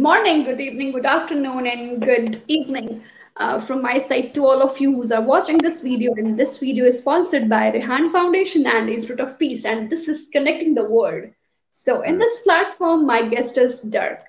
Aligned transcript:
morning, 0.00 0.44
good 0.44 0.62
evening, 0.62 0.92
good 0.92 1.04
afternoon, 1.04 1.66
and 1.66 2.00
good 2.00 2.42
evening 2.48 3.04
uh, 3.36 3.60
from 3.60 3.82
my 3.82 3.98
side 3.98 4.32
to 4.32 4.46
all 4.46 4.62
of 4.62 4.80
you 4.80 4.94
who 4.94 5.14
are 5.14 5.20
watching 5.20 5.58
this 5.58 5.82
video. 5.82 6.14
And 6.14 6.38
this 6.38 6.58
video 6.58 6.86
is 6.86 7.00
sponsored 7.00 7.50
by 7.50 7.70
Rehan 7.70 8.10
Foundation 8.10 8.66
and 8.66 8.88
Institute 8.88 9.20
of 9.20 9.38
Peace, 9.38 9.66
and 9.66 9.90
this 9.90 10.08
is 10.08 10.30
Connecting 10.32 10.72
the 10.72 10.88
World. 10.88 11.24
So, 11.70 12.00
in 12.00 12.16
this 12.16 12.42
platform, 12.44 13.04
my 13.04 13.28
guest 13.28 13.58
is 13.58 13.82
Dirk, 13.82 14.24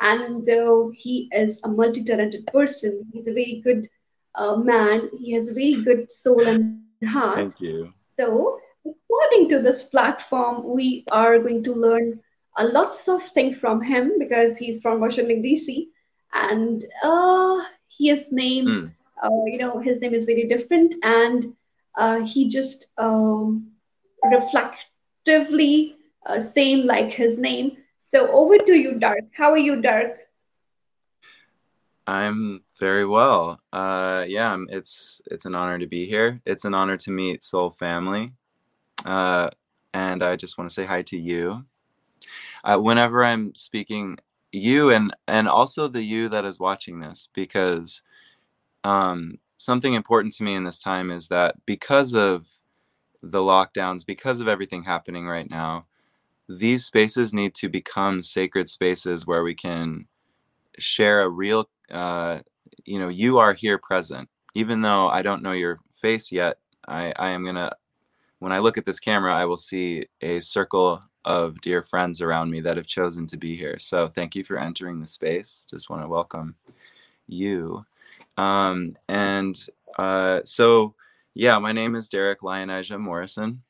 and 0.00 0.48
uh, 0.48 0.88
he 0.92 1.30
is 1.32 1.60
a 1.62 1.68
multi 1.68 2.02
talented 2.02 2.44
person. 2.48 3.08
He's 3.12 3.28
a 3.28 3.32
very 3.32 3.62
good 3.62 3.88
uh, 4.34 4.56
man, 4.56 5.08
he 5.16 5.32
has 5.34 5.50
a 5.50 5.54
very 5.54 5.82
good 5.84 6.12
soul 6.12 6.44
and 6.48 6.82
heart. 7.06 7.36
Thank 7.36 7.60
you. 7.60 7.94
So, 8.16 8.58
according 8.84 9.50
to 9.50 9.62
this 9.62 9.84
platform, 9.84 10.64
we 10.64 11.04
are 11.12 11.38
going 11.38 11.62
to 11.62 11.74
learn 11.74 12.20
a 12.56 12.66
lots 12.66 13.08
of 13.08 13.22
things 13.22 13.56
from 13.56 13.82
him 13.82 14.18
because 14.18 14.56
he's 14.56 14.80
from 14.80 15.00
Washington 15.00 15.42
D.C. 15.42 15.90
and 16.32 16.84
uh, 17.02 17.60
his 17.98 18.32
name, 18.32 18.66
mm. 18.66 18.90
uh, 19.22 19.44
you 19.46 19.58
know, 19.58 19.78
his 19.78 20.00
name 20.00 20.14
is 20.14 20.24
very 20.24 20.48
different, 20.48 20.94
and 21.02 21.54
uh, 21.96 22.20
he 22.20 22.48
just 22.48 22.86
um, 22.98 23.68
reflectively 24.24 25.96
uh, 26.26 26.40
same 26.40 26.86
like 26.86 27.12
his 27.12 27.38
name. 27.38 27.76
So 27.98 28.30
over 28.30 28.56
to 28.58 28.74
you, 28.74 28.98
Dirk. 28.98 29.24
How 29.32 29.50
are 29.50 29.58
you, 29.58 29.82
Dirk? 29.82 30.18
I'm 32.06 32.62
very 32.78 33.06
well. 33.06 33.60
Uh, 33.72 34.24
yeah, 34.28 34.56
it's 34.68 35.20
it's 35.26 35.44
an 35.44 35.54
honor 35.54 35.78
to 35.78 35.86
be 35.86 36.06
here. 36.06 36.40
It's 36.46 36.64
an 36.64 36.74
honor 36.74 36.96
to 36.98 37.10
meet 37.10 37.42
Soul 37.42 37.70
Family, 37.70 38.32
uh, 39.04 39.50
and 39.92 40.22
I 40.22 40.36
just 40.36 40.56
want 40.56 40.70
to 40.70 40.74
say 40.74 40.86
hi 40.86 41.02
to 41.02 41.18
you. 41.18 41.64
Whenever 42.74 43.24
I'm 43.24 43.54
speaking, 43.54 44.18
you 44.52 44.90
and 44.90 45.14
and 45.28 45.48
also 45.48 45.88
the 45.88 46.02
you 46.02 46.28
that 46.30 46.44
is 46.44 46.58
watching 46.58 47.00
this, 47.00 47.28
because 47.34 48.02
um, 48.84 49.38
something 49.56 49.94
important 49.94 50.34
to 50.34 50.44
me 50.44 50.54
in 50.54 50.64
this 50.64 50.80
time 50.80 51.10
is 51.10 51.28
that 51.28 51.56
because 51.66 52.14
of 52.14 52.46
the 53.22 53.38
lockdowns, 53.40 54.06
because 54.06 54.40
of 54.40 54.48
everything 54.48 54.82
happening 54.82 55.26
right 55.26 55.50
now, 55.50 55.86
these 56.48 56.84
spaces 56.84 57.34
need 57.34 57.54
to 57.56 57.68
become 57.68 58.22
sacred 58.22 58.68
spaces 58.68 59.26
where 59.26 59.42
we 59.42 59.54
can 59.54 60.06
share 60.78 61.22
a 61.22 61.28
real 61.28 61.68
uh, 61.90 62.40
you 62.84 62.98
know 62.98 63.08
you 63.08 63.38
are 63.38 63.54
here 63.54 63.78
present. 63.78 64.28
Even 64.54 64.80
though 64.80 65.08
i 65.08 65.22
don't 65.22 65.42
know 65.42 65.52
your 65.52 65.80
face 66.00 66.32
yet 66.32 66.58
i 66.88 67.12
i 67.16 67.28
am 67.30 67.44
gonna 67.44 67.70
when 68.38 68.52
i 68.52 68.58
look 68.58 68.78
at 68.78 68.86
this 68.86 69.00
camera 69.00 69.34
i 69.34 69.44
will 69.44 69.56
see 69.56 70.06
a 70.22 70.40
circle 70.40 71.00
of 71.26 71.60
dear 71.60 71.82
friends 71.82 72.22
around 72.22 72.50
me 72.50 72.60
that 72.62 72.78
have 72.78 72.86
chosen 72.86 73.26
to 73.26 73.36
be 73.36 73.56
here. 73.56 73.78
So 73.78 74.08
thank 74.08 74.34
you 74.34 74.44
for 74.44 74.58
entering 74.58 75.00
the 75.00 75.06
space. 75.06 75.66
Just 75.68 75.90
want 75.90 76.02
to 76.02 76.08
welcome 76.08 76.54
you. 77.26 77.84
Um, 78.38 78.96
and 79.08 79.54
uh, 79.98 80.40
so 80.44 80.94
yeah 81.34 81.58
my 81.58 81.72
name 81.72 81.94
is 81.94 82.08
Darrick 82.08 82.36
lionijah 82.42 82.98
morrison 82.98 83.62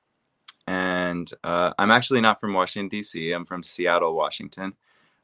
and 0.68 1.28
uh, 1.42 1.72
i'm 1.78 1.90
actually 1.90 2.20
not 2.20 2.40
from 2.40 2.52
washington 2.52 2.88
d.c 2.88 3.32
i'm 3.32 3.44
from 3.44 3.62
seattle 3.62 4.14
washington. 4.14 4.72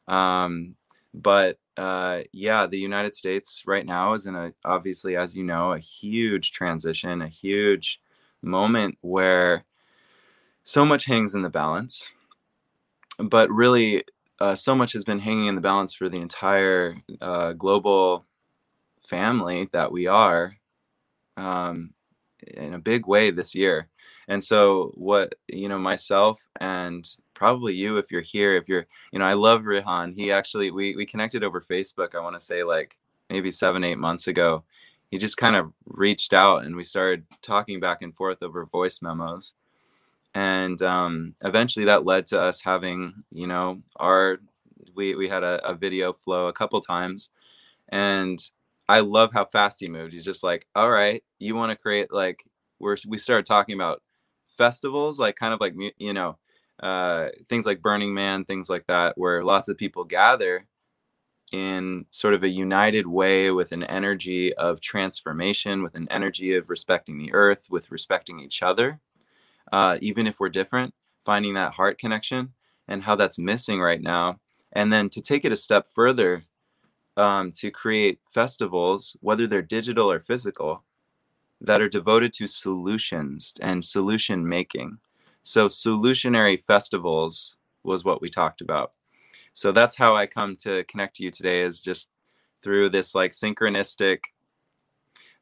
Um, 0.09 0.75
but 1.15 1.59
uh, 1.77 2.21
yeah, 2.33 2.67
the 2.67 2.79
United 2.79 3.17
States 3.17 3.63
right 3.67 3.85
now 3.85 4.15
is 4.15 4.27
in 4.27 4.35
a 4.35 4.53
obviously, 4.65 5.17
as 5.17 5.37
you 5.37 5.45
know, 5.45 5.73
a 5.73 5.79
huge 5.79 6.53
transition, 6.53 7.23
a 7.23 7.29
huge 7.29 8.01
moment 8.43 8.99
where 9.01 9.65
so 10.65 10.85
much 10.85 11.05
hangs 11.05 11.35
in 11.35 11.43
the 11.43 11.51
balance. 11.51 12.11
But 13.23 13.51
really, 13.51 14.05
uh, 14.41 14.55
so 14.55 14.75
much 14.75 14.93
has 14.93 15.05
been 15.05 15.19
hanging 15.19 15.47
in 15.47 15.55
the 15.55 15.61
balance 15.61 15.95
for 15.95 16.09
the 16.09 16.21
entire 16.21 16.97
uh, 17.21 17.53
global 17.53 18.27
family 19.07 19.69
that 19.73 19.93
we 19.93 20.07
are 20.07 20.57
um, 21.37 21.91
in 22.47 22.75
a 22.75 22.79
big 22.79 23.07
way 23.07 23.31
this 23.31 23.55
year. 23.55 23.89
And 24.29 24.43
so, 24.43 24.93
what 24.95 25.35
you 25.49 25.69
know, 25.69 25.79
myself 25.79 26.47
and 26.61 27.09
probably 27.35 27.75
you 27.75 27.97
if 27.99 28.13
you're 28.13 28.21
here 28.21 28.55
if 28.57 28.69
you're 28.69 28.87
you 29.11 29.19
know 29.19 29.25
i 29.25 29.33
love 29.33 29.65
Rehan 29.65 30.15
he 30.15 30.31
actually 30.31 30.71
we 30.71 30.95
we 30.95 31.05
connected 31.05 31.43
over 31.43 31.61
facebook 31.61 32.15
i 32.15 32.21
want 32.21 32.39
to 32.39 32.45
say 32.45 32.63
like 32.63 32.97
maybe 33.33 33.51
seven 33.51 33.83
eight 33.83 33.99
months 33.99 34.27
ago. 34.27 34.63
He 35.11 35.19
just 35.19 35.37
kind 35.37 35.57
of 35.57 35.73
reached 35.87 36.33
out 36.33 36.65
and 36.65 36.77
we 36.77 36.85
started 36.85 37.25
talking 37.43 37.81
back 37.81 38.03
and 38.03 38.15
forth 38.15 38.43
over 38.43 38.65
voice 38.67 39.01
memos 39.03 39.55
and 40.35 40.81
um, 40.83 41.35
eventually 41.43 41.87
that 41.87 42.05
led 42.05 42.27
to 42.29 42.41
us 42.41 42.61
having 42.63 43.15
you 43.31 43.47
know 43.47 43.83
our 43.97 44.39
we 44.95 45.15
we 45.15 45.29
had 45.29 45.43
a, 45.43 45.65
a 45.67 45.75
video 45.75 46.13
flow 46.13 46.49
a 46.49 46.53
couple 46.53 46.81
times 46.81 47.31
and 47.91 48.51
i 48.89 49.01
love 49.01 49.33
how 49.33 49.45
fast 49.45 49.81
he 49.81 49.89
moved. 49.89 50.13
He's 50.13 50.25
just 50.25 50.43
like 50.43 50.67
all 50.75 50.91
right 50.91 51.23
you 51.39 51.55
want 51.55 51.71
to 51.71 51.77
create 51.77 52.13
like 52.13 52.45
we're 52.79 52.97
we 53.09 53.19
started 53.19 53.47
talking 53.47 53.75
about 53.75 54.03
festivals 54.57 55.19
like 55.19 55.37
kind 55.37 55.55
of 55.55 55.61
like 55.61 55.75
you 55.99 56.13
know 56.13 56.37
uh, 56.83 57.29
things 57.47 57.65
like 57.65 57.81
Burning 57.81 58.13
Man, 58.13 58.45
things 58.45 58.69
like 58.69 58.87
that, 58.89 59.17
where 59.17 59.45
lots 59.45 59.69
of 59.69 59.77
people 59.79 60.05
gather 60.05 60.67
in 61.53 62.07
sort 62.11 62.35
of 62.35 62.43
a 62.43 62.49
united 62.49 63.07
way 63.07 63.51
with 63.51 63.73
an 63.73 63.85
energy 63.85 64.53
of 64.55 64.81
transformation, 64.81 65.83
with 65.83 65.95
an 65.95 66.09
energy 66.11 66.55
of 66.57 66.71
respecting 66.71 67.19
the 67.19 67.33
earth, 67.33 67.67
with 67.71 67.91
respecting 67.91 68.41
each 68.41 68.63
other, 68.63 68.99
uh, 69.73 69.99
even 70.01 70.27
if 70.27 70.39
we're 70.39 70.49
different, 70.49 70.95
finding 71.25 71.55
that 71.55 71.73
heart 71.73 71.99
connection 71.99 72.53
and 72.89 73.03
how 73.03 73.17
that's 73.17 73.39
missing 73.39 73.81
right 73.81 74.03
now. 74.03 74.39
And 74.73 74.93
then 74.93 75.09
to 75.11 75.21
take 75.21 75.45
it 75.45 75.53
a 75.53 75.57
step 75.57 75.89
further, 75.89 76.45
um, 77.17 77.53
to 77.53 77.71
create 77.71 78.21
festivals, 78.33 79.17
whether 79.21 79.47
they're 79.47 79.63
digital 79.63 80.11
or 80.11 80.21
physical, 80.21 80.83
that 81.61 81.81
are 81.81 81.89
devoted 81.89 82.33
to 82.35 82.47
solutions 82.47 83.55
and 83.61 83.85
solution 83.85 84.47
making. 84.49 84.99
So 85.43 85.69
solutionary 85.69 86.61
festivals 86.61 87.57
was 87.85 88.05
what 88.05 88.21
we 88.21 88.29
talked 88.29 88.61
about. 88.61 88.93
So 89.55 89.73
that's 89.73 89.97
how 89.97 90.17
I 90.17 90.27
come 90.27 90.57
to 90.59 90.85
connect 90.85 91.17
to 91.17 91.25
you 91.25 91.31
today 91.31 91.61
is 91.61 91.83
just 91.83 92.11
through 92.63 92.91
this 92.91 93.15
like 93.15 93.33
synchronistic 93.33 94.21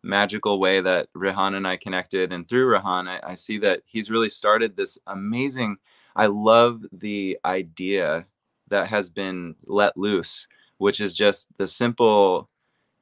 magical 0.02 0.58
way 0.58 0.80
that 0.80 1.08
Rehan 1.14 1.54
and 1.54 1.66
I 1.66 1.76
connected. 1.76 2.32
And 2.32 2.48
through 2.48 2.66
Rehan, 2.66 3.08
I, 3.08 3.20
I 3.22 3.34
see 3.34 3.58
that 3.58 3.82
he's 3.84 4.10
really 4.10 4.28
started 4.28 4.76
this 4.76 4.98
amazing, 5.06 5.76
I 6.16 6.26
love 6.26 6.84
the 6.92 7.38
idea 7.44 8.26
that 8.68 8.88
has 8.88 9.10
been 9.10 9.54
let 9.66 9.96
loose, 9.96 10.46
which 10.78 11.00
is 11.00 11.14
just 11.14 11.48
the 11.58 11.66
simple 11.66 12.48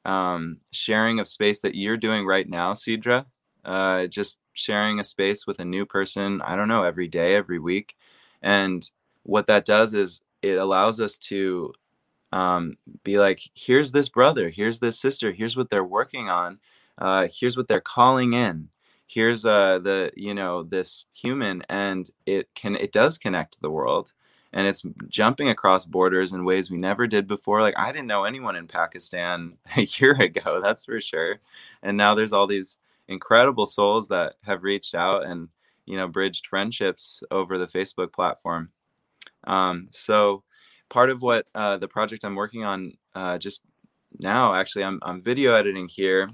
um, 0.05 0.59
sharing 0.73 1.21
of 1.21 1.29
space 1.29 1.61
that 1.61 1.75
you're 1.75 1.97
doing 1.97 2.27
right 2.27 2.49
now, 2.49 2.73
Sidra, 2.73 3.27
uh, 3.65 4.07
just 4.07 4.41
sharing 4.55 5.01
a 5.01 5.05
space 5.05 5.47
with 5.47 5.61
a 5.61 5.65
new 5.65 5.85
person, 5.85 6.41
I 6.43 6.57
don't 6.57 6.69
know, 6.69 6.85
every 6.85 7.09
day, 7.09 7.35
every 7.35 7.59
week. 7.59 7.97
And 8.43 8.89
what 9.25 9.47
that 9.49 9.67
does 9.67 9.95
is 9.95 10.23
it 10.43 10.57
allows 10.57 11.01
us 11.01 11.19
to 11.19 11.73
um, 12.33 12.77
be 13.05 13.19
like, 13.19 13.41
here's 13.55 13.93
this 13.93 14.09
brother, 14.09 14.49
here's 14.49 14.79
this 14.79 14.99
sister, 14.99 15.33
here's 15.33 15.57
what 15.57 15.71
they're 15.71 15.85
working 15.85 16.29
on, 16.29 16.59
uh, 16.99 17.29
here's 17.33 17.57
what 17.57 17.69
they're 17.69 17.81
calling 17.81 18.33
in. 18.33 18.69
Here's 19.07 19.47
uh, 19.47 19.79
the 19.79 20.13
you 20.17 20.35
know 20.35 20.65
this 20.65 21.07
human, 21.15 21.63
and 21.69 22.09
it 22.27 22.49
can 22.55 22.77
it 22.77 22.93
does 22.93 23.19
connect 23.19 23.55
to 23.55 23.61
the 23.61 23.71
world, 23.71 24.13
and 24.53 24.67
it's 24.67 24.85
jumping 25.09 25.49
across 25.49 25.87
borders 25.87 26.33
in 26.33 26.45
ways 26.45 26.71
we 26.71 26.77
never 26.77 27.07
did 27.07 27.27
before. 27.27 27.63
Like 27.63 27.79
I 27.79 27.91
didn't 27.91 28.09
know 28.09 28.25
anyone 28.25 28.57
in 28.57 28.67
Pakistan 28.67 29.57
a 29.77 29.83
year 29.83 30.13
ago, 30.13 30.61
that's 30.63 30.85
for 30.85 31.01
sure, 31.01 31.41
and 31.83 31.97
now 31.97 32.15
there's 32.15 32.33
all 32.33 32.47
these 32.47 32.79
incredible 33.09 33.65
souls 33.65 34.09
that 34.09 34.35
have 34.43 34.63
reached 34.63 34.95
out 34.95 35.25
and 35.25 35.49
you 35.87 35.97
know 35.97 36.09
bridged 36.09 36.47
friendships 36.47 37.23
over 37.31 37.57
the 37.57 37.67
Facebook 37.67 38.13
platform. 38.13 38.71
Um, 39.45 39.89
so 39.91 40.43
part 40.89 41.11
of 41.11 41.23
what 41.23 41.51
uh, 41.55 41.79
the 41.79 41.89
project 41.89 42.25
I'm 42.25 42.35
working 42.35 42.65
on 42.65 42.93
uh, 43.15 43.39
just 43.39 43.63
now, 44.19 44.55
actually, 44.55 44.85
I'm 44.85 44.99
I'm 45.03 45.23
video 45.23 45.53
editing 45.55 45.89
here, 45.89 46.29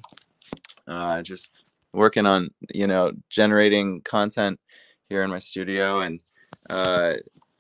uh, 0.86 1.22
just 1.22 1.52
working 1.92 2.26
on 2.26 2.50
you 2.72 2.86
know 2.86 3.12
generating 3.30 4.00
content 4.02 4.60
here 5.08 5.22
in 5.22 5.30
my 5.30 5.38
studio, 5.38 6.00
and 6.00 6.20
uh, 6.68 7.14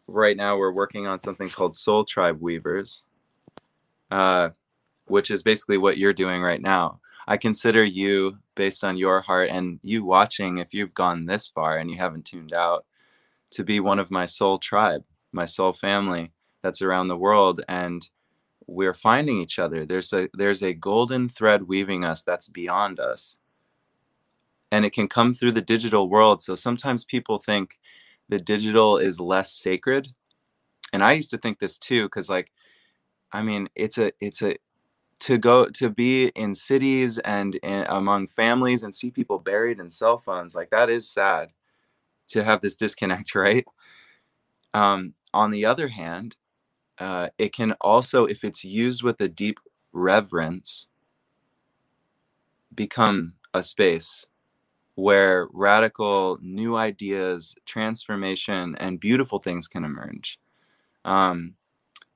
right 0.06 0.36
now 0.36 0.58
we're 0.58 0.72
working 0.72 1.06
on 1.06 1.20
something 1.20 1.48
called 1.48 1.76
Soul 1.76 2.04
Tribe 2.04 2.40
Weavers, 2.40 3.02
uh, 4.10 4.50
which 5.06 5.30
is 5.30 5.42
basically 5.42 5.78
what 5.78 5.98
you're 5.98 6.12
doing 6.12 6.42
right 6.42 6.60
now. 6.60 7.00
I 7.26 7.36
consider 7.36 7.84
you 7.84 8.38
based 8.54 8.84
on 8.84 8.96
your 8.96 9.20
heart 9.22 9.48
and 9.50 9.80
you 9.82 10.04
watching 10.04 10.58
if 10.58 10.74
you've 10.74 10.94
gone 10.94 11.24
this 11.24 11.48
far 11.48 11.78
and 11.78 11.90
you 11.90 11.96
haven't 11.96 12.26
tuned 12.26 12.52
out 12.52 12.84
to 13.52 13.64
be 13.64 13.80
one 13.80 13.98
of 13.98 14.10
my 14.10 14.26
soul 14.26 14.58
tribe, 14.58 15.04
my 15.32 15.46
soul 15.46 15.72
family 15.72 16.32
that's 16.62 16.82
around 16.82 17.08
the 17.08 17.16
world 17.16 17.62
and 17.68 18.08
we're 18.66 18.94
finding 18.94 19.40
each 19.40 19.58
other. 19.58 19.86
There's 19.86 20.12
a 20.12 20.28
there's 20.34 20.62
a 20.62 20.72
golden 20.72 21.28
thread 21.28 21.64
weaving 21.64 22.04
us 22.04 22.22
that's 22.22 22.48
beyond 22.48 23.00
us. 23.00 23.36
And 24.72 24.84
it 24.84 24.92
can 24.92 25.08
come 25.08 25.32
through 25.32 25.52
the 25.52 25.62
digital 25.62 26.08
world. 26.08 26.42
So 26.42 26.56
sometimes 26.56 27.04
people 27.04 27.38
think 27.38 27.78
the 28.28 28.38
digital 28.38 28.98
is 28.98 29.20
less 29.20 29.52
sacred. 29.52 30.08
And 30.92 31.02
I 31.04 31.12
used 31.12 31.30
to 31.30 31.38
think 31.38 31.58
this 31.58 31.78
too 31.78 32.08
cuz 32.08 32.28
like 32.28 32.50
I 33.32 33.42
mean, 33.42 33.68
it's 33.74 33.98
a 33.98 34.12
it's 34.20 34.42
a 34.42 34.56
to 35.20 35.38
go 35.38 35.66
to 35.66 35.88
be 35.88 36.26
in 36.28 36.54
cities 36.54 37.18
and 37.18 37.54
in, 37.56 37.84
among 37.88 38.28
families 38.28 38.82
and 38.82 38.94
see 38.94 39.10
people 39.10 39.38
buried 39.38 39.78
in 39.80 39.90
cell 39.90 40.18
phones 40.18 40.54
like 40.54 40.70
that 40.70 40.90
is 40.90 41.08
sad 41.08 41.50
to 42.28 42.44
have 42.44 42.60
this 42.60 42.76
disconnect, 42.76 43.34
right? 43.46 43.64
Um, 44.72 45.14
on 45.32 45.50
the 45.50 45.64
other 45.64 45.88
hand, 45.88 46.36
uh, 46.98 47.28
it 47.38 47.52
can 47.52 47.72
also, 47.80 48.24
if 48.24 48.44
it's 48.44 48.64
used 48.64 49.02
with 49.02 49.20
a 49.20 49.28
deep 49.28 49.58
reverence, 49.92 50.86
become 52.74 53.34
a 53.52 53.62
space 53.62 54.26
where 54.96 55.48
radical 55.52 56.38
new 56.40 56.76
ideas, 56.76 57.56
transformation, 57.66 58.76
and 58.78 59.00
beautiful 59.00 59.38
things 59.38 59.66
can 59.66 59.84
emerge. 59.84 60.38
Um, 61.04 61.54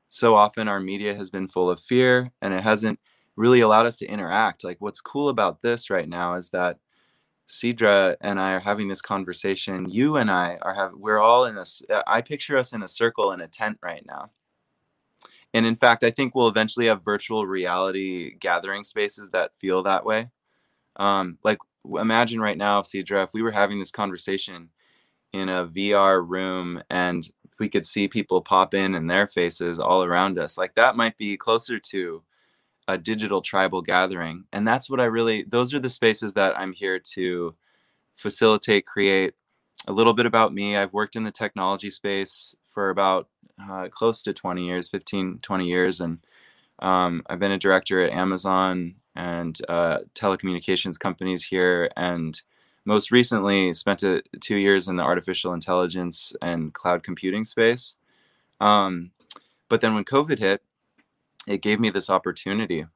so 0.09 0.37
often 0.37 0.69
our 0.69 0.81
media 0.81 1.15
has 1.15 1.31
been 1.31 1.49
full 1.49 1.71
of 1.71 1.81
fear 1.81 2.31
and 2.41 2.55
it 2.55 2.63
hasn't 2.63 2.99
really 3.37 3.61
allowed 3.61 3.87
us 3.87 3.99
to 3.99 4.07
interact. 4.07 4.65
Like, 4.65 4.81
what's 4.81 5.01
cool 5.01 5.29
about 5.29 5.61
this 5.61 5.91
right 5.91 6.09
now 6.09 6.35
is 6.35 6.51
that 6.51 6.79
Sidra 7.49 8.17
and 8.21 8.39
I 8.39 8.53
are 8.53 8.61
having 8.61 8.89
this 8.89 9.01
conversation. 9.01 9.89
You 9.89 10.17
and 10.17 10.31
I 10.31 10.59
are 10.63 10.75
have 10.75 10.93
we're 10.95 11.19
all 11.19 11.47
in 11.47 11.57
a 11.57 11.65
I 12.07 12.21
picture 12.21 12.59
us 12.59 12.75
in 12.75 12.83
a 12.83 12.89
circle 12.89 13.33
in 13.33 13.41
a 13.41 13.49
tent 13.49 13.79
right 13.83 14.05
now. 14.07 14.31
And 15.55 15.65
in 15.67 15.77
fact, 15.77 16.05
I 16.05 16.11
think 16.11 16.35
we'll 16.35 16.49
eventually 16.49 16.87
have 16.87 17.05
virtual 17.05 17.47
reality 17.47 18.37
gathering 18.39 18.85
spaces 18.85 19.31
that 19.31 19.55
feel 19.55 19.83
that 19.85 20.05
way. 20.05 20.29
Um, 20.97 21.39
like 21.43 21.59
imagine 21.85 22.41
right 22.41 22.59
now, 22.59 22.83
Sidra, 22.83 23.25
if 23.25 23.33
we 23.33 23.43
were 23.43 23.51
having 23.51 23.79
this 23.79 23.91
conversation 23.91 24.69
in 25.33 25.49
a 25.49 25.67
VR 25.67 26.27
room 26.27 26.83
and 26.91 27.29
we 27.59 27.69
could 27.69 27.87
see 27.87 28.09
people 28.09 28.41
pop 28.41 28.75
in 28.75 28.95
and 28.95 29.11
their 29.11 29.27
faces 29.27 29.79
all 29.79 30.05
around 30.05 30.39
us, 30.39 30.59
like 30.59 30.75
that 30.75 30.97
might 30.97 31.17
be 31.17 31.37
closer 31.37 31.79
to 31.79 32.23
a 32.89 32.97
digital 32.97 33.43
tribal 33.43 33.83
gathering. 33.83 34.45
And 34.53 34.67
that's 34.67 34.89
what 34.89 35.01
I 35.01 35.05
really, 35.05 35.45
those 35.47 35.75
are 35.75 35.81
the 35.81 35.91
spaces 35.91 36.35
that 36.35 36.59
I'm 36.59 36.73
here 36.73 36.99
to 37.15 37.55
facilitate, 38.17 38.87
create. 38.87 39.35
A 39.87 39.93
little 39.93 40.13
bit 40.13 40.27
about 40.27 40.53
me 40.53 40.77
I've 40.77 40.93
worked 40.93 41.17
in 41.17 41.25
the 41.25 41.31
technology 41.31 41.91
space 41.91 42.57
for 42.73 42.91
about 42.91 43.29
uh, 43.63 43.89
close 43.91 44.23
to 44.23 44.33
20 44.33 44.67
years, 44.67 44.89
15, 44.89 45.41
20 45.43 45.67
years. 45.67 46.01
And 46.01 46.19
um, 46.79 47.23
I've 47.29 47.39
been 47.39 47.53
a 47.53 47.59
director 47.59 48.03
at 48.03 48.13
Amazon 48.13 48.97
and 49.15 49.59
uh, 49.69 49.99
telecommunications 50.15 50.99
companies 50.99 51.45
here. 51.45 51.91
And 51.97 52.41
most 52.85 53.11
recently, 53.11 53.75
spent 53.75 54.03
a, 54.03 54.23
two 54.41 54.57
years 54.57 54.89
in 54.89 54.97
the 54.97 55.03
artificial 55.03 55.53
intelligence 55.53 56.33
and 56.41 56.73
cloud 56.73 57.03
computing 57.03 57.45
space. 57.45 57.97
Um, 58.61 59.11
but 59.69 59.81
then 59.81 59.95
when 59.95 60.05
COVID 60.05 60.39
hit, 60.39 60.63
it 61.47 61.63
gave 61.63 61.81
me 61.81 61.91
this 61.91 62.11
opportunity 62.11 62.87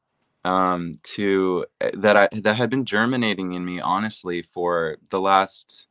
um, 0.44 0.94
to 1.03 1.67
eh, 1.81 1.91
that 1.94 2.17
I 2.17 2.29
that 2.41 2.56
had 2.56 2.70
been 2.70 2.85
germinating 2.85 3.53
in 3.53 3.65
me 3.65 3.81
honestly 3.81 4.43
for 4.43 4.99
the 5.11 5.20
last 5.20 5.87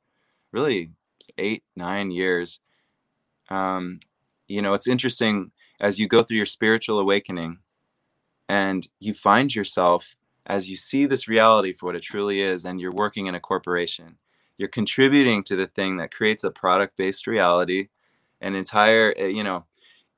really 0.52 0.92
eight 1.38 1.64
nine 1.76 2.12
years. 2.12 2.60
Um, 3.50 4.00
you 4.52 4.62
know, 4.62 4.74
it's 4.74 4.88
interesting 4.88 5.52
as 5.80 6.00
you 6.00 6.08
go 6.08 6.22
through 6.22 6.38
your 6.38 6.46
spiritual 6.46 7.00
awakening, 7.00 7.60
and 8.50 8.88
you 9.00 9.14
find 9.14 9.54
yourself 9.54 10.16
as 10.46 10.70
you 10.70 10.76
see 10.76 11.06
this 11.06 11.28
reality 11.28 11.74
for 11.74 11.88
what 11.88 11.96
it 11.96 12.04
truly 12.04 12.42
is, 12.42 12.66
and 12.66 12.80
you're 12.80 12.92
working 12.92 13.28
in 13.28 13.36
a 13.36 13.40
corporation. 13.40 14.18
You're 14.58 14.70
contributing 14.70 15.44
to 15.46 15.56
the 15.56 15.68
thing 15.68 15.98
that 15.98 16.14
creates 16.14 16.44
a 16.44 16.52
product 16.52 16.98
based 16.98 17.28
reality, 17.28 17.88
an 18.42 18.56
entire, 18.56 19.14
eh, 19.18 19.28
you 19.28 19.44
know, 19.44 19.66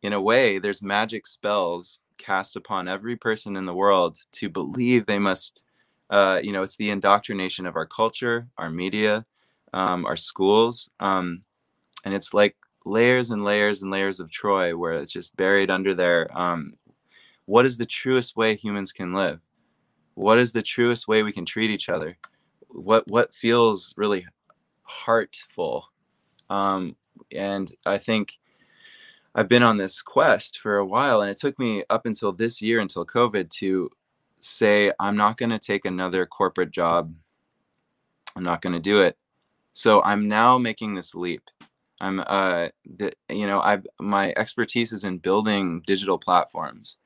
in 0.01 0.13
a 0.13 0.21
way, 0.21 0.59
there's 0.59 0.81
magic 0.81 1.25
spells 1.27 1.99
cast 2.17 2.55
upon 2.55 2.87
every 2.87 3.15
person 3.15 3.55
in 3.55 3.65
the 3.65 3.73
world 3.73 4.17
to 4.31 4.49
believe 4.49 5.05
they 5.05 5.19
must 5.19 5.63
uh, 6.09 6.39
you 6.43 6.51
know 6.51 6.63
it's 6.63 6.77
the 6.77 6.89
indoctrination 6.89 7.65
of 7.65 7.75
our 7.75 7.85
culture 7.85 8.47
our 8.57 8.69
media 8.69 9.25
um, 9.73 10.05
our 10.05 10.17
schools 10.17 10.89
um, 10.99 11.41
and 12.05 12.13
it's 12.13 12.33
like 12.33 12.55
layers 12.85 13.31
and 13.31 13.43
layers 13.43 13.81
and 13.81 13.91
layers 13.91 14.19
of 14.19 14.31
troy 14.31 14.75
where 14.75 14.93
it's 14.93 15.13
just 15.13 15.35
buried 15.37 15.69
under 15.69 15.93
there 15.93 16.35
um, 16.37 16.73
what 17.45 17.65
is 17.65 17.77
the 17.77 17.85
truest 17.85 18.35
way 18.35 18.55
humans 18.55 18.91
can 18.91 19.13
live 19.13 19.39
what 20.15 20.37
is 20.39 20.51
the 20.51 20.61
truest 20.61 21.07
way 21.07 21.23
we 21.23 21.33
can 21.33 21.45
treat 21.45 21.71
each 21.71 21.89
other 21.89 22.17
what 22.67 23.07
what 23.07 23.33
feels 23.33 23.93
really 23.97 24.25
heartful 24.83 25.89
um, 26.49 26.95
and 27.31 27.73
i 27.85 27.97
think 27.97 28.39
I've 29.35 29.49
been 29.49 29.63
on 29.63 29.77
this 29.77 30.01
quest 30.01 30.59
for 30.59 30.77
a 30.77 30.85
while, 30.85 31.21
and 31.21 31.31
it 31.31 31.37
took 31.37 31.57
me 31.57 31.83
up 31.89 32.05
until 32.05 32.31
this 32.31 32.61
year, 32.61 32.79
until 32.79 33.03
COVID, 33.03 33.49
to 33.49 33.89
say 34.41 34.91
I'm 34.99 35.17
not 35.17 35.37
going 35.37 35.49
to 35.49 35.57
take 35.57 35.85
another 35.85 36.25
corporate 36.27 36.69
job. 36.69 37.13
I'm 38.35 38.43
not 38.43 38.61
going 38.61 38.73
to 38.73 38.79
do 38.79 39.01
it. 39.01 39.17
So 39.73 40.03
I'm 40.03 40.27
now 40.27 40.59
making 40.59 40.93
this 40.93 41.15
leap. 41.15 41.41
I'm, 42.03 42.19
uh, 42.25 42.69
you 43.29 43.47
know, 43.47 43.61
I've 43.61 43.87
my 43.99 44.33
expertise 44.37 44.93
is 44.93 45.03
in 45.05 45.19
building 45.19 45.83
digital 45.87 46.17
platforms, 46.19 46.97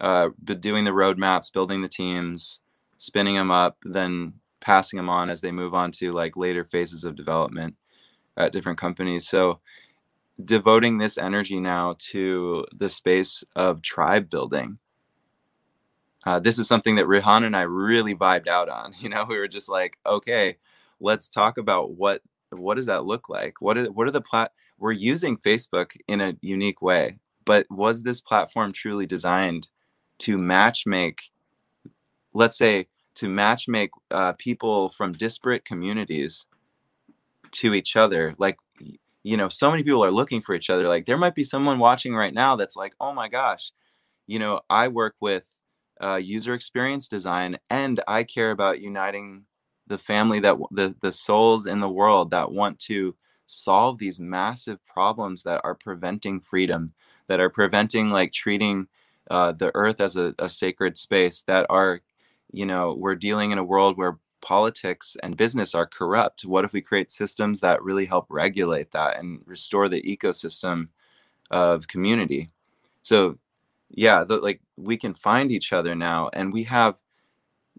uh, 0.00 0.30
doing 0.44 0.84
the 0.84 0.90
roadmaps, 0.92 1.52
building 1.52 1.82
the 1.82 1.88
teams, 1.88 2.60
spinning 2.98 3.36
them 3.36 3.50
up, 3.50 3.78
then 3.84 4.34
passing 4.60 4.96
them 4.98 5.08
on 5.08 5.30
as 5.30 5.40
they 5.40 5.52
move 5.52 5.74
on 5.74 5.92
to 5.92 6.12
like 6.12 6.36
later 6.36 6.64
phases 6.64 7.04
of 7.04 7.16
development 7.16 7.76
at 8.36 8.52
different 8.52 8.78
companies. 8.78 9.28
So 9.28 9.60
devoting 10.44 10.98
this 10.98 11.18
energy 11.18 11.60
now 11.60 11.96
to 11.98 12.66
the 12.76 12.88
space 12.88 13.44
of 13.56 13.82
tribe 13.82 14.30
building. 14.30 14.78
Uh, 16.26 16.40
this 16.40 16.58
is 16.58 16.68
something 16.68 16.96
that 16.96 17.06
Rehan 17.06 17.44
and 17.44 17.56
I 17.56 17.62
really 17.62 18.14
vibed 18.14 18.48
out 18.48 18.68
on. 18.68 18.94
You 19.00 19.08
know, 19.08 19.24
we 19.28 19.38
were 19.38 19.48
just 19.48 19.68
like, 19.68 19.98
okay, 20.06 20.56
let's 21.00 21.30
talk 21.30 21.58
about 21.58 21.92
what 21.92 22.22
what 22.50 22.76
does 22.76 22.86
that 22.86 23.04
look 23.04 23.28
like? 23.28 23.60
What 23.60 23.78
are 23.78 23.86
what 23.86 24.06
are 24.08 24.12
the 24.12 24.20
plat? 24.20 24.52
We're 24.78 24.92
using 24.92 25.36
Facebook 25.36 25.92
in 26.08 26.20
a 26.20 26.34
unique 26.40 26.82
way, 26.82 27.18
but 27.44 27.66
was 27.70 28.02
this 28.02 28.20
platform 28.20 28.72
truly 28.72 29.06
designed 29.06 29.68
to 30.20 30.36
matchmake? 30.36 31.18
Let's 32.32 32.56
say 32.56 32.88
to 33.16 33.26
matchmake 33.26 33.90
uh, 34.10 34.32
people 34.32 34.90
from 34.90 35.12
disparate 35.12 35.64
communities 35.64 36.46
to 37.52 37.74
each 37.74 37.96
other. 37.96 38.34
Like 38.38 38.56
you 39.22 39.36
know 39.36 39.48
so 39.48 39.70
many 39.70 39.82
people 39.82 40.04
are 40.04 40.10
looking 40.10 40.40
for 40.40 40.54
each 40.54 40.70
other 40.70 40.88
like 40.88 41.06
there 41.06 41.16
might 41.16 41.34
be 41.34 41.44
someone 41.44 41.78
watching 41.78 42.14
right 42.14 42.34
now 42.34 42.56
that's 42.56 42.76
like 42.76 42.94
oh 43.00 43.12
my 43.12 43.28
gosh 43.28 43.72
you 44.26 44.38
know 44.38 44.60
i 44.70 44.88
work 44.88 45.14
with 45.20 45.44
uh, 46.02 46.16
user 46.16 46.54
experience 46.54 47.08
design 47.08 47.58
and 47.68 48.00
i 48.08 48.24
care 48.24 48.50
about 48.50 48.80
uniting 48.80 49.44
the 49.90 49.98
family 49.98 50.38
that 50.40 50.56
the 50.70 50.94
the 51.02 51.12
souls 51.12 51.66
in 51.66 51.80
the 51.80 51.88
world 51.88 52.30
that 52.30 52.52
want 52.52 52.78
to 52.78 53.14
solve 53.46 53.98
these 53.98 54.20
massive 54.20 54.78
problems 54.86 55.42
that 55.42 55.60
are 55.64 55.74
preventing 55.74 56.40
freedom 56.40 56.94
that 57.26 57.40
are 57.40 57.50
preventing 57.50 58.10
like 58.10 58.32
treating 58.32 58.86
uh, 59.32 59.50
the 59.50 59.72
earth 59.74 60.00
as 60.00 60.16
a, 60.16 60.32
a 60.38 60.48
sacred 60.48 60.96
space 60.96 61.42
that 61.42 61.66
are 61.68 62.00
you 62.52 62.64
know 62.64 62.94
we're 62.94 63.16
dealing 63.16 63.50
in 63.50 63.58
a 63.58 63.64
world 63.64 63.98
where 63.98 64.18
politics 64.40 65.16
and 65.22 65.36
business 65.36 65.74
are 65.74 65.86
corrupt. 65.86 66.46
What 66.46 66.64
if 66.64 66.72
we 66.72 66.80
create 66.80 67.12
systems 67.12 67.60
that 67.60 67.82
really 67.82 68.06
help 68.06 68.26
regulate 68.30 68.92
that 68.92 69.18
and 69.18 69.40
restore 69.44 69.88
the 69.88 70.02
ecosystem 70.02 70.88
of 71.50 71.88
community? 71.88 72.50
So 73.02 73.38
yeah 73.90 74.22
the, 74.24 74.36
like 74.36 74.60
we 74.76 74.96
can 74.96 75.14
find 75.14 75.50
each 75.50 75.72
other 75.72 75.96
now 75.96 76.30
and 76.32 76.52
we 76.52 76.64
have 76.64 76.94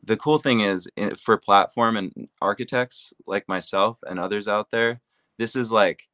the 0.03 0.17
cool 0.17 0.39
thing 0.39 0.61
is 0.61 0.89
eh, 0.97 1.11
for 1.19 1.37
platform 1.37 1.97
and 1.97 2.29
architects 2.41 3.13
like 3.27 3.47
myself 3.47 3.99
and 4.07 4.19
others 4.19 4.47
out 4.47 4.71
there 4.71 5.01
this 5.37 5.55
is 5.55 5.71
like 5.71 6.07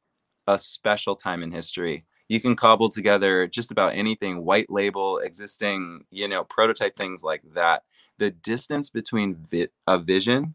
a 0.48 0.58
special 0.58 1.14
time 1.14 1.42
in 1.42 1.52
history. 1.52 2.02
You 2.28 2.40
can 2.40 2.56
cobble 2.56 2.88
together 2.88 3.46
just 3.46 3.70
about 3.70 3.94
anything 3.94 4.44
white 4.44 4.70
label 4.70 5.18
existing 5.18 6.04
you 6.10 6.26
know 6.26 6.44
prototype 6.44 6.96
things 6.96 7.22
like 7.22 7.42
that. 7.54 7.84
The 8.18 8.30
distance 8.30 8.90
between 8.90 9.36
vi- 9.50 9.68
a 9.86 9.98
vision 9.98 10.54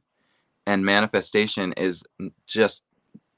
and 0.66 0.86
manifestation 0.86 1.74
is 1.74 2.04
just 2.48 2.84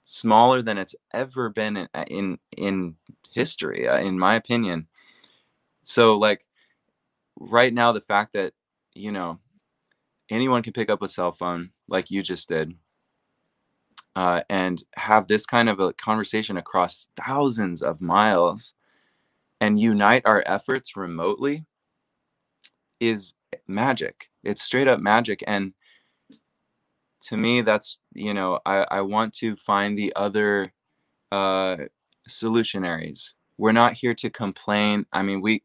smaller 0.05 0.61
than 0.61 0.77
it's 0.77 0.95
ever 1.13 1.49
been 1.49 1.77
in 1.77 1.89
uh, 1.93 2.05
in, 2.07 2.39
in 2.57 2.95
history 3.31 3.87
uh, 3.87 3.99
in 3.99 4.17
my 4.17 4.35
opinion. 4.35 4.87
So 5.83 6.17
like 6.17 6.47
right 7.39 7.73
now 7.73 7.91
the 7.91 8.01
fact 8.01 8.33
that 8.33 8.53
you 8.93 9.11
know 9.11 9.39
anyone 10.29 10.63
can 10.63 10.73
pick 10.73 10.89
up 10.89 11.01
a 11.01 11.07
cell 11.07 11.31
phone 11.31 11.71
like 11.87 12.11
you 12.11 12.23
just 12.23 12.49
did 12.49 12.73
uh, 14.15 14.41
and 14.49 14.83
have 14.95 15.27
this 15.27 15.45
kind 15.45 15.69
of 15.69 15.79
a 15.79 15.93
conversation 15.93 16.57
across 16.57 17.07
thousands 17.25 17.81
of 17.81 18.01
miles 18.01 18.73
and 19.59 19.79
unite 19.79 20.23
our 20.25 20.43
efforts 20.45 20.95
remotely 20.95 21.65
is 22.99 23.33
magic. 23.67 24.29
It's 24.43 24.63
straight 24.63 24.87
up 24.87 24.99
magic. 24.99 25.43
And 25.47 25.73
to 27.23 27.37
me, 27.37 27.61
that's, 27.61 27.99
you 28.13 28.33
know, 28.33 28.59
I, 28.65 28.85
I 28.89 29.01
want 29.01 29.33
to 29.35 29.55
find 29.55 29.97
the 29.97 30.13
other 30.15 30.71
uh, 31.31 31.77
solutionaries. 32.29 33.33
We're 33.57 33.71
not 33.71 33.93
here 33.93 34.13
to 34.15 34.29
complain. 34.29 35.05
I 35.11 35.23
mean, 35.23 35.41
we, 35.41 35.63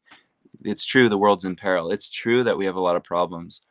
it's 0.65 0.85
true 0.85 1.09
the 1.09 1.19
world's 1.19 1.45
in 1.45 1.57
peril 1.57 1.91
it's 1.91 2.11
true 2.11 2.45
that 2.45 2.57
we 2.57 2.65
have 2.65 2.77
a 2.77 2.81
lot 2.81 2.97
of 2.97 3.05
problems 3.05 3.63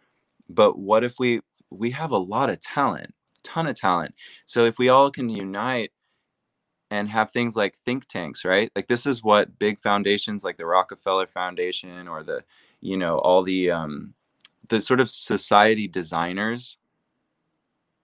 but 0.49 0.77
what 0.77 1.03
if 1.03 1.15
we 1.19 1.41
we 1.69 1.91
have 1.91 2.11
a 2.11 2.17
lot 2.17 2.49
of 2.49 2.59
talent 2.59 3.13
ton 3.43 3.67
of 3.67 3.75
talent. 3.75 4.15
So 4.45 4.65
if 4.65 4.77
we 4.77 4.89
all 4.89 5.11
can 5.11 5.29
unite 5.29 5.91
and 6.91 7.07
have 7.09 7.31
things 7.31 7.55
like 7.55 7.77
think 7.85 8.07
tanks 8.07 8.45
right? 8.45 8.71
Like 8.75 8.87
this 8.87 9.05
is 9.05 9.23
what 9.23 9.59
big 9.59 9.79
foundations 9.79 10.43
like 10.43 10.57
the 10.57 10.65
rockefeller 10.65 11.27
foundation 11.27 12.07
or 12.07 12.23
the 12.23 12.43
you 12.81 12.97
know 12.97 13.19
all 13.19 13.43
the 13.43 13.71
um 13.71 14.13
the 14.69 14.81
sort 14.81 14.99
of 14.99 15.09
society 15.09 15.87
designers 15.87 16.77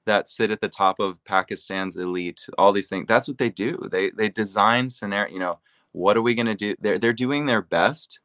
that 0.06 0.28
sit 0.28 0.52
at 0.52 0.62
the 0.62 0.70
top 0.70 1.00
of 1.00 1.24
pakistan's 1.26 1.98
elite 1.98 2.46
all 2.58 2.72
these 2.72 2.90
things 2.90 3.06
that's 3.08 3.28
what 3.28 3.38
they 3.38 3.50
do. 3.50 3.88
They 3.92 4.12
they 4.12 4.30
design 4.30 4.90
scenario 4.90 5.34
you 5.34 5.40
know 5.40 5.60
what 5.92 6.18
are 6.18 6.22
we 6.22 6.36
going 6.36 6.48
to 6.48 6.56
do? 6.56 6.76
They're 6.80 7.00
they're 7.00 7.14
doing 7.14 7.46
their 7.46 7.62
best 7.62 8.20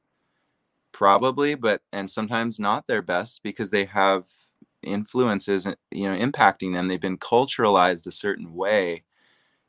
probably 1.00 1.54
but 1.54 1.80
and 1.94 2.10
sometimes 2.10 2.60
not 2.60 2.86
their 2.86 3.00
best 3.00 3.42
because 3.42 3.70
they 3.70 3.86
have 3.86 4.26
influences 4.82 5.66
you 5.90 6.06
know 6.06 6.14
impacting 6.14 6.74
them. 6.74 6.88
They've 6.88 7.00
been 7.00 7.16
culturalized 7.16 8.06
a 8.06 8.12
certain 8.12 8.52
way 8.52 9.04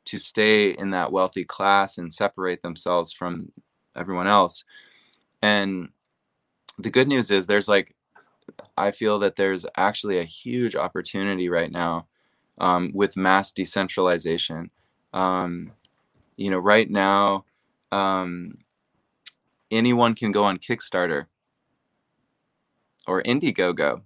to 0.04 0.18
stay 0.18 0.72
in 0.72 0.90
that 0.90 1.10
wealthy 1.10 1.46
class 1.46 1.96
and 1.96 2.12
separate 2.12 2.60
themselves 2.60 3.14
from 3.14 3.50
everyone 3.96 4.26
else. 4.26 4.66
And 5.40 5.88
the 6.78 6.90
good 6.90 7.08
news 7.08 7.30
is 7.30 7.46
there's 7.46 7.68
like 7.68 7.94
i 8.76 8.90
feel 8.90 9.18
that 9.20 9.36
there's 9.36 9.64
actually 9.76 10.18
a 10.18 10.24
huge 10.24 10.76
opportunity 10.76 11.48
right 11.48 11.72
now 11.72 12.06
um, 12.58 12.90
with 12.92 13.16
mass 13.16 13.52
decentralization. 13.52 14.70
Um, 15.14 15.72
you 16.36 16.50
know 16.50 16.58
right 16.58 16.90
now 16.90 17.46
um, 17.90 18.58
anyone 19.72 20.14
can 20.14 20.30
go 20.32 20.44
on 20.44 20.58
Kickstarter 20.58 21.26
or 23.06 23.22
Indiegogo 23.22 24.02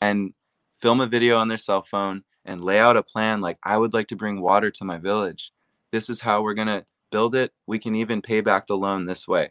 and 0.00 0.32
film 0.80 1.00
a 1.00 1.06
video 1.06 1.36
on 1.36 1.48
their 1.48 1.58
cell 1.58 1.82
phone 1.82 2.24
and 2.44 2.64
lay 2.64 2.78
out 2.78 2.96
a 2.96 3.02
plan 3.02 3.40
like, 3.40 3.58
I 3.62 3.76
would 3.76 3.92
like 3.92 4.08
to 4.08 4.16
bring 4.16 4.40
water 4.40 4.70
to 4.70 4.84
my 4.84 4.98
village. 4.98 5.52
This 5.92 6.08
is 6.08 6.20
how 6.20 6.42
we're 6.42 6.54
going 6.54 6.68
to 6.68 6.84
build 7.10 7.34
it. 7.34 7.52
We 7.66 7.78
can 7.78 7.94
even 7.94 8.22
pay 8.22 8.40
back 8.40 8.66
the 8.66 8.76
loan 8.76 9.06
this 9.06 9.28
way. 9.28 9.50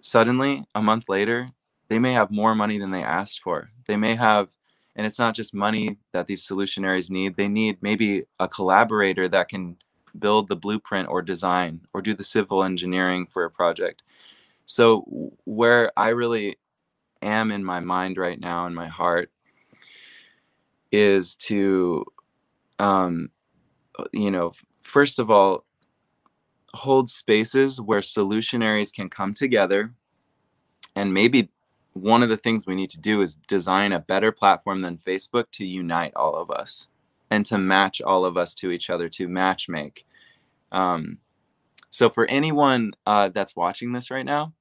Suddenly, 0.00 0.64
a 0.74 0.82
month 0.82 1.08
later, 1.08 1.50
they 1.88 1.98
may 1.98 2.12
have 2.12 2.30
more 2.30 2.54
money 2.54 2.78
than 2.78 2.90
they 2.90 3.02
asked 3.02 3.40
for. 3.42 3.70
They 3.86 3.96
may 3.96 4.14
have, 4.14 4.50
and 4.94 5.06
it's 5.06 5.18
not 5.18 5.34
just 5.34 5.54
money 5.54 5.98
that 6.12 6.26
these 6.26 6.46
solutionaries 6.46 7.10
need, 7.10 7.36
they 7.36 7.48
need 7.48 7.78
maybe 7.82 8.24
a 8.38 8.48
collaborator 8.48 9.28
that 9.28 9.48
can 9.48 9.76
build 10.18 10.48
the 10.48 10.56
blueprint 10.56 11.08
or 11.08 11.22
design 11.22 11.80
or 11.92 12.02
do 12.02 12.14
the 12.14 12.24
civil 12.24 12.62
engineering 12.64 13.26
for 13.26 13.44
a 13.44 13.50
project. 13.50 14.02
So 14.68 15.32
where 15.44 15.90
I 15.96 16.08
really 16.08 16.58
am 17.22 17.50
in 17.50 17.64
my 17.64 17.80
mind 17.80 18.18
right 18.18 18.38
now 18.38 18.66
in 18.66 18.74
my 18.74 18.86
heart 18.86 19.30
is 20.92 21.36
to 21.36 22.04
um 22.78 23.30
you 24.12 24.30
know 24.30 24.52
first 24.82 25.18
of 25.18 25.30
all 25.30 25.64
hold 26.74 27.08
spaces 27.08 27.80
where 27.80 28.00
solutionaries 28.00 28.94
can 28.94 29.08
come 29.08 29.32
together 29.32 29.90
and 30.94 31.12
maybe 31.14 31.50
one 31.94 32.22
of 32.22 32.28
the 32.28 32.36
things 32.36 32.66
we 32.66 32.74
need 32.74 32.90
to 32.90 33.00
do 33.00 33.22
is 33.22 33.36
design 33.48 33.92
a 33.92 33.98
better 33.98 34.30
platform 34.30 34.80
than 34.80 34.98
Facebook 34.98 35.46
to 35.52 35.64
unite 35.64 36.12
all 36.14 36.36
of 36.36 36.50
us 36.50 36.88
and 37.30 37.44
to 37.46 37.56
match 37.56 38.02
all 38.02 38.24
of 38.24 38.36
us 38.36 38.54
to 38.56 38.70
each 38.70 38.90
other, 38.90 39.08
to 39.08 39.28
match 39.28 39.68
make. 39.68 40.06
Um, 40.70 41.18
so 41.90 42.10
for 42.10 42.26
anyone 42.26 42.92
uh, 43.06 43.30
that's 43.30 43.56
watching 43.56 43.92
this 43.92 44.10
right 44.10 44.24
now, 44.24 44.52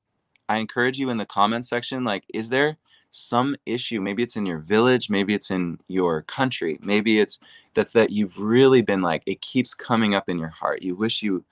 I 0.49 0.57
encourage 0.57 0.99
you 0.99 1.09
in 1.09 1.17
the 1.17 1.25
comments 1.25 1.69
section, 1.69 2.03
like, 2.03 2.25
is 2.33 2.49
there 2.49 2.77
some 3.11 3.55
issue? 3.65 4.01
Maybe 4.01 4.23
it's 4.23 4.35
in 4.37 4.45
your 4.45 4.59
village, 4.59 5.09
maybe 5.09 5.33
it's 5.33 5.51
in 5.51 5.79
your 5.87 6.23
country, 6.23 6.79
maybe 6.81 7.19
it's 7.19 7.39
that's 7.73 7.93
that 7.93 8.11
you've 8.11 8.39
really 8.39 8.81
been 8.81 9.01
like, 9.01 9.23
it 9.25 9.41
keeps 9.41 9.73
coming 9.73 10.15
up 10.15 10.29
in 10.29 10.39
your 10.39 10.49
heart. 10.49 10.81
You 10.83 10.95
wish 10.95 11.21
you, 11.23 11.45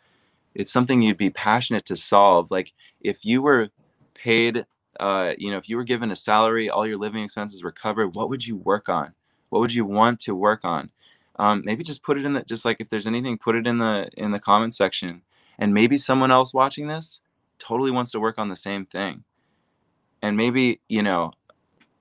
it's 0.55 0.71
something 0.71 1.01
you'd 1.01 1.17
be 1.17 1.29
passionate 1.29 1.85
to 1.85 1.95
solve. 1.95 2.51
Like 2.51 2.73
if 3.01 3.25
you 3.25 3.41
were 3.41 3.69
paid, 4.15 4.65
uh, 4.99 5.33
you 5.37 5.51
know, 5.51 5.57
if 5.57 5.69
you 5.69 5.77
were 5.77 5.83
given 5.83 6.11
a 6.11 6.15
salary, 6.15 6.69
all 6.69 6.87
your 6.87 6.97
living 6.97 7.23
expenses 7.23 7.63
were 7.63 7.71
covered, 7.71 8.15
what 8.15 8.29
would 8.29 8.45
you 8.47 8.55
work 8.55 8.89
on? 8.89 9.13
What 9.49 9.59
would 9.59 9.73
you 9.73 9.85
want 9.85 10.19
to 10.21 10.35
work 10.35 10.61
on? 10.63 10.89
um, 11.37 11.63
maybe 11.65 11.83
just 11.83 12.03
put 12.03 12.17
it 12.17 12.25
in 12.25 12.33
the 12.33 12.43
just 12.43 12.65
like 12.65 12.77
if 12.79 12.89
there's 12.89 13.07
anything 13.07 13.37
put 13.37 13.55
it 13.55 13.67
in 13.67 13.77
the 13.77 14.09
in 14.17 14.31
the 14.31 14.39
comment 14.39 14.73
section 14.75 15.21
and 15.59 15.73
maybe 15.73 15.97
someone 15.97 16.31
else 16.31 16.53
watching 16.53 16.87
this 16.87 17.21
totally 17.59 17.91
wants 17.91 18.11
to 18.11 18.19
work 18.19 18.37
on 18.37 18.49
the 18.49 18.55
same 18.55 18.85
thing. 18.85 19.23
And 20.21 20.37
maybe 20.37 20.81
you 20.87 21.03
know 21.03 21.33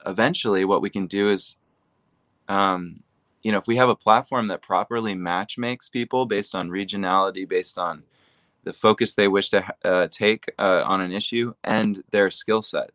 eventually 0.07 0.65
what 0.65 0.83
we 0.83 0.91
can 0.91 1.07
do 1.07 1.31
is 1.31 1.57
um, 2.49 3.03
you 3.43 3.53
know 3.53 3.59
if 3.59 3.67
we 3.67 3.77
have 3.77 3.89
a 3.89 3.97
platform 3.97 4.49
that 4.49 4.63
properly 4.63 5.15
match 5.15 5.59
makes 5.59 5.89
people 5.89 6.27
based 6.27 6.55
on 6.55 6.71
regionality 6.71 7.49
based 7.49 7.79
on 7.79 8.03
the 8.65 8.73
focus 8.73 9.15
they 9.15 9.29
wish 9.29 9.51
to 9.51 9.65
uh, 9.85 10.09
take 10.11 10.47
uh, 10.59 10.83
on 10.87 11.01
an 11.01 11.13
issue 11.13 11.53
and 11.65 12.03
their 12.11 12.31
skill 12.31 12.63
set. 12.63 12.91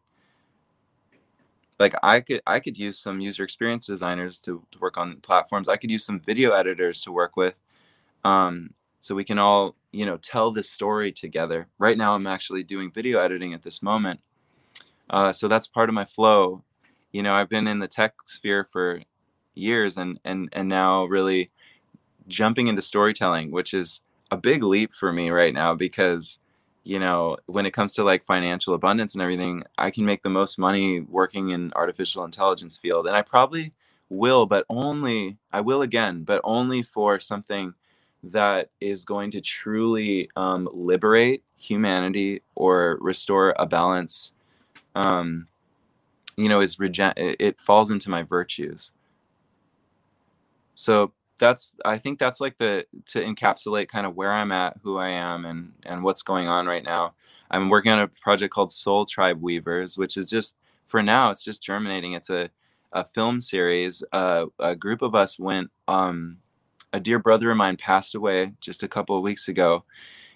Like 1.80 1.94
i 2.04 2.20
could 2.20 2.42
i 2.46 2.60
could 2.60 2.78
use 2.78 3.00
some 3.00 3.22
user 3.22 3.44
experience 3.44 3.86
designers 3.88 4.42
to, 4.42 4.66
to 4.72 4.80
work 4.80 4.98
on 4.98 5.18
platforms. 5.22 5.70
I 5.70 5.78
could 5.78 5.92
use 5.92 6.06
some 6.06 6.20
video 6.20 6.52
editors 6.52 7.02
to 7.04 7.12
work 7.12 7.38
with 7.38 7.60
um, 8.26 8.74
so 9.00 9.16
we 9.16 9.24
can 9.24 9.40
all 9.40 9.76
you 9.92 10.06
know 10.06 10.18
tell 10.18 10.52
this 10.52 10.70
story 10.70 11.12
together. 11.12 11.68
Right 11.78 11.98
now 11.98 12.16
i'm 12.16 12.28
actually 12.28 12.64
doing 12.64 12.92
video 12.92 13.20
editing 13.20 13.54
at 13.54 13.64
this 13.64 13.82
moment. 13.82 14.20
Uh, 15.10 15.32
so 15.32 15.48
that's 15.48 15.68
part 15.68 15.90
of 15.90 15.96
my 15.96 16.06
flow. 16.06 16.64
You 17.12 17.24
know 17.24 17.34
i've 17.34 17.50
been 17.50 17.68
in 17.68 17.80
the 17.80 17.88
tech 17.88 18.14
sphere 18.26 18.68
for 18.72 19.02
years 19.56 19.98
and 19.98 20.20
and 20.26 20.50
and 20.54 20.70
now 20.70 21.06
really 21.06 21.50
jumping 22.28 22.68
into 22.68 22.82
storytelling 22.82 23.50
which 23.50 23.74
is 23.74 24.02
a 24.32 24.38
big 24.38 24.62
leap 24.62 24.94
for 24.94 25.12
me 25.12 25.32
right 25.32 25.54
now 25.54 25.74
because 25.74 26.40
you 26.84 26.98
know, 27.00 27.38
when 27.46 27.66
it 27.68 27.72
comes 27.72 27.94
to 27.94 28.04
like 28.04 28.24
financial 28.24 28.74
abundance 28.74 29.14
and 29.14 29.22
everything, 29.22 29.64
I 29.78 29.92
can 29.92 30.06
make 30.06 30.24
the 30.24 30.30
most 30.30 30.58
money 30.58 31.02
working 31.02 31.50
in 31.50 31.72
artificial 31.76 32.24
intelligence 32.24 32.78
field. 32.78 33.06
And 33.06 33.16
I 33.16 33.22
probably 33.22 33.74
will, 34.10 34.46
but 34.46 34.66
only 34.70 35.38
I 35.52 35.62
will 35.62 35.84
again, 35.84 36.24
but 36.24 36.42
only 36.44 36.82
for 36.82 37.20
something 37.20 37.74
that 38.24 38.70
is 38.82 39.06
going 39.06 39.32
to 39.32 39.42
truly 39.42 40.30
um, 40.36 40.70
liberate 40.74 41.44
humanity 41.58 42.42
or 42.56 42.98
restore 43.02 43.54
a 43.58 43.66
balance. 43.66 44.34
Um, 44.96 45.48
you 46.36 46.50
know, 46.50 46.62
is 46.62 46.80
regen- 46.80 47.14
it 47.18 47.60
falls 47.60 47.92
into 47.92 48.10
my 48.10 48.24
virtues. 48.24 48.92
So 50.76 51.12
that's 51.40 51.76
I 51.84 51.98
think 51.98 52.20
that's 52.20 52.40
like 52.40 52.58
the 52.58 52.86
to 53.08 53.22
encapsulate 53.22 53.90
kind 53.90 54.06
of 54.06 54.16
where 54.16 54.32
I'm 54.32 54.52
at, 54.52 54.78
who 54.84 54.98
I 54.98 55.10
am, 55.10 55.46
and 55.46 55.74
and 55.86 56.04
what's 56.04 56.22
going 56.22 56.48
on 56.48 56.68
right 56.68 56.84
now. 56.84 57.14
I'm 57.52 57.70
working 57.70 57.92
on 57.92 58.00
a 58.00 58.08
project 58.08 58.54
called 58.54 58.72
Soul 58.72 59.06
Tribe 59.06 59.42
Weavers, 59.42 59.98
which 59.98 60.18
is 60.18 60.28
just 60.30 60.58
for 60.86 61.02
now 61.02 61.32
it's 61.32 61.44
just 61.44 61.64
germinating. 61.64 62.14
It's 62.14 62.30
a 62.30 62.50
a 62.94 63.04
film 63.04 63.42
series. 63.42 64.04
Uh, 64.12 64.46
a 64.60 64.76
group 64.76 65.02
of 65.02 65.16
us 65.16 65.40
went. 65.40 65.72
Um, 65.88 66.38
a 66.94 67.00
dear 67.00 67.20
brother 67.20 67.52
of 67.52 67.58
mine 67.58 67.78
passed 67.78 68.16
away 68.16 68.54
just 68.62 68.84
a 68.84 68.88
couple 68.88 69.16
of 69.16 69.24
weeks 69.24 69.48
ago, 69.48 69.84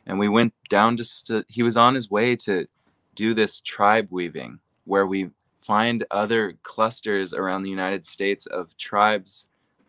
and 0.06 0.20
we 0.20 0.30
went 0.30 0.54
down 0.70 0.98
just. 0.98 1.32
He 1.48 1.64
was 1.64 1.78
on 1.78 1.96
his 1.96 2.10
way 2.12 2.36
to 2.38 2.68
do 3.16 3.34
this 3.34 3.62
tribe 3.62 4.08
weaving, 4.10 4.60
where 4.86 5.08
we 5.08 5.30
find 5.62 6.04
other 6.12 6.58
clusters 6.64 7.34
around 7.34 7.64
the 7.64 7.70
United 7.70 8.06
States 8.06 8.46
of 8.48 8.76
tribes 8.78 9.48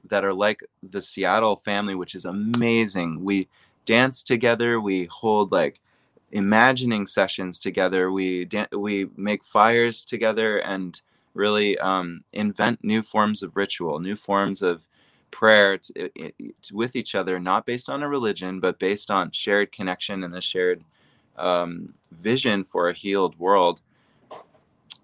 that 0.08 0.24
are 0.24 0.34
like 0.34 0.60
the 0.90 1.02
Seattle 1.02 1.56
family, 1.56 1.94
which 1.94 2.14
is 2.14 2.24
amazing. 2.24 3.24
We 3.24 3.48
dance 3.86 4.22
together. 4.22 4.80
We 4.80 5.06
hold 5.06 5.52
like 5.52 5.80
imagining 6.32 7.06
sessions 7.06 7.58
together. 7.58 8.10
We 8.10 8.44
dan- 8.44 8.68
we 8.72 9.08
make 9.16 9.44
fires 9.44 10.04
together 10.04 10.58
and 10.58 11.00
really 11.34 11.78
um, 11.78 12.24
invent 12.32 12.84
new 12.84 13.02
forms 13.02 13.42
of 13.42 13.56
ritual, 13.56 13.98
new 13.98 14.16
forms 14.16 14.62
of 14.62 14.86
prayer 15.34 15.76
to, 15.78 16.08
to, 16.62 16.74
with 16.74 16.94
each 16.94 17.14
other, 17.14 17.40
not 17.40 17.66
based 17.66 17.90
on 17.90 18.02
a 18.02 18.08
religion, 18.08 18.60
but 18.60 18.78
based 18.78 19.10
on 19.10 19.32
shared 19.32 19.72
connection 19.72 20.22
and 20.22 20.32
the 20.32 20.40
shared 20.40 20.84
um, 21.36 21.92
vision 22.12 22.62
for 22.62 22.88
a 22.88 22.94
healed 22.94 23.36
world. 23.38 23.80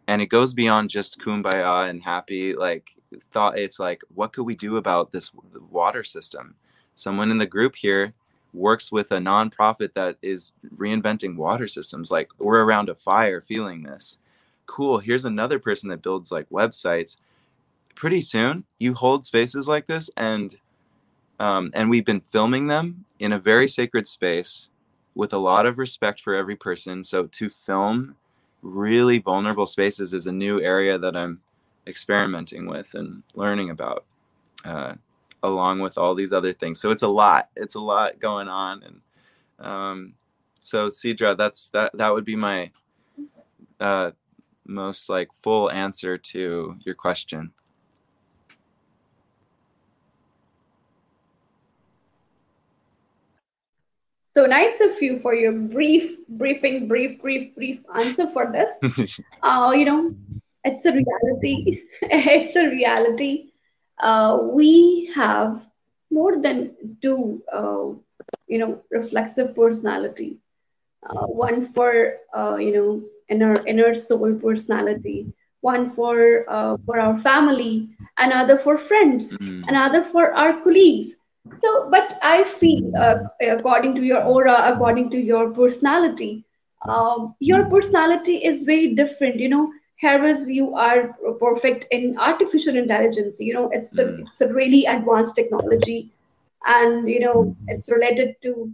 And 0.06 0.22
it 0.22 0.26
goes 0.26 0.54
beyond 0.54 0.88
just 0.88 1.20
kumbaya 1.20 1.90
and 1.90 2.02
happy. 2.02 2.54
Like 2.54 2.94
thought 3.32 3.58
it's 3.58 3.80
like, 3.80 4.02
what 4.14 4.32
could 4.32 4.44
we 4.44 4.54
do 4.54 4.76
about 4.76 5.10
this 5.10 5.32
water 5.70 6.04
system? 6.04 6.54
Someone 6.94 7.30
in 7.30 7.38
the 7.38 7.46
group 7.46 7.74
here 7.74 8.14
works 8.52 8.92
with 8.92 9.10
a 9.12 9.18
nonprofit 9.18 9.94
that 9.94 10.16
is 10.22 10.52
reinventing 10.76 11.36
water 11.36 11.68
systems. 11.68 12.10
Like 12.10 12.30
we're 12.38 12.62
around 12.62 12.88
a 12.88 12.94
fire 12.94 13.40
feeling 13.40 13.82
this. 13.82 14.18
Cool. 14.66 14.98
Here's 14.98 15.24
another 15.24 15.58
person 15.58 15.90
that 15.90 16.02
builds 16.02 16.30
like 16.30 16.48
websites. 16.50 17.18
Pretty 18.00 18.22
soon, 18.22 18.64
you 18.78 18.94
hold 18.94 19.26
spaces 19.26 19.68
like 19.68 19.86
this, 19.86 20.08
and 20.16 20.56
um, 21.38 21.70
and 21.74 21.90
we've 21.90 22.06
been 22.06 22.22
filming 22.22 22.66
them 22.66 23.04
in 23.18 23.30
a 23.30 23.38
very 23.38 23.68
sacred 23.68 24.08
space 24.08 24.70
with 25.14 25.34
a 25.34 25.38
lot 25.38 25.66
of 25.66 25.76
respect 25.76 26.22
for 26.22 26.34
every 26.34 26.56
person. 26.56 27.04
So 27.04 27.26
to 27.26 27.50
film 27.50 28.16
really 28.62 29.18
vulnerable 29.18 29.66
spaces 29.66 30.14
is 30.14 30.26
a 30.26 30.32
new 30.32 30.62
area 30.62 30.96
that 30.96 31.14
I'm 31.14 31.42
experimenting 31.86 32.66
with 32.66 32.86
and 32.94 33.22
learning 33.34 33.68
about, 33.68 34.06
uh, 34.64 34.94
along 35.42 35.80
with 35.80 35.98
all 35.98 36.14
these 36.14 36.32
other 36.32 36.54
things. 36.54 36.80
So 36.80 36.92
it's 36.92 37.02
a 37.02 37.08
lot. 37.08 37.50
It's 37.54 37.74
a 37.74 37.80
lot 37.80 38.18
going 38.18 38.48
on, 38.48 38.82
and 38.82 39.00
um, 39.58 40.14
so 40.58 40.88
Sidra, 40.88 41.36
that's 41.36 41.68
that. 41.68 41.90
That 41.92 42.14
would 42.14 42.24
be 42.24 42.36
my 42.36 42.70
uh, 43.78 44.12
most 44.64 45.10
like 45.10 45.28
full 45.42 45.70
answer 45.70 46.16
to 46.16 46.76
your 46.82 46.94
question. 46.94 47.52
So 54.40 54.46
nice 54.46 54.80
of 54.80 55.02
you 55.02 55.18
for 55.18 55.34
your 55.34 55.52
brief 55.52 56.16
briefing, 56.26 56.88
brief, 56.88 57.20
brief, 57.20 57.54
brief 57.54 57.84
answer 57.94 58.26
for 58.26 58.50
this. 58.50 59.20
uh, 59.42 59.74
you 59.76 59.84
know, 59.84 60.14
it's 60.64 60.86
a 60.86 60.92
reality. 60.92 61.82
it's 62.00 62.56
a 62.56 62.70
reality. 62.70 63.50
Uh, 63.98 64.38
we 64.44 65.12
have 65.14 65.68
more 66.10 66.40
than 66.40 66.74
two, 67.02 67.42
uh, 67.52 67.92
you 68.48 68.56
know, 68.56 68.82
reflexive 68.90 69.54
personality. 69.54 70.38
Uh, 71.04 71.26
one 71.26 71.66
for 71.66 72.16
uh, 72.32 72.56
you 72.58 72.72
know 72.72 73.02
inner 73.28 73.60
inner 73.66 73.94
soul 73.94 74.32
personality, 74.36 75.30
one 75.60 75.90
for 75.90 76.46
uh, 76.48 76.78
for 76.86 76.98
our 76.98 77.18
family, 77.18 77.90
another 78.16 78.56
for 78.56 78.78
friends, 78.78 79.36
mm. 79.36 79.68
another 79.68 80.02
for 80.02 80.32
our 80.32 80.62
colleagues 80.62 81.19
so, 81.58 81.88
but 81.90 82.14
I 82.22 82.44
feel, 82.44 82.92
uh, 82.96 83.18
according 83.40 83.94
to 83.96 84.02
your 84.02 84.22
aura, 84.22 84.72
according 84.74 85.10
to 85.10 85.18
your 85.18 85.52
personality, 85.52 86.44
um, 86.88 87.34
your 87.40 87.64
personality 87.66 88.36
is 88.44 88.62
very 88.62 88.94
different. 88.94 89.38
You 89.38 89.48
know, 89.48 89.72
Harris, 89.96 90.48
you 90.48 90.74
are 90.74 91.14
perfect 91.40 91.86
in 91.90 92.16
artificial 92.18 92.76
intelligence. 92.76 93.38
You 93.40 93.54
know, 93.54 93.70
it's 93.72 93.96
a, 93.98 94.04
mm. 94.04 94.20
it's 94.20 94.40
a 94.40 94.52
really 94.52 94.84
advanced 94.86 95.36
technology, 95.36 96.12
and 96.64 97.08
you 97.08 97.20
know, 97.20 97.56
it's 97.68 97.90
related 97.90 98.36
to 98.42 98.70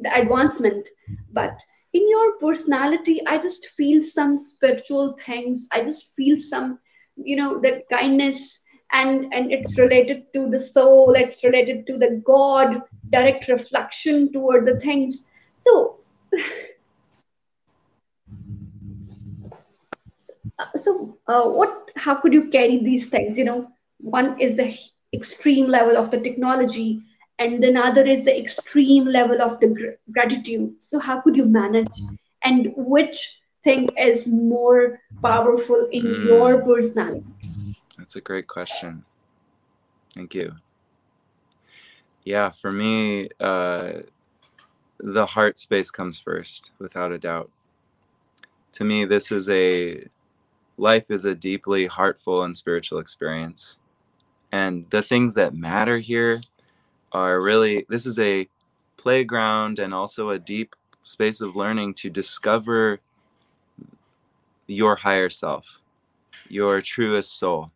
the 0.00 0.14
advancement. 0.18 0.88
But 1.32 1.60
in 1.92 2.08
your 2.08 2.38
personality, 2.38 3.20
I 3.26 3.38
just 3.38 3.66
feel 3.76 4.02
some 4.02 4.38
spiritual 4.38 5.16
things. 5.24 5.66
I 5.72 5.82
just 5.84 6.14
feel 6.16 6.36
some, 6.36 6.78
you 7.16 7.36
know, 7.36 7.60
the 7.60 7.82
kindness 7.90 8.60
and 8.92 9.32
and 9.32 9.52
it's 9.52 9.78
related 9.78 10.32
to 10.32 10.48
the 10.50 10.58
soul 10.58 11.12
it's 11.14 11.44
related 11.44 11.86
to 11.86 11.96
the 11.96 12.22
god 12.24 12.82
direct 13.10 13.48
reflection 13.48 14.32
toward 14.32 14.66
the 14.66 14.78
things. 14.80 15.30
So 15.52 15.98
so 20.76 21.18
uh, 21.26 21.48
what 21.48 21.90
how 21.96 22.14
could 22.14 22.32
you 22.32 22.48
carry 22.48 22.78
these 22.78 23.10
things? 23.10 23.36
You 23.36 23.44
know 23.44 23.68
one 23.98 24.40
is 24.40 24.56
the 24.56 24.76
extreme 25.12 25.66
level 25.66 25.96
of 25.96 26.10
the 26.10 26.20
technology 26.20 27.02
and 27.38 27.64
another 27.64 28.06
is 28.06 28.24
the 28.24 28.38
extreme 28.38 29.04
level 29.06 29.42
of 29.42 29.58
the 29.60 29.68
gr- 29.68 29.98
gratitude. 30.12 30.74
So 30.78 30.98
how 30.98 31.20
could 31.20 31.36
you 31.36 31.46
manage? 31.46 31.88
And 32.44 32.72
which 32.76 33.40
thing 33.64 33.88
is 33.98 34.26
more 34.28 35.00
powerful 35.22 35.88
in 35.92 36.02
mm. 36.04 36.24
your 36.26 36.62
personality 36.62 37.24
that's 38.10 38.16
a 38.16 38.20
great 38.20 38.48
question. 38.48 39.04
Thank 40.12 40.34
you. 40.34 40.56
Yeah, 42.24 42.50
for 42.50 42.72
me, 42.72 43.28
uh, 43.38 44.00
the 44.98 45.26
heart 45.26 45.60
space 45.60 45.92
comes 45.92 46.18
first, 46.18 46.72
without 46.80 47.12
a 47.12 47.20
doubt. 47.20 47.52
To 48.72 48.82
me, 48.82 49.04
this 49.04 49.30
is 49.30 49.48
a 49.48 50.08
life 50.76 51.12
is 51.12 51.24
a 51.24 51.36
deeply 51.36 51.86
heartful 51.86 52.42
and 52.42 52.56
spiritual 52.56 52.98
experience. 52.98 53.78
And 54.50 54.90
the 54.90 55.02
things 55.02 55.34
that 55.34 55.54
matter 55.54 56.00
here 56.00 56.40
are 57.12 57.40
really 57.40 57.86
this 57.88 58.06
is 58.06 58.18
a 58.18 58.48
playground 58.96 59.78
and 59.78 59.94
also 59.94 60.30
a 60.30 60.38
deep 60.40 60.74
space 61.04 61.40
of 61.40 61.54
learning 61.54 61.94
to 61.94 62.10
discover 62.10 62.98
your 64.66 64.96
higher 64.96 65.30
self, 65.30 65.78
your 66.48 66.80
truest 66.80 67.38
soul 67.38 67.70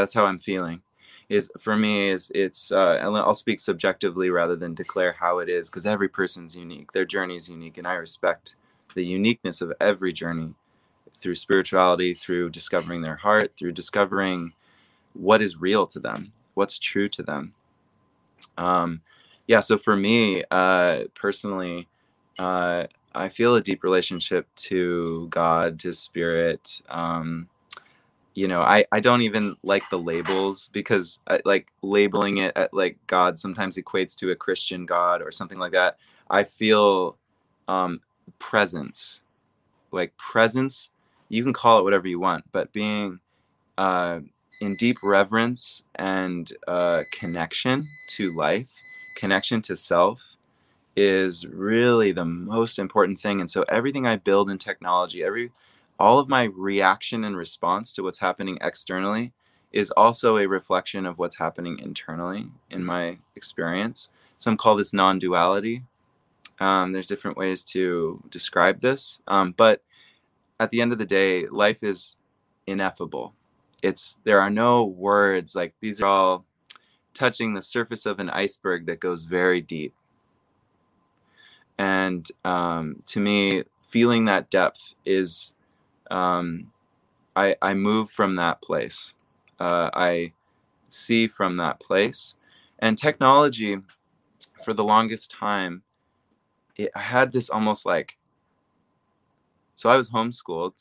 that's 0.00 0.14
how 0.14 0.26
I'm 0.26 0.38
feeling. 0.38 0.82
Is 1.28 1.50
for 1.58 1.76
me 1.76 2.10
is 2.10 2.30
it's 2.34 2.70
uh, 2.70 2.98
I'll 3.02 3.34
speak 3.34 3.60
subjectively 3.60 4.30
rather 4.30 4.56
than 4.56 4.74
declare 4.74 5.12
how 5.12 5.38
it 5.38 5.48
is 5.48 5.70
because 5.70 5.86
every 5.86 6.08
person's 6.08 6.54
unique. 6.56 6.92
Their 6.92 7.06
journey 7.06 7.36
is 7.36 7.48
unique, 7.48 7.78
and 7.78 7.86
I 7.86 7.94
respect 7.94 8.56
the 8.94 9.04
uniqueness 9.04 9.60
of 9.62 9.72
every 9.80 10.12
journey 10.12 10.54
through 11.20 11.36
spirituality, 11.36 12.14
through 12.14 12.50
discovering 12.50 13.02
their 13.02 13.16
heart, 13.16 13.52
through 13.58 13.72
discovering 13.72 14.52
what 15.14 15.42
is 15.42 15.60
real 15.60 15.86
to 15.88 15.98
them, 16.00 16.32
what's 16.54 16.78
true 16.78 17.08
to 17.10 17.22
them. 17.22 17.54
Um, 18.58 19.02
yeah, 19.46 19.60
so 19.60 19.78
for 19.78 19.96
me 19.96 20.44
uh, 20.50 21.04
personally, 21.14 21.88
uh, 22.38 22.86
I 23.14 23.28
feel 23.28 23.54
a 23.54 23.60
deep 23.60 23.84
relationship 23.84 24.48
to 24.56 25.28
God, 25.30 25.78
to 25.80 25.92
spirit. 25.92 26.82
Um, 26.88 27.48
you 28.34 28.48
know 28.48 28.62
i 28.62 28.84
i 28.92 29.00
don't 29.00 29.22
even 29.22 29.56
like 29.62 29.88
the 29.90 29.98
labels 29.98 30.68
because 30.70 31.18
I, 31.28 31.40
like 31.44 31.72
labeling 31.82 32.38
it 32.38 32.52
at 32.56 32.74
like 32.74 32.98
god 33.06 33.38
sometimes 33.38 33.76
equates 33.76 34.16
to 34.16 34.30
a 34.30 34.36
christian 34.36 34.86
god 34.86 35.22
or 35.22 35.30
something 35.30 35.58
like 35.58 35.72
that. 35.72 35.98
I 36.28 36.44
feel 36.44 37.16
um 37.68 38.00
presence. 38.38 39.20
Like 39.92 40.16
presence 40.16 40.90
you 41.28 41.42
can 41.42 41.52
call 41.52 41.78
it 41.78 41.84
whatever 41.84 42.06
you 42.08 42.20
want 42.20 42.44
but 42.52 42.72
being 42.72 43.20
uh 43.78 44.20
in 44.60 44.76
deep 44.76 44.96
reverence 45.02 45.82
and 45.96 46.52
uh 46.68 47.02
connection 47.12 47.86
to 48.08 48.34
life 48.34 48.72
connection 49.16 49.62
to 49.62 49.76
self 49.76 50.36
is 50.96 51.46
really 51.46 52.12
the 52.12 52.24
most 52.24 52.78
important 52.78 53.20
thing. 53.20 53.40
And 53.40 53.50
so 53.50 53.64
everything 53.68 54.06
i 54.06 54.16
build 54.16 54.50
in 54.50 54.58
technology 54.58 55.22
every 55.24 55.50
all 55.98 56.18
of 56.18 56.28
my 56.28 56.44
reaction 56.44 57.24
and 57.24 57.36
response 57.36 57.92
to 57.94 58.02
what's 58.02 58.18
happening 58.18 58.58
externally 58.60 59.32
is 59.72 59.90
also 59.92 60.36
a 60.36 60.46
reflection 60.46 61.06
of 61.06 61.18
what's 61.18 61.36
happening 61.36 61.78
internally 61.78 62.46
in 62.70 62.84
my 62.84 63.18
experience. 63.36 64.10
Some 64.38 64.56
call 64.56 64.76
this 64.76 64.92
non 64.92 65.18
duality. 65.18 65.82
Um, 66.60 66.92
there's 66.92 67.06
different 67.06 67.36
ways 67.36 67.64
to 67.66 68.22
describe 68.30 68.80
this. 68.80 69.20
Um, 69.26 69.54
but 69.56 69.82
at 70.60 70.70
the 70.70 70.80
end 70.80 70.92
of 70.92 70.98
the 70.98 71.04
day, 71.04 71.46
life 71.48 71.82
is 71.82 72.16
ineffable. 72.66 73.34
It's 73.82 74.18
there 74.24 74.40
are 74.40 74.50
no 74.50 74.84
words 74.84 75.54
like 75.54 75.74
these 75.80 76.00
are 76.00 76.06
all 76.06 76.44
touching 77.12 77.54
the 77.54 77.62
surface 77.62 78.06
of 78.06 78.18
an 78.18 78.30
iceberg 78.30 78.86
that 78.86 79.00
goes 79.00 79.24
very 79.24 79.60
deep. 79.60 79.94
And 81.78 82.28
um, 82.44 83.02
to 83.06 83.20
me, 83.20 83.64
feeling 83.88 84.26
that 84.26 84.50
depth 84.50 84.94
is 85.04 85.53
um, 86.10 86.70
I, 87.36 87.56
I 87.62 87.74
move 87.74 88.10
from 88.10 88.36
that 88.36 88.62
place. 88.62 89.14
Uh, 89.58 89.90
I 89.94 90.32
see 90.88 91.26
from 91.26 91.56
that 91.56 91.80
place. 91.80 92.36
And 92.78 92.98
technology, 92.98 93.78
for 94.64 94.74
the 94.74 94.84
longest 94.84 95.30
time, 95.30 95.82
it, 96.76 96.90
I 96.94 97.00
had 97.00 97.32
this 97.32 97.50
almost 97.50 97.86
like, 97.86 98.16
so 99.76 99.90
I 99.90 99.96
was 99.96 100.10
homeschooled. 100.10 100.74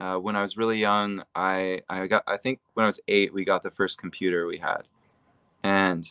Uh, 0.00 0.16
when 0.16 0.34
I 0.34 0.40
was 0.40 0.56
really 0.56 0.78
young, 0.78 1.22
I, 1.34 1.82
I 1.88 2.06
got, 2.06 2.24
I 2.26 2.38
think 2.38 2.60
when 2.74 2.84
I 2.84 2.86
was 2.86 3.00
eight, 3.08 3.34
we 3.34 3.44
got 3.44 3.62
the 3.62 3.70
first 3.70 4.00
computer 4.00 4.46
we 4.46 4.58
had. 4.58 4.82
And, 5.62 6.10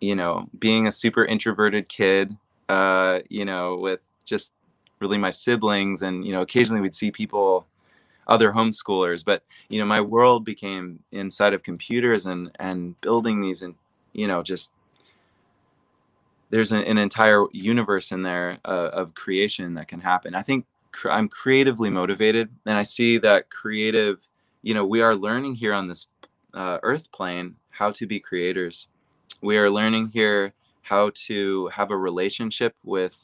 you 0.00 0.14
know, 0.14 0.48
being 0.58 0.86
a 0.86 0.90
super 0.90 1.24
introverted 1.24 1.88
kid, 1.88 2.34
uh, 2.70 3.20
you 3.28 3.44
know, 3.44 3.76
with 3.76 4.00
just 4.24 4.54
really 5.00 5.18
my 5.18 5.30
siblings 5.30 6.02
and 6.02 6.24
you 6.24 6.32
know 6.32 6.42
occasionally 6.42 6.80
we'd 6.80 6.94
see 6.94 7.10
people 7.10 7.66
other 8.26 8.52
homeschoolers 8.52 9.24
but 9.24 9.42
you 9.68 9.78
know 9.78 9.86
my 9.86 10.00
world 10.00 10.44
became 10.44 11.00
inside 11.12 11.54
of 11.54 11.62
computers 11.62 12.26
and 12.26 12.50
and 12.60 13.00
building 13.00 13.40
these 13.40 13.62
and 13.62 13.74
you 14.12 14.26
know 14.26 14.42
just 14.42 14.72
there's 16.50 16.72
an, 16.72 16.82
an 16.82 16.98
entire 16.98 17.44
universe 17.52 18.12
in 18.12 18.22
there 18.22 18.58
uh, 18.64 18.90
of 18.92 19.14
creation 19.14 19.74
that 19.74 19.86
can 19.86 20.00
happen. 20.00 20.34
I 20.34 20.42
think 20.42 20.66
cr- 20.92 21.10
i'm 21.10 21.28
creatively 21.28 21.90
motivated 21.90 22.48
and 22.66 22.76
i 22.76 22.82
see 22.82 23.18
that 23.18 23.48
creative 23.50 24.18
you 24.62 24.74
know 24.74 24.84
we 24.84 25.00
are 25.00 25.14
learning 25.14 25.54
here 25.54 25.72
on 25.72 25.86
this 25.88 26.08
uh, 26.54 26.78
earth 26.82 27.10
plane 27.12 27.56
how 27.70 27.90
to 27.90 28.06
be 28.06 28.20
creators. 28.20 28.88
We 29.40 29.56
are 29.56 29.70
learning 29.70 30.10
here 30.10 30.52
how 30.82 31.12
to 31.26 31.68
have 31.68 31.90
a 31.90 31.96
relationship 31.96 32.74
with 32.84 33.16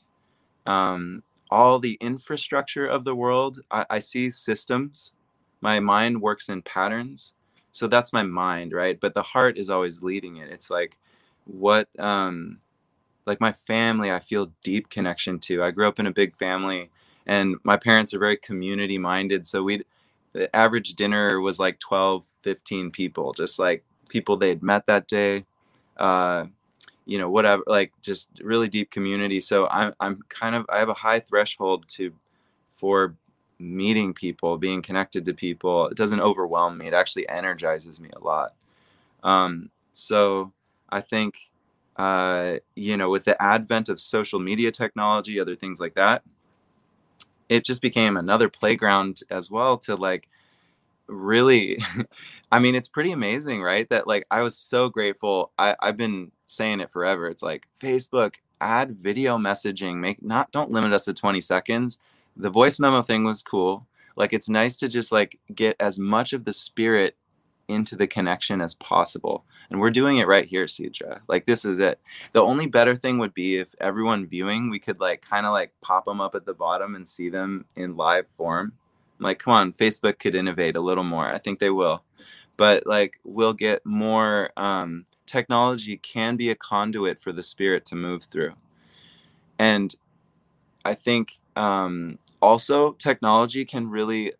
um, 0.67 1.23
all 1.51 1.79
the 1.79 1.99
infrastructure 2.01 2.87
of 2.87 3.05
the 3.05 3.15
world. 3.15 3.61
I, 3.71 3.87
I 3.91 3.99
see 4.01 4.31
systems. 4.31 5.13
My 5.61 5.81
mind 5.81 6.21
works 6.21 6.49
in 6.49 6.63
patterns. 6.63 7.33
So 7.73 7.87
that's 7.87 8.13
my 8.13 8.23
mind, 8.23 8.73
right? 8.73 8.99
But 8.99 9.15
the 9.15 9.23
heart 9.23 9.59
is 9.59 9.71
always 9.71 10.03
leading 10.03 10.37
it. 10.37 10.51
It's 10.51 10.71
like 10.71 10.97
what 11.45 11.89
um 11.99 12.59
like 13.27 13.41
my 13.41 13.53
family 13.53 14.11
I 14.11 14.21
feel 14.21 14.53
deep 14.63 14.91
connection 14.91 15.39
to. 15.41 15.63
I 15.63 15.71
grew 15.71 15.89
up 15.89 15.99
in 15.99 16.07
a 16.07 16.13
big 16.13 16.35
family 16.35 16.91
and 17.27 17.57
my 17.65 17.77
parents 17.77 18.15
are 18.15 18.19
very 18.19 18.37
community 18.37 18.99
minded 18.99 19.45
so 19.45 19.63
we 19.63 19.83
the 20.33 20.55
average 20.55 20.95
dinner 20.95 21.41
was 21.41 21.59
like 21.59 21.79
12 21.79 22.25
15 22.43 22.91
people 22.91 23.33
just 23.33 23.59
like 23.59 23.85
people 24.09 24.37
they'd 24.37 24.63
met 24.63 24.87
that 24.87 25.07
day 25.09 25.45
uh 25.97 26.45
you 27.07 27.19
know 27.19 27.31
whatever 27.31 27.63
like 27.67 27.93
just 28.03 28.29
really 28.43 28.69
deep 28.69 28.91
community. 28.91 29.41
So 29.41 29.67
i'm 29.69 29.95
i'm 30.01 30.23
kind 30.29 30.55
of 30.55 30.67
i 30.69 30.79
have 30.79 30.89
a 30.89 30.95
high 30.95 31.21
threshold 31.21 31.89
to 31.89 32.13
for 32.75 33.15
meeting 33.59 34.13
people 34.13 34.59
being 34.59 34.83
connected 34.83 35.25
to 35.25 35.33
people. 35.33 35.89
It 35.89 35.97
doesn't 35.97 36.21
overwhelm 36.21 36.79
me. 36.79 36.89
It 36.89 36.95
actually 36.95 37.27
energizes 37.29 37.99
me 38.01 38.11
a 38.15 38.19
lot. 38.19 38.55
Um 39.23 39.71
so 39.97 40.53
i 40.91 41.01
think 41.01 41.51
uh 41.97 42.57
you 42.75 42.97
know 42.97 43.09
with 43.09 43.25
the 43.25 43.41
advent 43.43 43.89
of 43.89 43.99
social 43.99 44.39
media 44.39 44.71
technology 44.71 45.41
other 45.41 45.57
things 45.57 45.81
like 45.81 45.95
that 45.95 46.23
it 47.49 47.65
just 47.65 47.81
became 47.81 48.17
another 48.17 48.49
playground 48.49 49.23
as 49.31 49.51
well 49.51 49.79
to 49.79 49.95
like 49.95 50.29
really 51.07 51.79
i 52.53 52.59
mean 52.59 52.75
it's 52.75 52.89
pretty 52.89 53.13
amazing 53.13 53.63
right 53.63 53.89
that 53.89 54.07
like 54.07 54.27
i 54.31 54.41
was 54.41 54.57
so 54.57 54.89
grateful 54.89 55.53
I, 55.59 55.77
i've 55.81 55.97
been 55.97 56.31
saying 56.47 56.81
it 56.81 56.91
forever 56.91 57.29
it's 57.29 57.43
like 57.43 57.67
facebook 57.81 58.35
add 58.61 58.97
video 58.97 59.37
messaging 59.37 59.97
make 59.97 60.23
not 60.23 60.51
don't 60.53 60.71
limit 60.71 60.93
us 60.93 61.05
to 61.05 61.15
20 61.15 61.41
seconds 61.41 62.01
the 62.37 62.51
voice 62.51 62.79
memo 62.79 63.03
thing 63.03 63.25
was 63.25 63.43
cool 63.43 63.87
like 64.17 64.33
it's 64.33 64.49
nice 64.49 64.79
to 64.79 64.89
just 64.89 65.13
like 65.13 65.39
get 65.55 65.77
as 65.79 65.99
much 65.99 66.33
of 66.33 66.45
the 66.45 66.53
spirit 66.53 67.17
into 67.69 67.97
the 67.97 68.07
connection 68.07 68.61
as 68.61 68.75
possible 68.75 69.45
and 69.71 69.81
we're 69.81 69.91
doing 69.91 70.19
it 70.19 70.29
right 70.29 70.47
here 70.47 70.67
Sidra. 70.67 71.21
like 71.29 71.47
this 71.47 71.65
is 71.65 71.79
it 71.79 71.99
the 72.33 72.41
only 72.41 72.67
better 72.67 72.97
thing 72.97 73.19
would 73.19 73.35
be 73.35 73.59
if 73.59 73.75
everyone 73.81 74.27
viewing 74.27 74.71
we 74.71 74.79
could 74.79 75.01
like 75.01 75.21
kind 75.21 75.47
of 75.47 75.53
like 75.53 75.73
pop 75.81 76.05
them 76.05 76.21
up 76.21 76.35
at 76.35 76.47
the 76.47 76.55
bottom 76.55 76.95
and 76.95 77.09
see 77.09 77.29
them 77.29 77.65
in 77.75 77.97
live 77.97 78.29
form 78.37 78.73
like 79.19 79.39
come 79.39 79.55
on 79.55 79.73
facebook 79.73 80.19
could 80.19 80.35
innovate 80.35 80.77
a 80.77 80.81
little 80.81 81.05
more. 81.05 81.27
I 81.27 81.39
think 81.39 81.59
they 81.59 81.71
will. 81.71 82.03
But 82.57 82.87
like 82.87 83.19
we'll 83.25 83.53
get 83.53 83.85
more 83.85 84.51
um, 84.57 85.05
technology 85.27 85.99
can 85.99 86.37
be 86.37 86.51
a 86.51 86.55
conduit 86.55 87.21
for 87.21 87.33
the 87.33 87.43
spirit 87.43 87.85
to 87.87 87.97
move 87.97 88.25
through. 88.31 88.55
And 89.59 89.95
i 90.85 90.95
think 90.95 91.35
um, 91.57 92.19
also 92.41 92.93
technology 92.93 93.65
can 93.65 93.91
really 93.91 94.33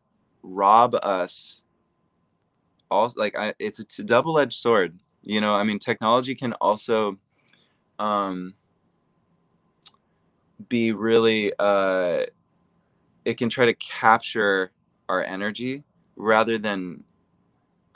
rob 0.43 0.95
us 0.95 1.63
also 2.91 3.19
like 3.19 3.37
I, 3.37 3.55
it's 3.59 3.99
a, 3.99 4.05
double-edged 4.05 4.59
sword. 4.59 4.99
You 5.23 5.41
know 5.41 5.55
i 5.55 5.65
mean 5.65 5.79
technology 5.81 6.35
can 6.37 6.53
also 6.55 7.19
um, 7.99 8.55
be 10.69 10.93
really 10.93 11.53
uh, 11.59 12.27
it 13.27 13.37
can 13.37 13.49
try 13.49 13.67
to 13.67 13.75
capture 13.75 14.71
our 15.09 15.23
energy 15.23 15.83
rather 16.15 16.59
than 16.59 17.03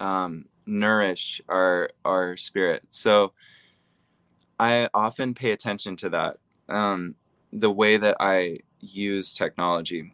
um, 0.00 0.44
nourish 0.66 1.40
our 1.48 1.90
our 2.04 2.36
spirit. 2.36 2.82
So 2.90 3.32
I 4.58 4.88
often 4.92 5.32
pay 5.32 5.52
attention 5.52 5.96
to 5.98 6.10
that. 6.10 6.38
Um, 6.68 7.14
the 7.52 7.70
way 7.70 7.96
that 7.96 8.16
I 8.18 8.58
use 8.80 9.34
technology, 9.34 10.12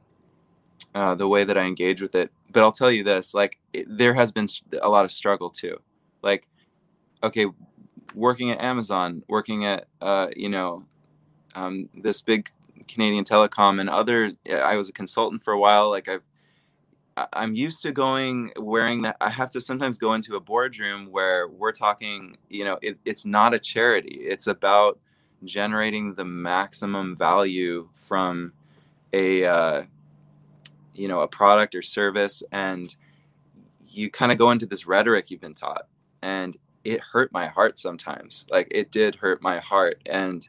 uh, 0.95 1.15
the 1.15 1.29
way 1.29 1.45
that 1.45 1.57
I 1.57 1.63
engage 1.63 2.03
with 2.03 2.15
it. 2.15 2.31
But 2.53 2.63
I'll 2.63 2.71
tell 2.71 2.93
you 2.93 3.03
this: 3.03 3.33
like 3.33 3.59
it, 3.73 3.87
there 3.89 4.13
has 4.13 4.33
been 4.33 4.49
a 4.83 4.89
lot 4.89 5.07
of 5.07 5.13
struggle 5.13 5.49
too. 5.49 5.79
Like, 6.23 6.47
okay, 7.23 7.47
working 8.15 8.51
at 8.51 8.61
Amazon, 8.61 9.23
working 9.29 9.65
at 9.65 9.87
uh, 10.03 10.29
you 10.37 10.51
know 10.51 10.85
um, 11.55 11.89
this 11.95 12.21
big 12.21 12.51
Canadian 12.89 13.25
Telecom 13.25 13.81
and 13.81 13.89
other. 13.89 14.33
I 14.51 14.77
was 14.77 14.89
a 14.89 14.93
consultant 14.93 15.43
for 15.43 15.53
a 15.53 15.59
while. 15.59 15.91
Like 15.91 16.09
I've, 16.09 16.23
I'm 17.33 17.55
used 17.55 17.83
to 17.83 17.93
going 17.93 18.53
wearing 18.57 19.03
that. 19.03 19.17
I 19.21 19.31
have 19.31 19.51
to 19.51 19.61
sometimes 19.61 19.99
go 19.99 20.15
into 20.15 20.37
a 20.37 20.41
boardroom 20.41 21.11
where 21.11 21.49
we're 21.49 21.73
talking. 21.73 22.37
You 22.49 22.65
know, 22.65 22.79
it, 22.83 22.99
it's 23.05 23.25
not 23.25 23.55
a 23.55 23.59
charity. 23.59 24.19
It's 24.23 24.47
about 24.47 24.99
generating 25.45 26.15
the 26.15 26.25
maximum 26.25 27.17
value 27.17 27.89
from 27.95 28.53
a, 29.13 29.45
uh, 29.45 29.83
you 30.95 31.09
know, 31.09 31.21
a 31.21 31.29
product 31.29 31.75
or 31.75 31.83
service, 31.83 32.43
and 32.53 32.95
you 33.85 34.11
kind 34.11 34.33
of 34.33 34.39
go 34.39 34.51
into 34.51 34.67
this 34.67 34.87
rhetoric 34.87 35.31
you've 35.31 35.41
been 35.41 35.55
taught, 35.55 35.87
and 36.23 36.57
it 36.85 37.01
hurt 37.01 37.33
my 37.33 37.47
heart 37.47 37.79
sometimes. 37.79 38.47
Like 38.51 38.69
it 38.71 38.91
did 38.91 39.15
hurt 39.15 39.43
my 39.43 39.59
heart, 39.59 40.01
and 40.07 40.47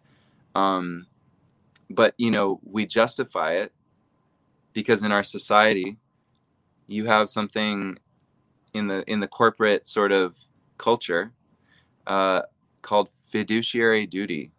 um, 0.55 1.07
but 1.89 2.13
you 2.17 2.31
know 2.31 2.59
we 2.63 2.85
justify 2.85 3.53
it 3.53 3.71
because 4.73 5.03
in 5.03 5.11
our 5.11 5.23
society 5.23 5.97
you 6.87 7.05
have 7.05 7.29
something 7.29 7.97
in 8.73 8.87
the 8.87 9.03
in 9.11 9.19
the 9.19 9.27
corporate 9.27 9.87
sort 9.87 10.11
of 10.11 10.35
culture 10.77 11.31
uh, 12.07 12.41
called 12.81 13.09
fiduciary 13.31 14.05
duty. 14.05 14.51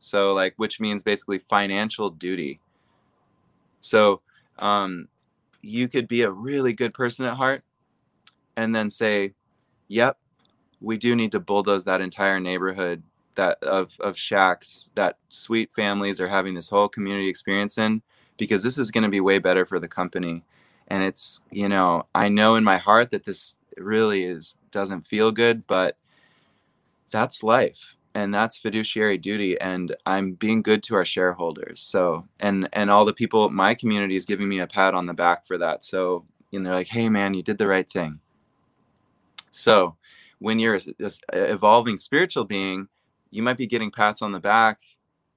So 0.00 0.32
like 0.32 0.54
which 0.56 0.80
means 0.80 1.02
basically 1.02 1.38
financial 1.38 2.10
duty. 2.10 2.60
So 3.80 4.22
um, 4.58 5.08
you 5.62 5.88
could 5.88 6.08
be 6.08 6.22
a 6.22 6.30
really 6.30 6.72
good 6.72 6.94
person 6.94 7.26
at 7.26 7.36
heart 7.36 7.62
and 8.56 8.74
then 8.74 8.90
say 8.90 9.32
yep 9.88 10.18
we 10.80 10.96
do 10.96 11.16
need 11.16 11.32
to 11.32 11.40
bulldoze 11.40 11.84
that 11.84 12.00
entire 12.00 12.40
neighborhood 12.40 13.02
that 13.36 13.62
of 13.62 13.92
of 14.00 14.16
shacks 14.18 14.88
that 14.94 15.16
sweet 15.28 15.72
families 15.72 16.20
are 16.20 16.28
having 16.28 16.54
this 16.54 16.68
whole 16.68 16.88
community 16.88 17.28
experience 17.28 17.78
in 17.78 18.02
because 18.36 18.62
this 18.62 18.78
is 18.78 18.90
going 18.90 19.04
to 19.04 19.10
be 19.10 19.20
way 19.20 19.38
better 19.38 19.64
for 19.64 19.78
the 19.78 19.88
company. 19.88 20.44
And 20.88 21.02
it's 21.02 21.42
you 21.50 21.68
know 21.68 22.06
i 22.14 22.28
know 22.28 22.56
in 22.56 22.64
my 22.64 22.76
heart 22.76 23.10
that 23.10 23.24
this 23.24 23.56
really 23.78 24.24
is 24.24 24.58
doesn't 24.70 25.06
feel 25.06 25.32
good 25.32 25.66
but 25.66 25.96
that's 27.10 27.42
life 27.42 27.96
and 28.14 28.32
that's 28.32 28.58
fiduciary 28.58 29.18
duty 29.18 29.58
and 29.60 29.96
i'm 30.06 30.34
being 30.34 30.62
good 30.62 30.82
to 30.84 30.94
our 30.94 31.04
shareholders. 31.06 31.80
So 31.80 32.26
and 32.40 32.68
and 32.74 32.90
all 32.90 33.04
the 33.04 33.14
people 33.14 33.48
my 33.50 33.74
community 33.74 34.14
is 34.16 34.26
giving 34.26 34.48
me 34.48 34.60
a 34.60 34.66
pat 34.66 34.94
on 34.94 35.06
the 35.06 35.14
back 35.14 35.46
for 35.46 35.58
that. 35.58 35.84
So 35.84 36.26
and 36.52 36.64
they're 36.66 36.74
like 36.74 36.88
hey 36.88 37.08
man 37.08 37.34
you 37.34 37.42
did 37.42 37.58
the 37.58 37.66
right 37.66 37.90
thing. 37.90 38.20
So 39.50 39.96
when 40.38 40.58
you're 40.58 40.78
this 40.98 41.20
evolving 41.32 41.96
spiritual 41.96 42.44
being 42.44 42.88
you 43.34 43.42
might 43.42 43.56
be 43.56 43.66
getting 43.66 43.90
pats 43.90 44.22
on 44.22 44.32
the 44.32 44.38
back 44.40 44.78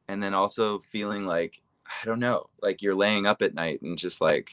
and 0.07 0.21
then 0.21 0.33
also 0.33 0.79
feeling 0.79 1.25
like 1.25 1.61
i 1.85 2.05
don't 2.05 2.19
know 2.19 2.47
like 2.61 2.81
you're 2.81 2.95
laying 2.95 3.25
up 3.25 3.41
at 3.41 3.53
night 3.53 3.81
and 3.81 3.97
just 3.97 4.21
like 4.21 4.51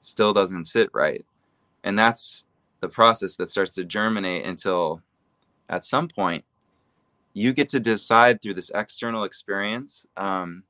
still 0.00 0.32
doesn't 0.32 0.66
sit 0.66 0.90
right. 0.92 1.24
And 1.84 1.98
that's 1.98 2.44
the 2.80 2.88
process 2.88 3.36
that 3.36 3.50
starts 3.50 3.72
to 3.74 3.84
germinate 3.84 4.44
until 4.44 5.02
at 5.68 5.84
some 5.84 6.08
point 6.08 6.44
you 7.32 7.52
get 7.52 7.68
to 7.70 7.80
decide 7.80 8.40
through 8.40 8.54
this 8.54 8.70
external 8.74 9.24
experience 9.24 10.06
um, 10.16 10.64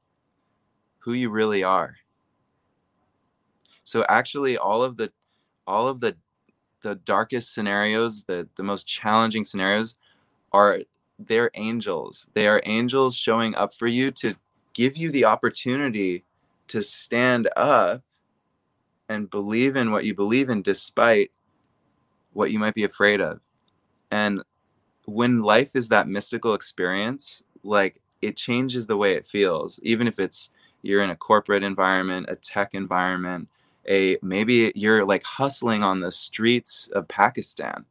who 0.99 1.15
you 1.15 1.31
really 1.31 1.63
are. 1.63 1.97
So 3.85 4.05
actually 4.09 4.59
all 4.59 4.83
of 4.83 4.97
the 4.97 5.11
all 5.67 5.89
of 5.89 6.01
the 6.01 6.17
the 6.83 6.95
darkest 6.95 7.53
scenarios 7.53 8.25
the 8.25 8.49
the 8.57 8.63
most 8.63 8.87
challenging 8.87 9.45
scenarios 9.45 9.97
are 10.53 10.81
they're 11.27 11.51
angels. 11.55 12.27
They 12.35 12.47
are 12.47 12.63
angels 12.65 13.17
showing 13.17 13.55
up 13.55 13.75
for 13.75 13.87
you 13.87 14.11
to 14.13 14.35
give 14.73 14.97
you 14.97 15.11
the 15.11 15.25
opportunity 15.25 16.25
to 16.69 16.83
stand 16.83 17.49
up 17.57 18.03
and 19.09 19.29
believe 19.29 19.77
in 19.77 19.91
what 19.91 20.05
you 20.05 20.15
believe 20.15 20.49
in 20.49 20.63
despite 20.63 21.33
what 22.33 22.53
you 22.53 22.59
might 22.59 22.75
be 22.75 22.85
afraid 22.85 23.21
of. 23.21 23.41
And 24.11 24.43
when 25.05 25.43
life 25.43 25.75
is 25.75 25.89
that 25.89 26.09
mystical 26.09 26.55
experience, 26.55 27.43
like 27.65 28.01
it 28.23 28.37
changes 28.37 28.87
the 28.87 28.97
way 28.97 29.15
it 29.15 29.27
feels, 29.27 29.81
even 29.83 30.07
if 30.07 30.19
it's 30.19 30.51
you're 30.83 31.03
in 31.03 31.11
a 31.11 31.17
corporate 31.17 31.63
environment, 31.63 32.27
a 32.29 32.37
tech 32.37 32.71
environment, 32.73 33.49
a 33.89 34.17
maybe 34.23 34.73
you're 34.75 35.05
like 35.05 35.25
hustling 35.25 35.83
on 35.83 36.01
the 36.01 36.11
streets 36.11 36.89
of 36.95 37.09
Pakistan. 37.09 37.85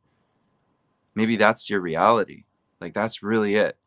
Maybe 1.16 1.36
that's 1.36 1.70
your 1.70 1.82
reality 1.82 2.46
like 2.82 2.94
that's 2.94 3.24
really 3.24 3.56
it. 3.56 3.78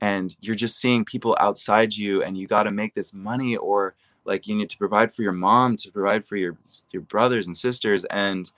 And 0.00 0.34
you're 0.40 0.54
just 0.54 0.78
seeing 0.78 1.04
people 1.04 1.36
outside 1.40 1.94
you 1.94 2.22
and 2.22 2.38
you 2.38 2.46
got 2.46 2.64
to 2.64 2.70
make 2.70 2.94
this 2.94 3.12
money 3.12 3.56
or 3.56 3.94
like 4.24 4.46
you 4.46 4.54
need 4.54 4.70
to 4.70 4.78
provide 4.78 5.12
for 5.12 5.22
your 5.22 5.32
mom, 5.32 5.76
to 5.78 5.90
provide 5.90 6.24
for 6.24 6.36
your 6.36 6.56
your 6.92 7.02
brothers 7.02 7.46
and 7.46 7.56
sisters 7.56 8.04
and 8.06 8.50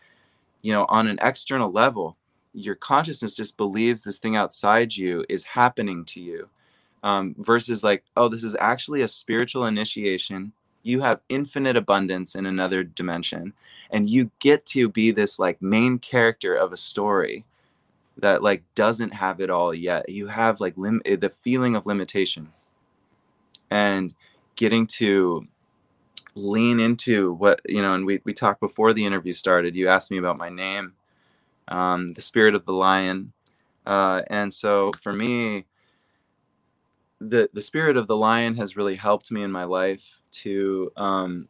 you 0.62 0.72
know, 0.72 0.86
on 0.88 1.06
an 1.06 1.18
external 1.22 1.70
level, 1.70 2.16
your 2.52 2.74
consciousness 2.74 3.36
just 3.36 3.56
believes 3.56 4.02
this 4.02 4.18
thing 4.18 4.36
outside 4.36 4.94
you 4.94 5.24
is 5.28 5.44
happening 5.44 6.04
to 6.06 6.20
you. 6.20 6.48
Um, 7.02 7.34
versus 7.38 7.82
like, 7.82 8.04
oh, 8.16 8.28
this 8.28 8.44
is 8.44 8.54
actually 8.60 9.00
a 9.00 9.08
spiritual 9.08 9.64
initiation. 9.64 10.52
You 10.82 11.00
have 11.00 11.20
infinite 11.30 11.76
abundance 11.76 12.34
in 12.34 12.44
another 12.44 12.84
dimension, 12.84 13.54
and 13.90 14.08
you 14.08 14.30
get 14.38 14.66
to 14.66 14.88
be 14.88 15.10
this 15.10 15.38
like 15.38 15.62
main 15.62 15.98
character 15.98 16.54
of 16.54 16.74
a 16.74 16.76
story 16.76 17.44
that 18.20 18.42
like 18.42 18.64
doesn't 18.76 19.12
have 19.12 19.40
it 19.40 19.50
all 19.50 19.74
yet. 19.74 20.08
You 20.10 20.28
have 20.28 20.60
like 20.60 20.74
lim- 20.78 21.02
eh, 21.06 21.16
the 21.16 21.30
feeling 21.30 21.76
of 21.76 21.86
limitation 21.86 22.50
and 23.70 24.14
getting 24.56 24.86
to 24.86 25.46
lean 26.36 26.80
into 26.80 27.34
what 27.34 27.60
you 27.66 27.82
know 27.82 27.94
and 27.94 28.06
we, 28.06 28.20
we 28.24 28.34
talked 28.34 28.60
before 28.60 28.94
the 28.94 29.04
interview 29.06 29.34
started 29.34 29.76
you 29.76 29.88
asked 29.88 30.10
me 30.10 30.18
about 30.18 30.38
my 30.38 30.48
name 30.50 30.94
um, 31.68 32.08
the 32.10 32.22
spirit 32.22 32.54
of 32.54 32.64
the 32.66 32.72
lion 32.72 33.32
uh, 33.86 34.22
and 34.28 34.52
so 34.54 34.92
for 35.02 35.12
me 35.12 35.66
the 37.20 37.50
the 37.54 37.62
spirit 37.62 37.96
of 37.96 38.06
the 38.08 38.16
lion 38.16 38.56
has 38.56 38.76
really 38.76 38.96
helped 38.96 39.30
me 39.32 39.42
in 39.42 39.52
my 39.52 39.64
life 39.64 40.18
to 40.32 40.92
um, 40.96 41.48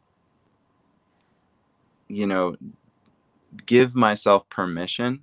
you 2.09 2.27
know 2.27 2.55
give 3.65 3.95
myself 3.95 4.49
permission 4.49 5.21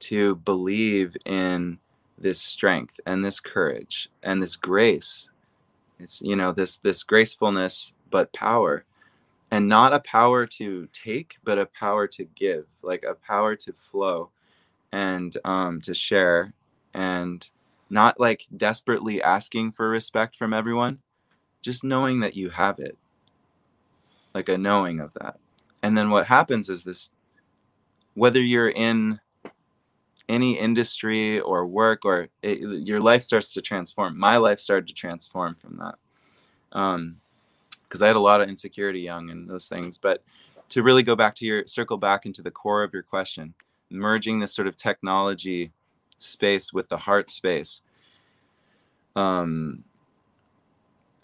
to 0.00 0.36
believe 0.36 1.16
in 1.26 1.78
this 2.18 2.40
strength 2.40 3.00
and 3.06 3.24
this 3.24 3.40
courage 3.40 4.08
and 4.22 4.42
this 4.42 4.56
grace. 4.56 5.30
It's 5.98 6.22
you 6.22 6.36
know 6.36 6.52
this 6.52 6.78
this 6.78 7.02
gracefulness 7.02 7.94
but 8.10 8.32
power. 8.32 8.84
And 9.50 9.68
not 9.68 9.94
a 9.94 10.00
power 10.00 10.46
to 10.46 10.88
take 10.92 11.38
but 11.44 11.58
a 11.58 11.66
power 11.66 12.06
to 12.08 12.24
give 12.24 12.66
like 12.82 13.04
a 13.08 13.14
power 13.14 13.56
to 13.56 13.72
flow 13.72 14.30
and 14.92 15.36
um 15.44 15.80
to 15.82 15.94
share 15.94 16.52
and 16.94 17.48
not 17.90 18.20
like 18.20 18.46
desperately 18.56 19.22
asking 19.22 19.72
for 19.72 19.88
respect 19.88 20.36
from 20.36 20.52
everyone 20.52 20.98
just 21.62 21.84
knowing 21.84 22.20
that 22.20 22.36
you 22.36 22.50
have 22.50 22.78
it. 22.78 22.96
Like 24.34 24.48
a 24.48 24.58
knowing 24.58 25.00
of 25.00 25.12
that. 25.14 25.38
And 25.82 25.96
then 25.96 26.10
what 26.10 26.26
happens 26.26 26.70
is 26.70 26.84
this 26.84 27.10
whether 28.14 28.40
you're 28.40 28.70
in 28.70 29.20
any 30.28 30.58
industry 30.58 31.40
or 31.40 31.66
work 31.66 32.04
or 32.04 32.28
it, 32.42 32.58
your 32.60 33.00
life 33.00 33.22
starts 33.22 33.54
to 33.54 33.62
transform. 33.62 34.18
My 34.18 34.36
life 34.36 34.60
started 34.60 34.88
to 34.88 34.94
transform 34.94 35.54
from 35.54 35.78
that. 35.78 36.78
Um 36.78 37.16
because 37.88 38.02
i 38.02 38.06
had 38.06 38.16
a 38.16 38.20
lot 38.20 38.40
of 38.40 38.48
insecurity 38.48 39.00
young 39.00 39.30
and 39.30 39.48
those 39.48 39.68
things 39.68 39.98
but 39.98 40.22
to 40.68 40.82
really 40.82 41.02
go 41.02 41.16
back 41.16 41.34
to 41.34 41.46
your 41.46 41.66
circle 41.66 41.96
back 41.96 42.26
into 42.26 42.42
the 42.42 42.50
core 42.50 42.82
of 42.82 42.92
your 42.92 43.02
question 43.02 43.54
merging 43.90 44.38
this 44.38 44.52
sort 44.52 44.68
of 44.68 44.76
technology 44.76 45.72
space 46.18 46.72
with 46.72 46.88
the 46.88 46.96
heart 46.96 47.30
space 47.30 47.82
um 49.16 49.82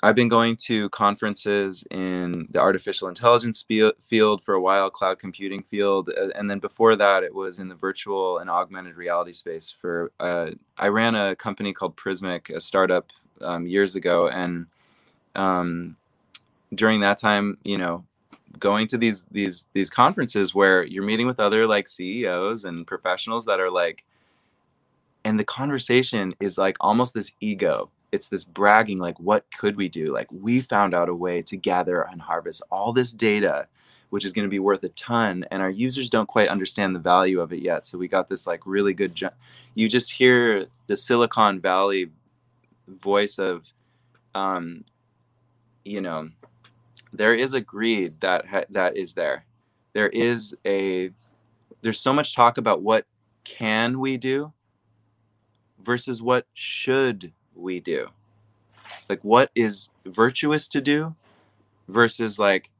I've 0.04 0.14
been 0.14 0.28
going 0.28 0.56
to 0.66 0.90
conferences 0.90 1.82
in 1.90 2.46
the 2.50 2.58
artificial 2.58 3.08
intelligence 3.08 3.64
field 3.98 4.42
for 4.42 4.52
a 4.52 4.60
while, 4.60 4.90
cloud 4.90 5.18
computing 5.18 5.62
field, 5.62 6.10
uh, 6.10 6.28
and 6.34 6.50
then 6.50 6.58
before 6.58 6.94
that, 6.96 7.22
it 7.22 7.34
was 7.34 7.58
in 7.58 7.68
the 7.68 7.74
virtual 7.74 8.36
and 8.36 8.50
augmented 8.50 8.96
reality 8.96 9.32
space. 9.32 9.74
For 9.80 10.12
uh, 10.20 10.50
I 10.76 10.88
ran 10.88 11.14
a 11.14 11.34
company 11.34 11.72
called 11.72 11.96
Prismic, 11.96 12.54
a 12.54 12.60
startup, 12.60 13.12
um, 13.40 13.66
years 13.66 13.96
ago, 13.96 14.28
and 14.28 14.66
um, 15.36 15.96
during 16.74 17.00
that 17.00 17.16
time, 17.16 17.56
you 17.64 17.78
know, 17.78 18.04
going 18.58 18.86
to 18.88 18.98
these 18.98 19.24
these 19.30 19.64
these 19.72 19.88
conferences 19.88 20.54
where 20.54 20.84
you're 20.84 21.02
meeting 21.02 21.26
with 21.26 21.40
other 21.40 21.66
like 21.66 21.88
CEOs 21.88 22.66
and 22.66 22.86
professionals 22.86 23.46
that 23.46 23.58
are 23.58 23.70
like, 23.70 24.04
and 25.24 25.40
the 25.40 25.44
conversation 25.44 26.34
is 26.40 26.58
like 26.58 26.76
almost 26.78 27.14
this 27.14 27.32
ego 27.40 27.88
it's 28.14 28.28
this 28.28 28.44
bragging 28.44 28.98
like 28.98 29.18
what 29.18 29.44
could 29.58 29.76
we 29.76 29.88
do? 29.88 30.12
Like 30.12 30.28
we 30.30 30.60
found 30.60 30.94
out 30.94 31.08
a 31.08 31.14
way 31.14 31.42
to 31.42 31.56
gather 31.56 32.02
and 32.02 32.22
harvest 32.22 32.62
all 32.70 32.92
this 32.92 33.12
data 33.12 33.66
which 34.10 34.24
is 34.24 34.32
going 34.32 34.46
to 34.46 34.50
be 34.50 34.60
worth 34.60 34.84
a 34.84 34.88
ton 34.90 35.44
and 35.50 35.60
our 35.60 35.70
users 35.70 36.08
don't 36.08 36.28
quite 36.28 36.48
understand 36.48 36.94
the 36.94 37.00
value 37.00 37.40
of 37.40 37.52
it 37.52 37.60
yet. 37.60 37.84
So 37.84 37.98
we 37.98 38.06
got 38.06 38.28
this 38.28 38.46
like 38.46 38.60
really 38.64 38.94
good 38.94 39.12
ju- 39.12 39.30
you 39.74 39.88
just 39.88 40.12
hear 40.12 40.66
the 40.86 40.96
silicon 40.96 41.60
valley 41.60 42.10
voice 42.86 43.38
of 43.40 43.66
um 44.36 44.84
you 45.84 46.00
know 46.00 46.28
there 47.12 47.34
is 47.34 47.54
a 47.54 47.60
greed 47.60 48.12
that 48.20 48.46
ha- 48.46 48.70
that 48.70 48.96
is 48.96 49.14
there. 49.14 49.44
There 49.92 50.08
is 50.10 50.54
a 50.64 51.10
there's 51.82 52.00
so 52.00 52.12
much 52.12 52.36
talk 52.36 52.58
about 52.58 52.82
what 52.82 53.06
can 53.42 53.98
we 53.98 54.16
do 54.16 54.52
versus 55.80 56.22
what 56.22 56.46
should 56.54 57.32
we 57.54 57.80
do? 57.80 58.08
Like 59.08 59.20
what 59.22 59.50
is 59.54 59.90
virtuous 60.06 60.68
to 60.68 60.80
do 60.80 61.14
versus 61.88 62.38
like 62.38 62.70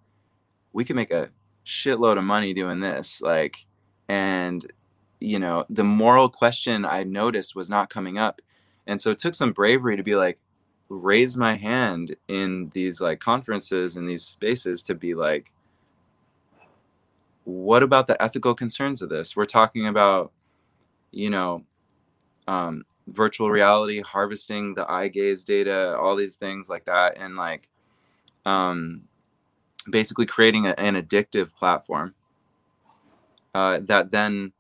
we 0.73 0.85
can 0.85 0.97
make 0.97 1.11
a 1.11 1.31
shitload 1.67 2.19
of 2.19 2.25
money 2.25 2.53
doing 2.53 2.81
this 2.81 3.23
like 3.23 3.65
and 4.09 4.71
you 5.21 5.39
know 5.39 5.65
the 5.71 5.85
moral 5.85 6.29
question 6.29 6.85
i 6.85 7.03
noticed 7.03 7.57
was 7.57 7.71
not 7.71 7.91
coming 7.91 8.19
up. 8.19 8.41
And 8.87 9.01
so 9.01 9.11
it 9.11 9.19
took 9.19 9.35
some 9.35 9.53
bravery 9.53 9.97
to 9.97 10.03
be 10.03 10.15
like 10.15 10.39
raise 10.91 11.37
my 11.37 11.57
hand 11.57 12.17
in 12.29 12.71
these 12.75 13.01
like 13.01 13.21
conferences 13.21 13.97
and 13.97 14.09
these 14.09 14.25
spaces 14.25 14.83
to 14.85 14.95
be 14.95 15.15
like 15.15 15.51
what 17.45 17.83
about 17.83 18.07
the 18.07 18.21
ethical 18.23 18.55
concerns 18.55 19.03
of 19.03 19.11
this? 19.11 19.37
We're 19.37 19.47
talking 19.47 19.87
about 19.87 20.33
you 21.13 21.31
know 21.31 21.65
um, 22.47 22.85
virtual 23.09 23.51
reality, 23.51 24.01
harvesting 24.01 24.75
the 24.75 24.91
eye 24.91 25.09
gaze 25.09 25.45
data, 25.45 25.97
all 25.99 26.17
these 26.17 26.37
things 26.37 26.69
like 26.69 26.85
that, 26.87 27.17
and 27.19 27.37
like 27.37 27.69
um, 28.47 29.03
basically 29.91 30.27
creating 30.27 30.67
a, 30.67 30.75
an 30.79 30.95
addictive 30.95 31.55
platform 31.55 32.15
uh, 33.55 33.81
that 33.85 34.11
then 34.11 34.53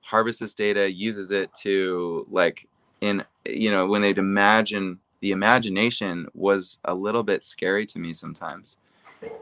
harvests 0.00 0.40
this 0.40 0.54
data, 0.54 0.90
uses 0.90 1.30
it 1.30 1.52
to 1.54 2.26
like 2.30 2.68
in 3.00 3.24
you 3.46 3.70
know 3.70 3.86
when 3.86 4.02
they'd 4.02 4.18
imagine 4.18 4.98
the 5.20 5.30
imagination 5.30 6.26
was 6.34 6.78
a 6.84 6.94
little 6.94 7.22
bit 7.22 7.44
scary 7.44 7.86
to 7.86 7.98
me 7.98 8.12
sometimes, 8.12 8.76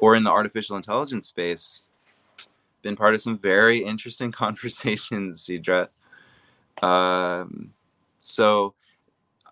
or 0.00 0.14
in 0.14 0.24
the 0.24 0.30
artificial 0.30 0.76
intelligence 0.76 1.28
space. 1.28 1.90
Been 2.82 2.96
part 2.96 3.14
of 3.14 3.20
some 3.20 3.38
very 3.38 3.84
interesting 3.84 4.32
conversations, 4.44 5.44
Sidra. 5.44 5.88
Um, 6.82 7.72
so 8.20 8.74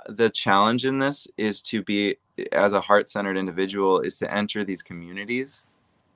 the 0.09 0.31
challenge 0.31 0.87
in 0.87 0.99
this 0.99 1.29
is 1.37 1.61
to 1.63 1.83
be 1.83 2.17
as 2.53 2.73
a 2.73 2.81
heart-centered 2.81 3.37
individual 3.37 4.01
is 4.01 4.19
to 4.19 4.33
enter 4.33 4.65
these 4.65 4.83
communities 4.83 5.65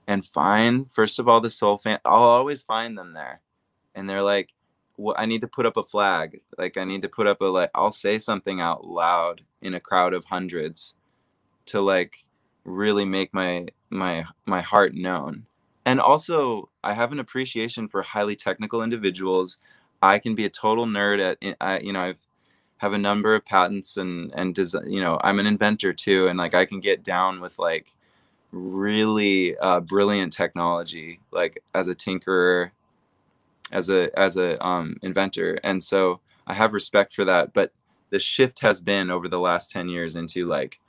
and 0.06 0.26
find 0.26 0.90
first 0.92 1.18
of 1.18 1.28
all 1.28 1.40
the 1.40 1.50
soul 1.50 1.78
fan 1.78 1.98
i'll 2.04 2.22
always 2.22 2.62
find 2.62 2.96
them 2.96 3.12
there. 3.12 3.40
And 3.94 4.08
they're 4.08 4.22
like 4.22 4.50
well, 4.96 5.16
i 5.18 5.26
need 5.26 5.40
to 5.42 5.48
put 5.48 5.66
up 5.66 5.76
a 5.76 5.84
flag. 5.84 6.40
Like 6.58 6.76
i 6.76 6.84
need 6.84 7.02
to 7.02 7.08
put 7.08 7.26
up 7.26 7.40
a 7.40 7.46
like 7.46 7.70
i'll 7.74 7.92
say 7.92 8.18
something 8.18 8.60
out 8.60 8.86
loud 8.86 9.42
in 9.60 9.74
a 9.74 9.80
crowd 9.80 10.14
of 10.14 10.24
hundreds 10.24 10.94
to 11.66 11.80
like 11.80 12.24
really 12.64 13.04
make 13.04 13.34
my 13.34 13.66
my 13.90 14.24
my 14.46 14.62
heart 14.62 14.94
known. 14.94 15.46
And 15.84 16.00
also 16.00 16.68
i 16.84 16.94
have 16.94 17.12
an 17.12 17.20
appreciation 17.20 17.88
for 17.88 18.02
highly 18.02 18.36
technical 18.36 18.82
individuals. 18.82 19.58
I 20.02 20.18
can 20.18 20.34
be 20.34 20.44
a 20.46 20.50
total 20.50 20.86
nerd 20.86 21.20
at 21.20 21.56
I, 21.60 21.80
you 21.80 21.92
know 21.92 22.00
i've 22.00 22.18
have 22.82 22.92
a 22.94 22.98
number 22.98 23.32
of 23.36 23.44
patents 23.44 23.96
and 23.96 24.32
and 24.34 24.58
you 24.86 25.00
know 25.00 25.18
i'm 25.22 25.38
an 25.38 25.46
inventor 25.46 25.92
too 25.92 26.26
and 26.26 26.36
like 26.36 26.52
i 26.52 26.66
can 26.66 26.80
get 26.80 27.04
down 27.04 27.40
with 27.40 27.56
like 27.56 27.92
really 28.50 29.56
uh, 29.58 29.78
brilliant 29.80 30.32
technology 30.32 31.20
like 31.30 31.62
as 31.74 31.86
a 31.86 31.94
tinkerer 31.94 32.72
as 33.70 33.88
a 33.88 34.10
as 34.18 34.36
a 34.36 34.62
um, 34.64 34.98
inventor. 35.02 35.58
And 35.64 35.82
so 35.82 36.20
i 36.46 36.52
have 36.52 36.72
respect 36.72 37.14
for 37.14 37.24
that 37.24 37.52
but 37.54 37.72
the 38.10 38.18
shift 38.18 38.60
has 38.60 38.80
been 38.80 39.10
over 39.12 39.28
the 39.28 39.38
last 39.38 39.70
10 39.70 39.88
years 39.88 40.16
into 40.16 40.46
like 40.46 40.80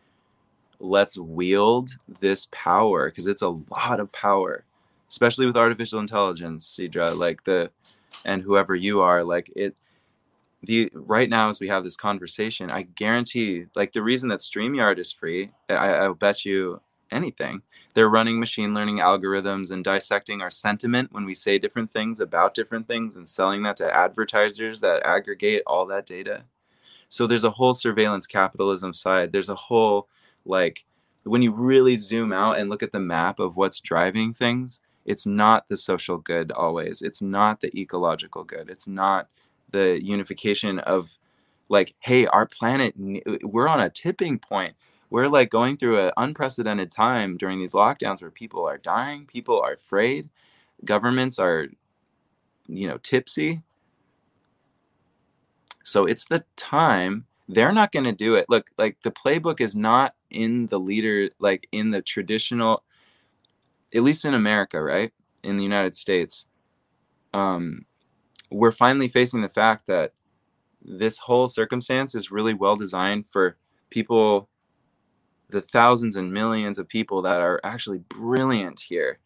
let's 0.80 1.16
wield 1.16 1.92
this 2.20 2.48
power 2.52 3.10
because 3.10 3.28
it's 3.28 3.44
a 3.44 3.50
lot 3.50 4.00
of 4.00 4.12
power 4.12 4.66
especially 5.10 5.46
with 5.46 5.56
artificial 5.56 6.00
intelligence 6.00 6.66
sidra 6.66 7.16
like 7.16 7.44
the 7.44 7.70
and 8.26 8.42
whoever 8.42 8.76
you 8.76 9.00
are 9.00 9.24
like 9.24 9.52
it 9.56 9.76
the 10.64 10.90
right 10.94 11.30
now 11.30 11.50
as 11.50 11.60
we 11.60 11.68
have 11.68 11.84
this 11.84 11.98
conversation, 11.98 12.72
I 12.72 12.84
guarantee 12.84 13.66
like 13.76 13.94
the 13.94 14.02
reason 14.02 14.30
that 14.30 14.40
StreamYard 14.40 14.98
is 14.98 15.12
free, 15.12 15.52
I, 15.70 15.76
I'll 15.76 16.14
bet 16.14 16.46
you 16.46 16.82
anything. 17.12 17.62
They're 17.94 18.10
running 18.10 18.40
machine 18.40 18.74
learning 18.74 18.98
algorithms 18.98 19.72
and 19.72 19.84
dissecting 19.84 20.42
our 20.42 20.50
sentiment 20.50 21.12
when 21.12 21.26
we 21.26 21.36
say 21.36 21.60
different 21.60 21.92
things 21.92 22.20
about 22.20 22.56
different 22.56 22.88
things 22.88 23.18
and 23.18 23.30
selling 23.30 23.62
that 23.64 23.78
to 23.78 23.96
advertisers 23.96 24.80
that 24.82 25.04
aggregate 25.04 25.64
all 25.68 25.86
that 25.88 26.06
data. 26.06 26.44
So 27.10 27.28
there's 27.28 27.44
a 27.44 27.52
whole 27.52 27.76
surveillance 27.76 28.26
capitalism 28.26 28.94
side. 28.94 29.32
There's 29.32 29.50
a 29.50 29.56
whole 29.56 30.08
like 30.46 30.86
when 31.24 31.42
you 31.42 31.52
really 31.52 31.98
zoom 31.98 32.34
out 32.34 32.58
and 32.58 32.70
look 32.70 32.84
at 32.84 32.92
the 32.92 33.00
map 33.00 33.40
of 33.40 33.56
what's 33.56 33.80
driving 33.80 34.34
things, 34.34 34.82
it's 35.06 35.26
not 35.26 35.68
the 35.68 35.78
social 35.78 36.18
good 36.18 36.52
always. 36.52 37.02
It's 37.02 37.22
not 37.22 37.62
the 37.62 37.78
ecological 37.78 38.44
good. 38.44 38.70
It's 38.70 38.88
not 38.88 39.28
the 39.74 40.00
unification 40.02 40.80
of 40.80 41.10
like 41.68 41.94
hey 42.00 42.26
our 42.28 42.46
planet 42.46 42.94
we're 43.44 43.68
on 43.68 43.82
a 43.82 43.90
tipping 43.90 44.40
point. 44.40 44.76
We're 45.10 45.28
like 45.28 45.50
going 45.50 45.78
through 45.78 46.08
an 46.08 46.12
unprecedented 46.18 46.92
time 46.92 47.38
during 47.38 47.60
these 47.60 47.74
lockdowns 47.74 48.22
where 48.22 48.32
people 48.32 48.66
are 48.66 48.78
dying 48.78 49.26
people 49.26 49.60
are 49.62 49.74
afraid 49.74 50.30
governments 50.86 51.40
are 51.40 51.68
you 52.68 52.88
know 52.88 52.98
tipsy. 52.98 53.62
So 55.84 56.06
it's 56.06 56.26
the 56.26 56.44
time. 56.56 57.26
They're 57.50 57.74
not 57.74 57.92
going 57.92 58.06
to 58.06 58.14
do 58.14 58.36
it. 58.36 58.46
Look 58.48 58.70
like 58.78 58.98
the 59.04 59.12
playbook 59.12 59.60
is 59.60 59.76
not 59.76 60.16
in 60.30 60.68
the 60.68 60.80
leader 60.80 61.30
like 61.40 61.68
in 61.72 61.92
the 61.92 62.02
traditional 62.02 62.84
at 63.94 64.02
least 64.02 64.26
in 64.26 64.34
america 64.34 64.82
right? 64.82 65.12
In 65.44 65.58
the 65.58 65.64
united 65.64 65.96
states. 65.96 66.48
Um 67.34 67.86
we're 68.54 68.72
finally 68.72 69.08
facing 69.08 69.42
the 69.42 69.50
fact 69.50 69.88
that 69.88 70.14
this 70.82 71.18
whole 71.18 71.48
circumstance 71.48 72.16
is 72.16 72.32
really 72.32 72.54
well 72.54 72.76
designed 72.76 73.26
for 73.30 73.58
people 73.90 74.50
the 75.50 75.62
thousands 75.62 76.16
and 76.16 76.34
millions 76.34 76.80
of 76.80 76.88
people 76.88 77.22
that 77.22 77.40
are 77.40 77.62
actually 77.64 78.00
brilliant 78.10 78.80
here 78.80 79.20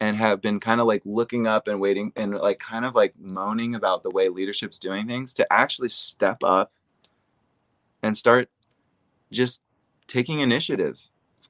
and 0.00 0.16
have 0.16 0.40
been 0.40 0.60
kind 0.60 0.80
of 0.80 0.86
like 0.86 1.02
looking 1.04 1.46
up 1.46 1.68
and 1.68 1.80
waiting 1.80 2.12
and 2.16 2.34
like 2.34 2.58
kind 2.58 2.84
of 2.84 2.94
like 2.94 3.14
moaning 3.18 3.74
about 3.74 4.02
the 4.02 4.10
way 4.10 4.28
leadership's 4.28 4.78
doing 4.78 5.06
things 5.06 5.34
to 5.34 5.52
actually 5.52 5.88
step 5.88 6.38
up 6.44 6.72
and 8.02 8.16
start 8.16 8.48
just 9.30 9.62
taking 10.06 10.40
initiative, 10.40 10.98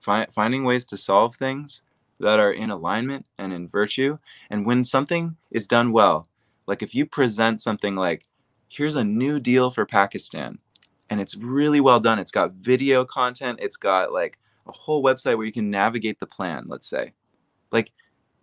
fi- 0.01 0.27
finding 0.31 0.65
ways 0.65 0.87
to 0.87 0.97
solve 0.97 1.37
things 1.37 1.83
that 2.21 2.41
are 2.41 2.53
in 2.53 2.71
alignment 2.71 3.27
and 3.39 3.53
in 3.53 3.69
virtue. 3.69 4.19
And 4.51 4.67
when 4.67 4.85
something 4.85 5.37
is 5.51 5.67
done 5.67 5.93
well, 5.93 6.28
like 6.69 6.83
if 6.83 6.95
you 6.95 7.07
present 7.07 7.63
something 7.63 7.97
like, 7.97 8.25
here's 8.69 8.95
a 8.95 9.03
new 9.03 9.41
deal 9.41 9.71
for 9.71 9.87
Pakistan, 9.87 10.59
and 11.09 11.19
it's 11.19 11.35
really 11.35 11.81
well 11.81 11.99
done, 11.99 12.19
it's 12.19 12.31
got 12.31 12.53
video 12.53 13.07
content, 13.07 13.59
it's 13.63 13.79
got 13.79 14.13
like 14.13 14.39
a 14.67 14.73
whole 14.73 15.03
website 15.03 15.39
where 15.39 15.47
you 15.47 15.53
can 15.53 15.71
navigate 15.71 16.21
the 16.21 16.27
plan, 16.27 16.65
let's 16.67 16.87
say. 16.87 17.15
Like 17.73 17.91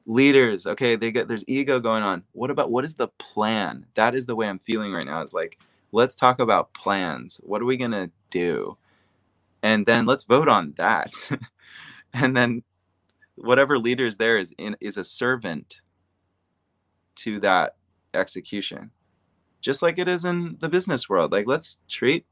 leaders, 0.07 0.65
okay, 0.65 0.95
they 0.95 1.11
get 1.11 1.27
there's 1.27 1.45
ego 1.47 1.79
going 1.79 2.01
on. 2.01 2.23
What 2.31 2.49
about 2.49 2.71
what 2.71 2.83
is 2.83 2.95
the 2.95 3.09
plan? 3.19 3.85
That 3.93 4.15
is 4.15 4.25
the 4.25 4.35
way 4.35 4.47
I'm 4.47 4.59
feeling 4.59 4.91
right 4.91 5.05
now. 5.05 5.21
It's 5.21 5.33
like 5.33 5.59
let's 5.91 6.15
talk 6.15 6.39
about 6.39 6.73
plans. 6.73 7.39
What 7.43 7.61
are 7.61 7.65
we 7.65 7.77
to 7.77 8.09
do? 8.31 8.75
And 9.61 9.85
then 9.85 10.07
let's 10.07 10.23
vote 10.23 10.49
on 10.49 10.73
that. 10.77 11.13
and 12.13 12.35
then 12.35 12.63
whatever 13.35 13.77
leader 13.77 14.07
is 14.07 14.17
there 14.17 14.39
is 14.39 14.55
in 14.57 14.75
is 14.81 14.97
a 14.97 15.03
servant 15.03 15.81
to 17.17 17.39
that 17.41 17.75
execution. 18.15 18.91
Just 19.62 19.82
like 19.82 19.97
it 19.97 20.08
is 20.08 20.25
in 20.25 20.58
the 20.60 20.69
business 20.69 21.10
world. 21.10 21.32
Like 21.32 21.47
let's 21.47 21.80
treat 21.89 22.25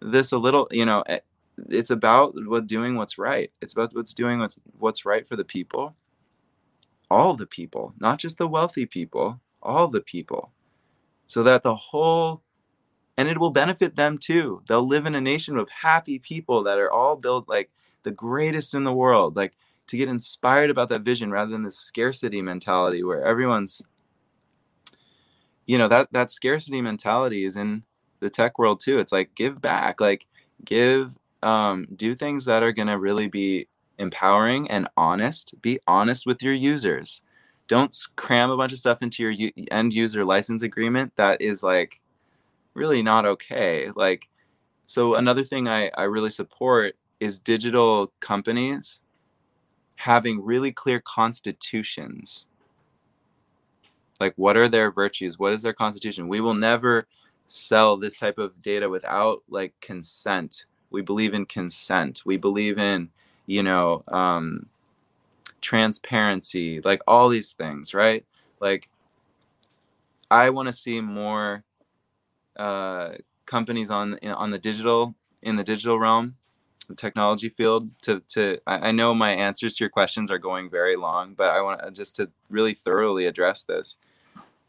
this 0.00 0.32
a 0.32 0.38
little, 0.38 0.68
you 0.70 0.84
know, 0.84 1.02
eh, 1.06 1.20
it's 1.68 1.90
about 1.90 2.34
what 2.46 2.66
doing 2.66 2.96
what's 2.96 3.18
right. 3.18 3.52
It's 3.60 3.72
about 3.72 3.94
what's 3.94 4.14
doing 4.14 4.40
what's 4.40 4.56
what's 4.78 5.04
right 5.04 5.26
for 5.26 5.36
the 5.36 5.44
people. 5.44 5.94
All 7.10 7.34
the 7.34 7.46
people, 7.46 7.94
not 7.98 8.18
just 8.18 8.38
the 8.38 8.46
wealthy 8.46 8.86
people, 8.86 9.40
all 9.62 9.88
the 9.88 10.00
people. 10.00 10.52
So 11.26 11.42
that 11.42 11.62
the 11.62 11.74
whole 11.74 12.42
and 13.16 13.28
it 13.28 13.38
will 13.38 13.50
benefit 13.50 13.96
them 13.96 14.16
too. 14.16 14.62
They'll 14.66 14.86
live 14.86 15.06
in 15.06 15.14
a 15.14 15.20
nation 15.20 15.58
of 15.58 15.68
happy 15.68 16.18
people 16.18 16.62
that 16.64 16.78
are 16.78 16.90
all 16.90 17.16
built 17.16 17.48
like 17.48 17.70
the 18.02 18.10
greatest 18.10 18.74
in 18.74 18.84
the 18.84 18.92
world, 18.92 19.36
like 19.36 19.52
to 19.88 19.96
get 19.96 20.08
inspired 20.08 20.70
about 20.70 20.88
that 20.88 21.02
vision 21.02 21.30
rather 21.30 21.50
than 21.50 21.62
this 21.62 21.78
scarcity 21.78 22.40
mentality 22.40 23.02
where 23.04 23.22
everyone's 23.22 23.82
you 25.70 25.78
know 25.78 25.86
that 25.86 26.08
that 26.10 26.32
scarcity 26.32 26.80
mentality 26.80 27.44
is 27.44 27.56
in 27.56 27.84
the 28.18 28.28
tech 28.28 28.58
world 28.58 28.80
too. 28.80 28.98
It's 28.98 29.12
like 29.12 29.32
give 29.36 29.60
back, 29.60 30.00
like 30.00 30.26
give 30.64 31.16
um 31.44 31.86
do 31.94 32.16
things 32.16 32.44
that 32.46 32.64
are 32.64 32.72
going 32.72 32.88
to 32.88 32.98
really 32.98 33.28
be 33.28 33.68
empowering 33.98 34.68
and 34.68 34.88
honest. 34.96 35.54
Be 35.62 35.78
honest 35.86 36.26
with 36.26 36.42
your 36.42 36.54
users. 36.54 37.22
Don't 37.68 37.96
cram 38.16 38.50
a 38.50 38.56
bunch 38.56 38.72
of 38.72 38.80
stuff 38.80 39.00
into 39.00 39.22
your 39.22 39.52
end 39.70 39.92
user 39.92 40.24
license 40.24 40.62
agreement 40.62 41.12
that 41.14 41.40
is 41.40 41.62
like 41.62 42.00
really 42.74 43.00
not 43.00 43.24
okay. 43.24 43.90
Like, 43.94 44.28
so 44.86 45.14
another 45.14 45.44
thing 45.44 45.68
I, 45.68 45.88
I 45.96 46.02
really 46.02 46.30
support 46.30 46.96
is 47.20 47.38
digital 47.38 48.12
companies 48.18 48.98
having 49.94 50.44
really 50.44 50.72
clear 50.72 51.00
constitutions. 51.00 52.46
Like, 54.20 54.34
what 54.36 54.56
are 54.56 54.68
their 54.68 54.90
virtues? 54.90 55.38
What 55.38 55.52
is 55.54 55.62
their 55.62 55.72
constitution? 55.72 56.28
We 56.28 56.40
will 56.40 56.54
never 56.54 57.06
sell 57.48 57.96
this 57.96 58.18
type 58.18 58.38
of 58.38 58.62
data 58.62 58.88
without 58.88 59.42
like 59.48 59.74
consent. 59.80 60.66
We 60.90 61.02
believe 61.02 61.34
in 61.34 61.46
consent. 61.46 62.22
We 62.24 62.36
believe 62.36 62.78
in, 62.78 63.08
you 63.46 63.62
know, 63.62 64.04
um, 64.08 64.66
transparency, 65.60 66.80
like 66.82 67.00
all 67.06 67.28
these 67.28 67.52
things, 67.52 67.94
right? 67.94 68.24
Like, 68.60 68.88
I 70.30 70.50
want 70.50 70.66
to 70.66 70.72
see 70.72 71.00
more 71.00 71.64
uh, 72.56 73.12
companies 73.46 73.90
on 73.90 74.18
on 74.22 74.50
the 74.50 74.58
digital 74.58 75.14
in 75.42 75.56
the 75.56 75.64
digital 75.64 75.98
realm, 75.98 76.36
the 76.90 76.96
technology 76.96 77.48
field. 77.48 77.88
To 78.02 78.20
to 78.30 78.58
I, 78.66 78.92
know 78.92 79.14
my 79.14 79.30
answers 79.30 79.76
to 79.76 79.84
your 79.84 79.90
questions 79.90 80.30
are 80.30 80.38
going 80.38 80.68
very 80.68 80.96
long, 80.96 81.34
but 81.34 81.48
I 81.48 81.62
want 81.62 81.80
just 81.96 82.16
to 82.16 82.28
really 82.50 82.74
thoroughly 82.74 83.26
address 83.26 83.62
this. 83.62 83.96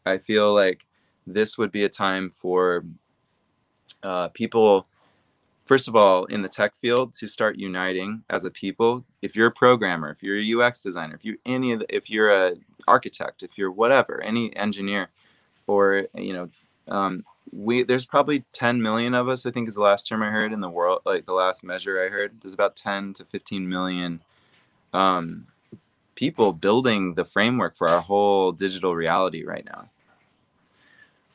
I 0.06 0.18
feel 0.18 0.54
like 0.54 0.86
this 1.26 1.58
would 1.58 1.70
be 1.70 1.84
a 1.84 1.88
time 1.88 2.30
for 2.30 2.84
uh, 4.02 4.28
people 4.28 4.86
first 5.64 5.86
of 5.86 5.94
all 5.94 6.24
in 6.24 6.42
the 6.42 6.48
tech 6.48 6.72
field 6.80 7.14
to 7.14 7.26
start 7.28 7.56
uniting 7.56 8.24
as 8.30 8.44
a 8.44 8.50
people 8.50 9.04
if 9.22 9.36
you're 9.36 9.46
a 9.46 9.52
programmer 9.52 10.10
if 10.10 10.20
you're 10.20 10.36
a 10.36 10.66
ux 10.66 10.82
designer 10.82 11.14
if 11.14 11.24
you 11.24 11.38
any 11.46 11.72
of 11.72 11.78
the, 11.78 11.94
if 11.94 12.10
you're 12.10 12.32
a 12.32 12.56
architect 12.88 13.44
if 13.44 13.56
you're 13.56 13.70
whatever 13.70 14.20
any 14.22 14.54
engineer 14.56 15.08
or 15.68 16.08
you 16.16 16.32
know 16.32 16.48
um, 16.88 17.24
we 17.50 17.82
there's 17.82 18.06
probably 18.06 18.44
10 18.52 18.80
million 18.80 19.14
of 19.14 19.28
us 19.28 19.44
i 19.44 19.50
think 19.50 19.68
is 19.68 19.74
the 19.74 19.80
last 19.80 20.06
term 20.06 20.22
i 20.22 20.30
heard 20.30 20.52
in 20.52 20.60
the 20.60 20.70
world 20.70 21.00
like 21.04 21.26
the 21.26 21.32
last 21.32 21.64
measure 21.64 22.02
i 22.04 22.08
heard. 22.08 22.32
There's 22.40 22.54
about 22.54 22.76
10 22.76 23.14
to 23.14 23.24
15 23.24 23.68
million 23.68 24.20
um, 24.92 25.46
people 26.14 26.52
building 26.52 27.14
the 27.14 27.24
framework 27.24 27.76
for 27.76 27.88
our 27.88 28.00
whole 28.00 28.52
digital 28.52 28.94
reality 28.94 29.44
right 29.44 29.64
now. 29.64 29.88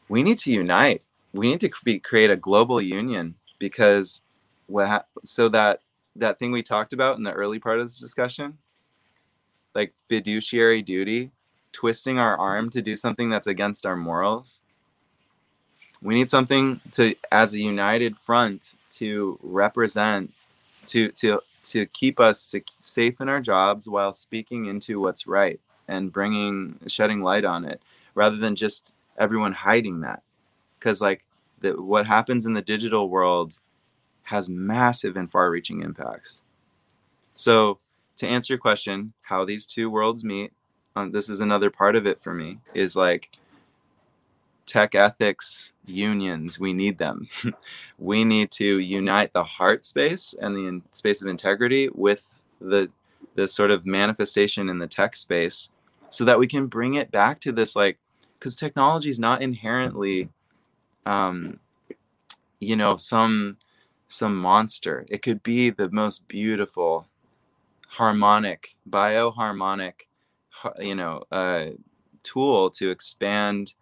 We 0.10 0.24
need 0.24 0.40
to 0.40 0.52
unite. 0.52 1.04
We 1.34 1.50
need 1.50 1.62
to 1.62 2.00
create 2.00 2.32
a 2.32 2.38
global 2.38 2.82
union 2.82 3.36
because 3.60 4.22
what 4.68 5.08
so 5.24 5.50
that 5.50 5.82
that 6.16 6.40
thing 6.40 6.52
we 6.52 6.64
talked 6.64 6.94
about 6.94 7.18
in 7.18 7.24
the 7.24 7.32
early 7.32 7.60
part 7.60 7.80
of 7.80 7.86
this 7.86 8.00
discussion 8.00 8.58
like 9.76 9.94
fiduciary 10.10 10.82
duty 10.82 11.32
twisting 11.72 12.18
our 12.18 12.38
arm 12.38 12.70
to 12.70 12.82
do 12.82 12.96
something 12.96 13.30
that's 13.30 13.48
against 13.48 13.86
our 13.86 13.96
morals 13.96 14.62
we 16.02 16.16
need 16.16 16.30
something 16.30 16.80
to 16.94 17.16
as 17.32 17.54
a 17.54 17.60
united 17.60 18.18
front 18.18 18.76
to 18.90 19.40
represent 19.42 20.32
to 20.86 21.12
to 21.12 21.42
to 21.68 21.86
keep 21.88 22.20
us 22.20 22.56
safe 22.80 23.20
in 23.20 23.28
our 23.28 23.42
jobs 23.42 23.88
while 23.88 24.14
speaking 24.14 24.66
into 24.66 25.02
what's 25.02 25.28
right 25.28 25.60
and 25.88 26.14
bringing 26.14 26.80
shedding 26.88 27.22
light 27.22 27.44
on 27.44 27.66
it 27.66 27.82
rather 28.16 28.38
than 28.38 28.56
just 28.56 28.94
everyone 29.18 29.52
hiding 29.52 30.02
that. 30.02 30.24
Because 30.80 31.02
like 31.02 31.24
the, 31.60 31.72
what 31.72 32.08
happens 32.08 32.46
in 32.46 32.54
the 32.54 32.62
digital 32.62 33.10
world 33.10 33.60
has 34.24 34.48
massive 34.48 35.18
and 35.18 35.30
far-reaching 35.30 35.82
impacts. 35.82 36.42
So 37.34 37.80
to 38.18 38.28
answer 38.28 38.54
your 38.54 38.60
question 38.60 39.14
how 39.22 39.44
these 39.44 39.66
two 39.66 39.90
worlds 39.90 40.24
meet 40.24 40.54
um, 40.96 41.12
this 41.12 41.30
is 41.30 41.42
another 41.42 41.70
part 41.70 41.96
of 41.96 42.08
it 42.08 42.20
for 42.22 42.34
me 42.34 42.58
is 42.74 42.96
like 42.96 43.30
tech 44.68 44.94
ethics 44.94 45.72
unions. 45.86 46.60
We 46.60 46.74
need 46.74 46.98
them. 46.98 47.28
We 48.00 48.24
need 48.24 48.52
to 48.52 48.78
unite 48.78 49.34
the 49.34 49.44
heart 49.44 49.84
space 49.84 50.36
and 50.40 50.56
the 50.56 50.68
in- 50.68 50.84
space 50.92 51.24
of 51.24 51.28
integrity 51.28 51.90
with 51.92 52.44
the 52.62 52.92
the 53.34 53.48
sort 53.48 53.72
of 53.72 53.88
manifestation 53.88 54.70
in 54.70 54.78
the 54.78 54.86
tech 54.86 55.16
space 55.16 55.70
so 56.12 56.24
that 56.26 56.38
we 56.38 56.46
can 56.48 56.68
bring 56.68 56.94
it 56.94 57.12
back 57.12 57.40
to 57.40 57.52
this 57.52 57.76
like 57.76 57.98
because 58.38 58.56
technology 58.56 59.10
is 59.10 59.20
not 59.20 59.42
inherently 59.42 60.30
um 61.08 61.60
you 62.60 62.76
know 62.76 62.96
some 62.96 63.58
some 64.10 64.38
monster. 64.38 65.06
It 65.10 65.22
could 65.24 65.42
be 65.42 65.72
the 65.72 65.90
most 65.90 66.28
beautiful 66.28 67.08
harmonic 67.88 68.76
bioharmonic 68.90 70.06
you 70.80 70.94
know 70.94 71.24
uh 71.32 71.70
tool 72.22 72.70
to 72.70 72.92
expand 72.92 73.74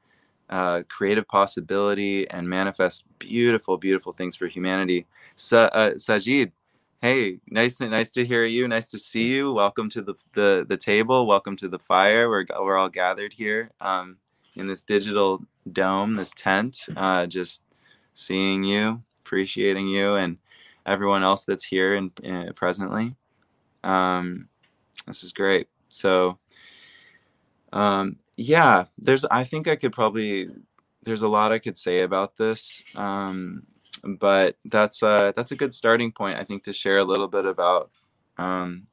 uh, 0.49 0.83
creative 0.87 1.27
possibility 1.27 2.29
and 2.29 2.47
manifest 2.47 3.05
beautiful, 3.19 3.77
beautiful 3.77 4.13
things 4.13 4.35
for 4.35 4.47
humanity. 4.47 5.05
Sa- 5.35 5.69
uh, 5.73 5.91
Sajid, 5.91 6.51
hey, 7.01 7.39
nice 7.49 7.79
nice 7.81 8.11
to 8.11 8.25
hear 8.25 8.45
you. 8.45 8.67
Nice 8.67 8.87
to 8.89 8.99
see 8.99 9.23
you. 9.23 9.53
Welcome 9.53 9.89
to 9.91 10.01
the 10.01 10.13
the, 10.33 10.65
the 10.67 10.77
table. 10.77 11.25
Welcome 11.25 11.57
to 11.57 11.67
the 11.67 11.79
fire. 11.79 12.29
We're 12.29 12.45
we're 12.59 12.77
all 12.77 12.89
gathered 12.89 13.33
here 13.33 13.71
um, 13.81 14.17
in 14.55 14.67
this 14.67 14.83
digital 14.83 15.43
dome, 15.71 16.15
this 16.15 16.31
tent. 16.35 16.85
Uh, 16.95 17.25
just 17.25 17.63
seeing 18.13 18.63
you, 18.63 19.01
appreciating 19.25 19.87
you, 19.87 20.15
and 20.15 20.37
everyone 20.85 21.23
else 21.23 21.45
that's 21.45 21.63
here 21.63 21.95
and 21.95 22.11
uh, 22.25 22.51
presently. 22.53 23.15
Um, 23.83 24.47
this 25.07 25.23
is 25.23 25.33
great. 25.33 25.67
So. 25.89 26.37
Um, 27.73 28.17
yeah 28.37 28.85
there's 28.97 29.25
i 29.25 29.43
think 29.43 29.67
i 29.67 29.75
could 29.75 29.91
probably 29.91 30.47
there's 31.03 31.21
a 31.21 31.27
lot 31.27 31.51
i 31.51 31.59
could 31.59 31.77
say 31.77 32.01
about 32.01 32.35
this 32.37 32.83
um 32.95 33.63
but 34.05 34.55
that's 34.65 35.01
uh, 35.01 35.31
that's 35.35 35.51
a 35.51 35.55
good 35.55 35.73
starting 35.73 36.11
point, 36.11 36.37
I 36.37 36.43
think, 36.43 36.63
to 36.65 36.73
share 36.73 36.99
a 36.99 37.03
little 37.03 37.27
bit 37.27 37.45
about 37.45 37.91
um, 38.37 38.87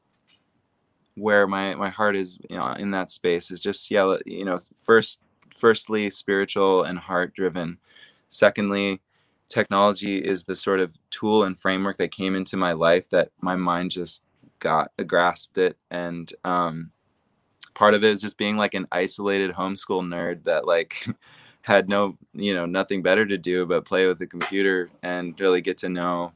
where 1.15 1.47
my 1.47 1.75
my 1.75 1.91
heart 1.91 2.17
is, 2.17 2.39
you 2.49 2.57
know, 2.57 2.73
in 2.73 2.91
that 2.93 3.11
space. 3.11 3.51
Is 3.51 3.61
just 3.61 3.91
yeah, 3.91 4.17
you 4.25 4.45
know, 4.45 4.59
first, 4.83 5.21
firstly, 5.55 6.09
spiritual 6.11 6.85
and 6.85 6.99
heart 6.99 7.35
driven. 7.35 7.79
Secondly, 8.31 9.03
technology 9.49 10.19
is 10.19 10.45
the 10.45 10.55
sort 10.55 10.81
of 10.81 10.97
tool 11.11 11.45
and 11.45 11.59
framework 11.59 11.99
that 11.99 12.13
came 12.13 12.35
into 12.35 12.57
my 12.57 12.73
life 12.73 13.09
that 13.11 13.31
my 13.41 13.57
mind 13.57 13.91
just 13.91 14.23
got 14.59 14.91
grasped 15.07 15.59
it 15.59 15.77
and 15.91 16.33
um, 16.45 16.91
part 17.75 17.95
of 17.95 18.05
it 18.05 18.13
is 18.13 18.21
just 18.21 18.39
being 18.39 18.57
like 18.57 18.75
an 18.75 18.87
isolated 18.93 19.53
homeschool 19.53 20.03
nerd 20.03 20.45
that 20.45 20.67
like 20.67 21.07
had 21.63 21.89
no 21.89 22.17
you 22.35 22.55
know 22.55 22.67
nothing 22.67 23.03
better 23.03 23.25
to 23.25 23.39
do 23.39 23.65
but 23.65 23.85
play 23.85 24.07
with 24.07 24.19
the 24.19 24.27
computer 24.27 24.91
and 25.03 25.39
really 25.41 25.61
get 25.61 25.79
to 25.79 25.89
know 25.89 26.33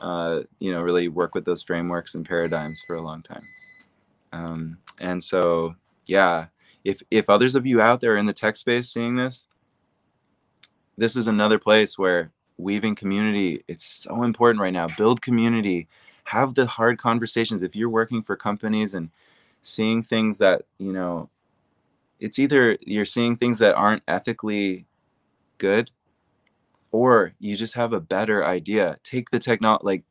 uh, 0.00 0.40
you 0.58 0.72
know 0.72 0.80
really 0.80 1.08
work 1.08 1.34
with 1.34 1.44
those 1.44 1.62
frameworks 1.62 2.14
and 2.14 2.26
paradigms 2.26 2.82
for 2.86 2.96
a 2.96 3.02
long 3.02 3.22
time. 3.22 3.42
Um, 4.32 4.78
and 4.98 5.22
so 5.22 5.74
yeah 6.06 6.46
if 6.84 7.02
if 7.10 7.28
others 7.28 7.54
of 7.54 7.66
you 7.66 7.80
out 7.80 8.00
there 8.00 8.16
in 8.16 8.26
the 8.26 8.32
tech 8.32 8.56
space 8.56 8.88
seeing 8.88 9.16
this 9.16 9.46
this 10.96 11.16
is 11.16 11.26
another 11.26 11.58
place 11.58 11.98
where 11.98 12.30
weaving 12.60 12.94
community 12.94 13.64
it's 13.68 13.86
so 13.86 14.22
important 14.22 14.60
right 14.60 14.72
now. 14.72 14.86
Build 14.96 15.22
community. 15.22 15.88
Have 16.24 16.54
the 16.54 16.66
hard 16.66 16.98
conversations. 16.98 17.62
If 17.62 17.74
you're 17.74 17.88
working 17.88 18.22
for 18.22 18.36
companies 18.36 18.94
and 18.94 19.10
seeing 19.62 20.02
things 20.02 20.38
that 20.38 20.62
you 20.78 20.92
know 20.92 21.28
it's 22.18 22.38
either 22.38 22.76
you're 22.80 23.04
seeing 23.04 23.36
things 23.36 23.58
that 23.58 23.74
aren't 23.74 24.02
ethically 24.06 24.86
good 25.58 25.90
or 26.92 27.32
you 27.38 27.56
just 27.56 27.74
have 27.74 27.92
a 27.92 28.00
better 28.00 28.44
idea. 28.44 28.98
Take 29.04 29.30
the 29.30 29.38
technology 29.38 29.84
like 29.84 30.04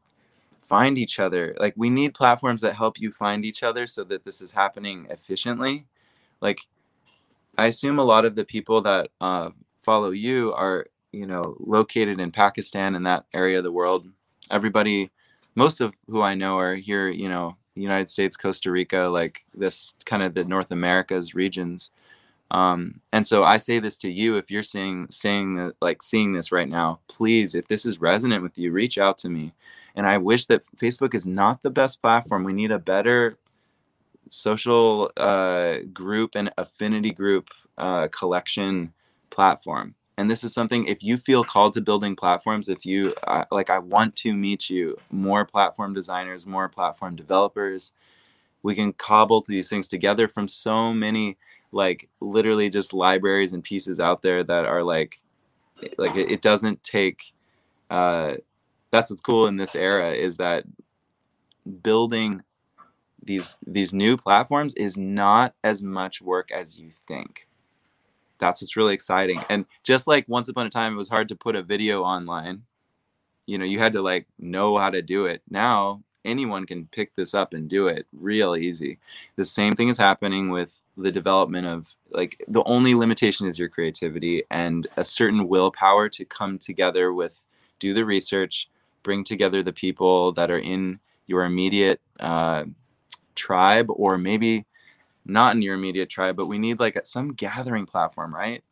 find 0.63 0.97
each 0.97 1.19
other. 1.19 1.55
Like 1.59 1.73
we 1.75 1.89
need 1.89 2.13
platforms 2.13 2.61
that 2.61 2.75
help 2.75 2.99
you 2.99 3.11
find 3.11 3.43
each 3.43 3.63
other 3.63 3.87
so 3.87 4.03
that 4.05 4.23
this 4.23 4.41
is 4.41 4.51
happening 4.51 5.07
efficiently. 5.09 5.85
Like 6.41 6.61
i 7.57 7.65
assume 7.65 7.99
a 7.99 8.03
lot 8.03 8.25
of 8.25 8.35
the 8.35 8.45
people 8.45 8.81
that 8.81 9.09
uh, 9.19 9.49
follow 9.83 10.11
you 10.11 10.53
are 10.53 10.85
you 11.11 11.25
know 11.25 11.57
located 11.59 12.19
in 12.19 12.31
pakistan 12.31 12.95
and 12.95 13.05
that 13.05 13.25
area 13.33 13.57
of 13.57 13.63
the 13.63 13.71
world. 13.71 14.07
Everybody 14.51 15.11
most 15.55 15.81
of 15.81 15.93
who 16.07 16.21
i 16.21 16.35
know 16.35 16.57
are 16.57 16.75
here 16.75 17.09
you 17.09 17.27
know 17.27 17.57
united 17.81 18.09
states 18.09 18.37
costa 18.37 18.71
rica 18.71 19.09
like 19.11 19.45
this 19.53 19.95
kind 20.05 20.23
of 20.23 20.33
the 20.33 20.43
north 20.45 20.71
americas 20.71 21.33
regions 21.33 21.91
um, 22.51 22.99
and 23.13 23.25
so 23.25 23.43
I 23.43 23.57
say 23.57 23.79
this 23.79 23.97
to 23.99 24.09
you: 24.09 24.37
if 24.37 24.49
you're 24.49 24.63
seeing, 24.63 25.07
saying 25.09 25.71
like 25.81 26.01
seeing 26.01 26.33
this 26.33 26.51
right 26.51 26.67
now, 26.67 26.99
please, 27.07 27.55
if 27.55 27.67
this 27.67 27.85
is 27.85 28.01
resonant 28.01 28.41
with 28.43 28.57
you, 28.57 28.71
reach 28.71 28.97
out 28.97 29.17
to 29.19 29.29
me. 29.29 29.53
And 29.95 30.07
I 30.07 30.17
wish 30.17 30.45
that 30.47 30.63
Facebook 30.77 31.13
is 31.13 31.27
not 31.27 31.61
the 31.61 31.69
best 31.69 32.01
platform. 32.01 32.43
We 32.43 32.53
need 32.53 32.71
a 32.71 32.79
better 32.79 33.37
social 34.29 35.11
uh, 35.17 35.79
group 35.93 36.31
and 36.35 36.51
affinity 36.57 37.11
group 37.11 37.49
uh, 37.77 38.07
collection 38.07 38.93
platform. 39.29 39.95
And 40.19 40.29
this 40.29 40.43
is 40.43 40.53
something. 40.53 40.85
If 40.85 41.01
you 41.01 41.17
feel 41.17 41.45
called 41.45 41.75
to 41.75 41.81
building 41.81 42.13
platforms, 42.13 42.67
if 42.67 42.85
you 42.85 43.15
uh, 43.25 43.45
like, 43.51 43.69
I 43.69 43.79
want 43.79 44.17
to 44.17 44.33
meet 44.33 44.69
you. 44.69 44.97
More 45.11 45.45
platform 45.45 45.93
designers, 45.93 46.45
more 46.45 46.67
platform 46.67 47.15
developers. 47.15 47.93
We 48.61 48.75
can 48.75 48.91
cobble 48.91 49.45
these 49.47 49.69
things 49.69 49.87
together 49.87 50.27
from 50.27 50.49
so 50.49 50.93
many 50.93 51.37
like 51.71 52.09
literally 52.19 52.69
just 52.69 52.93
libraries 52.93 53.53
and 53.53 53.63
pieces 53.63 54.01
out 54.01 54.21
there 54.21 54.43
that 54.43 54.65
are 54.65 54.83
like 54.83 55.21
like 55.97 56.15
it, 56.17 56.29
it 56.29 56.41
doesn't 56.41 56.83
take 56.83 57.21
uh 57.89 58.33
that's 58.91 59.09
what's 59.09 59.21
cool 59.21 59.47
in 59.47 59.55
this 59.55 59.75
era 59.75 60.13
is 60.13 60.37
that 60.37 60.65
building 61.83 62.41
these 63.23 63.55
these 63.67 63.93
new 63.93 64.17
platforms 64.17 64.73
is 64.75 64.97
not 64.97 65.53
as 65.63 65.81
much 65.83 66.21
work 66.21 66.51
as 66.51 66.77
you 66.77 66.91
think 67.07 67.47
that's 68.39 68.61
what's 68.61 68.77
really 68.77 68.93
exciting. 68.93 69.43
And 69.49 69.65
just 69.83 70.07
like 70.07 70.25
once 70.27 70.49
upon 70.49 70.65
a 70.65 70.69
time 70.69 70.93
it 70.93 70.97
was 70.97 71.09
hard 71.09 71.29
to 71.29 71.35
put 71.35 71.55
a 71.55 71.63
video 71.63 72.03
online. 72.03 72.63
You 73.45 73.57
know 73.57 73.65
you 73.65 73.79
had 73.79 73.93
to 73.93 74.01
like 74.01 74.27
know 74.37 74.77
how 74.77 74.89
to 74.89 75.01
do 75.01 75.25
it. 75.25 75.41
Now 75.49 76.03
anyone 76.25 76.65
can 76.65 76.85
pick 76.91 77.15
this 77.15 77.33
up 77.33 77.53
and 77.53 77.69
do 77.69 77.87
it 77.87 78.05
real 78.13 78.55
easy. 78.55 78.99
The 79.35 79.45
same 79.45 79.75
thing 79.75 79.89
is 79.89 79.97
happening 79.97 80.49
with 80.49 80.81
the 80.97 81.11
development 81.11 81.67
of 81.67 81.87
like 82.11 82.41
the 82.47 82.63
only 82.65 82.93
limitation 82.93 83.47
is 83.47 83.57
your 83.57 83.69
creativity 83.69 84.43
and 84.51 84.85
a 84.97 85.05
certain 85.05 85.47
willpower 85.47 86.09
to 86.09 86.25
come 86.25 86.57
together 86.57 87.13
with 87.13 87.39
do 87.79 87.93
the 87.93 88.05
research, 88.05 88.69
bring 89.03 89.23
together 89.23 89.63
the 89.63 89.73
people 89.73 90.33
that 90.33 90.51
are 90.51 90.59
in 90.59 90.99
your 91.27 91.45
immediate 91.45 92.01
uh, 92.19 92.65
tribe 93.35 93.87
or 93.89 94.17
maybe 94.17 94.65
not 95.29 95.55
in 95.55 95.61
your 95.61 95.75
immediate 95.75 96.09
tribe, 96.09 96.35
but 96.35 96.47
we 96.47 96.57
need 96.59 96.79
like 96.79 96.99
some 97.05 97.33
gathering 97.33 97.85
platform, 97.85 98.33
right? 98.33 98.63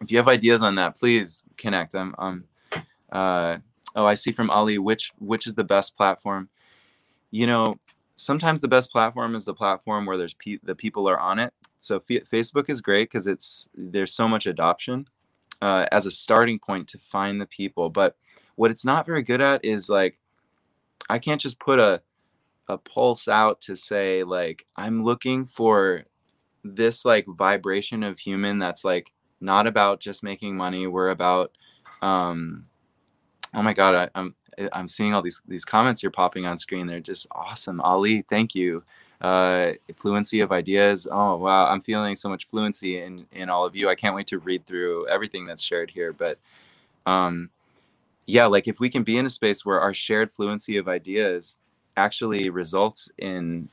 If 0.00 0.10
you 0.10 0.18
have 0.18 0.28
ideas 0.28 0.62
on 0.62 0.76
that, 0.76 0.96
please 0.96 1.42
connect. 1.56 1.94
I'm, 1.94 2.14
I'm 2.18 2.44
uh, 3.12 3.58
oh, 3.96 4.06
I 4.06 4.14
see 4.14 4.32
from 4.32 4.50
Ali, 4.50 4.78
which 4.78 5.12
which 5.18 5.46
is 5.46 5.54
the 5.54 5.64
best 5.64 5.96
platform? 5.96 6.48
you 7.30 7.46
know, 7.46 7.78
sometimes 8.16 8.60
the 8.60 8.68
best 8.68 8.90
platform 8.90 9.34
is 9.34 9.44
the 9.44 9.54
platform 9.54 10.06
where 10.06 10.16
there's 10.16 10.34
pe- 10.34 10.58
the 10.62 10.74
people 10.74 11.08
are 11.08 11.18
on 11.18 11.38
it. 11.38 11.52
So 11.80 11.96
F- 11.96 12.28
Facebook 12.30 12.68
is 12.68 12.80
great 12.80 13.10
because 13.10 13.26
it's 13.26 13.68
there's 13.74 14.12
so 14.12 14.28
much 14.28 14.46
adoption 14.46 15.08
uh, 15.62 15.86
as 15.92 16.06
a 16.06 16.10
starting 16.10 16.58
point 16.58 16.88
to 16.88 16.98
find 16.98 17.40
the 17.40 17.46
people. 17.46 17.88
But 17.88 18.16
what 18.56 18.70
it's 18.70 18.84
not 18.84 19.06
very 19.06 19.22
good 19.22 19.40
at 19.40 19.64
is 19.64 19.88
like 19.88 20.18
I 21.08 21.18
can't 21.18 21.40
just 21.40 21.60
put 21.60 21.78
a 21.78 22.02
a 22.70 22.78
pulse 22.78 23.26
out 23.26 23.60
to 23.62 23.74
say 23.74 24.22
like 24.22 24.64
I'm 24.76 25.02
looking 25.02 25.44
for 25.44 26.04
this 26.62 27.04
like 27.04 27.26
vibration 27.26 28.02
of 28.02 28.18
human 28.18 28.58
that's 28.58 28.84
like 28.84 29.12
not 29.40 29.66
about 29.66 30.00
just 30.00 30.22
making 30.22 30.56
money. 30.56 30.86
We're 30.86 31.10
about 31.10 31.52
um 32.02 32.66
oh 33.52 33.62
my 33.62 33.74
god 33.74 33.94
I, 33.94 34.08
i'm 34.14 34.34
I'm 34.72 34.88
seeing 34.88 35.14
all 35.14 35.22
these 35.22 35.42
these 35.48 35.64
comments 35.64 36.02
you're 36.02 36.12
popping 36.12 36.46
on 36.46 36.58
screen. 36.58 36.86
They're 36.86 37.00
just 37.00 37.26
awesome. 37.32 37.80
Ali, 37.80 38.22
thank 38.22 38.54
you. 38.54 38.82
Uh, 39.20 39.72
fluency 39.96 40.40
of 40.40 40.52
ideas. 40.52 41.08
Oh 41.10 41.36
wow, 41.36 41.66
I'm 41.66 41.80
feeling 41.80 42.16
so 42.16 42.28
much 42.28 42.46
fluency 42.48 43.00
in 43.00 43.26
in 43.32 43.50
all 43.50 43.64
of 43.64 43.74
you. 43.74 43.88
I 43.88 43.94
can't 43.94 44.14
wait 44.14 44.28
to 44.28 44.38
read 44.38 44.66
through 44.66 45.08
everything 45.08 45.46
that's 45.46 45.62
shared 45.62 45.90
here. 45.90 46.12
But 46.12 46.38
um, 47.06 47.50
yeah, 48.26 48.46
like 48.46 48.68
if 48.68 48.80
we 48.80 48.90
can 48.90 49.02
be 49.02 49.18
in 49.18 49.26
a 49.26 49.30
space 49.30 49.64
where 49.64 49.80
our 49.80 49.94
shared 49.94 50.30
fluency 50.32 50.76
of 50.76 50.88
ideas 50.88 51.56
actually 52.04 52.50
results 52.50 53.10
in 53.18 53.68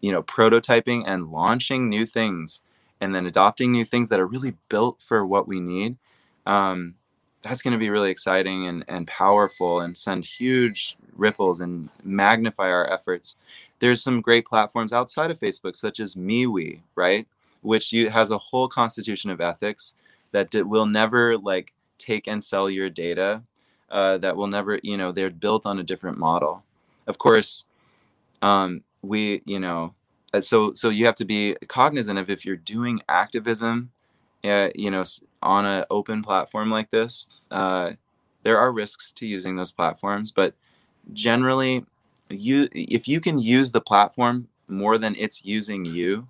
you 0.00 0.12
know 0.12 0.22
prototyping 0.22 1.02
and 1.06 1.30
launching 1.32 1.88
new 1.88 2.06
things 2.06 2.62
and 3.00 3.14
then 3.14 3.26
adopting 3.26 3.72
new 3.72 3.84
things 3.84 4.08
that 4.08 4.20
are 4.20 4.26
really 4.26 4.54
built 4.68 4.98
for 5.08 5.26
what 5.26 5.48
we 5.48 5.60
need 5.60 5.96
um, 6.46 6.94
that's 7.42 7.62
going 7.62 7.72
to 7.72 7.78
be 7.78 7.90
really 7.90 8.10
exciting 8.10 8.66
and, 8.66 8.84
and 8.88 9.06
powerful 9.06 9.80
and 9.80 9.96
send 9.96 10.24
huge 10.24 10.96
ripples 11.16 11.60
and 11.60 11.88
magnify 12.02 12.68
our 12.68 12.90
efforts. 12.92 13.36
There's 13.78 14.02
some 14.02 14.20
great 14.20 14.44
platforms 14.44 14.92
outside 14.92 15.30
of 15.30 15.40
Facebook, 15.40 15.74
such 15.74 16.00
as 16.00 16.14
MeWe, 16.14 16.80
right? 16.94 17.26
Which 17.62 17.92
you, 17.92 18.10
has 18.10 18.30
a 18.30 18.38
whole 18.38 18.68
constitution 18.68 19.30
of 19.30 19.40
ethics 19.40 19.94
that 20.32 20.52
will 20.66 20.86
never 20.86 21.38
like 21.38 21.72
take 21.98 22.26
and 22.26 22.44
sell 22.44 22.68
your 22.68 22.90
data. 22.90 23.42
Uh, 23.90 24.18
that 24.18 24.36
will 24.36 24.46
never, 24.46 24.78
you 24.84 24.96
know, 24.96 25.10
they're 25.10 25.30
built 25.30 25.66
on 25.66 25.80
a 25.80 25.82
different 25.82 26.16
model. 26.16 26.62
Of 27.08 27.18
course, 27.18 27.64
um, 28.42 28.82
we, 29.02 29.42
you 29.44 29.60
know, 29.60 29.94
uh, 30.32 30.40
so 30.40 30.72
so 30.74 30.90
you 30.90 31.06
have 31.06 31.16
to 31.16 31.24
be 31.24 31.56
cognizant 31.68 32.18
of 32.18 32.30
if 32.30 32.44
you're 32.44 32.56
doing 32.56 33.00
activism 33.08 33.90
uh, 34.44 34.68
you 34.74 34.90
know, 34.90 35.04
on 35.42 35.66
an 35.66 35.84
open 35.90 36.22
platform 36.22 36.70
like 36.70 36.90
this, 36.90 37.28
uh, 37.50 37.92
there 38.42 38.58
are 38.58 38.72
risks 38.72 39.12
to 39.12 39.26
using 39.26 39.56
those 39.56 39.72
platforms, 39.72 40.30
but 40.30 40.54
generally, 41.12 41.84
you 42.30 42.68
if 42.72 43.06
you 43.08 43.20
can 43.20 43.38
use 43.38 43.72
the 43.72 43.80
platform 43.80 44.48
more 44.68 44.96
than 44.98 45.14
it's 45.16 45.44
using 45.44 45.84
you, 45.84 46.26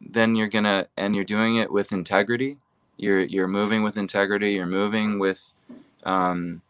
then 0.00 0.34
you're 0.34 0.48
gonna 0.48 0.86
and 0.96 1.14
you're 1.14 1.24
doing 1.24 1.56
it 1.56 1.70
with 1.70 1.92
integrity. 1.92 2.58
You're 2.98 3.22
you're 3.22 3.48
moving 3.48 3.82
with 3.82 3.96
integrity. 3.96 4.52
You're 4.52 4.66
moving 4.66 5.18
with, 5.18 5.42
um, 6.04 6.60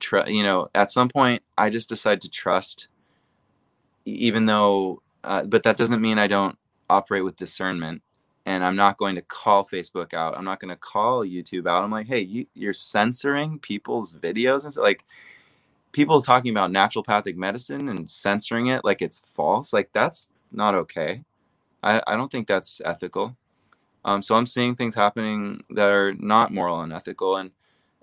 tr- 0.00 0.28
you 0.28 0.42
know, 0.42 0.66
at 0.74 0.90
some 0.90 1.08
point, 1.08 1.42
I 1.56 1.70
just 1.70 1.88
decide 1.88 2.20
to 2.22 2.30
trust, 2.30 2.88
even 4.04 4.46
though, 4.46 5.02
uh, 5.24 5.42
but 5.44 5.62
that 5.64 5.76
doesn't 5.76 6.00
mean 6.00 6.18
I 6.18 6.26
don't 6.26 6.56
operate 6.90 7.24
with 7.24 7.36
discernment 7.36 8.02
and 8.46 8.64
I'm 8.64 8.76
not 8.76 8.96
going 8.96 9.14
to 9.16 9.22
call 9.22 9.68
Facebook 9.68 10.14
out. 10.14 10.36
I'm 10.36 10.44
not 10.44 10.58
going 10.58 10.70
to 10.70 10.76
call 10.76 11.22
YouTube 11.22 11.68
out. 11.68 11.84
I'm 11.84 11.90
like, 11.90 12.06
hey, 12.06 12.20
you, 12.20 12.46
are 12.66 12.72
censoring 12.72 13.58
people's 13.58 14.14
videos 14.14 14.64
and 14.64 14.72
so 14.72 14.82
like 14.82 15.04
people 15.92 16.22
talking 16.22 16.50
about 16.50 16.70
naturopathic 16.70 17.36
medicine 17.36 17.90
and 17.90 18.10
censoring 18.10 18.68
it 18.68 18.84
like 18.84 19.02
it's 19.02 19.22
false. 19.34 19.72
Like 19.72 19.90
that's 19.92 20.30
not 20.50 20.74
okay. 20.74 21.22
I, 21.82 22.02
I 22.06 22.16
don't 22.16 22.32
think 22.32 22.48
that's 22.48 22.80
ethical. 22.84 23.36
Um, 24.04 24.22
so 24.22 24.34
I'm 24.34 24.46
seeing 24.46 24.74
things 24.74 24.94
happening 24.94 25.62
that 25.70 25.90
are 25.90 26.14
not 26.14 26.52
moral 26.52 26.80
and 26.80 26.92
ethical. 26.92 27.36
And 27.36 27.50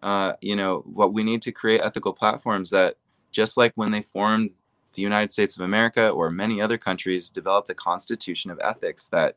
uh, 0.03 0.33
you 0.41 0.55
know, 0.55 0.83
what 0.85 1.13
we 1.13 1.23
need 1.23 1.41
to 1.43 1.51
create 1.51 1.81
ethical 1.83 2.13
platforms 2.13 2.69
that, 2.69 2.95
just 3.31 3.57
like 3.57 3.73
when 3.75 3.91
they 3.91 4.01
formed 4.01 4.51
the 4.93 5.01
United 5.01 5.31
States 5.31 5.55
of 5.57 5.63
America 5.63 6.09
or 6.09 6.29
many 6.29 6.61
other 6.61 6.77
countries, 6.77 7.29
developed 7.29 7.69
a 7.69 7.75
constitution 7.75 8.51
of 8.51 8.59
ethics 8.63 9.07
that, 9.09 9.35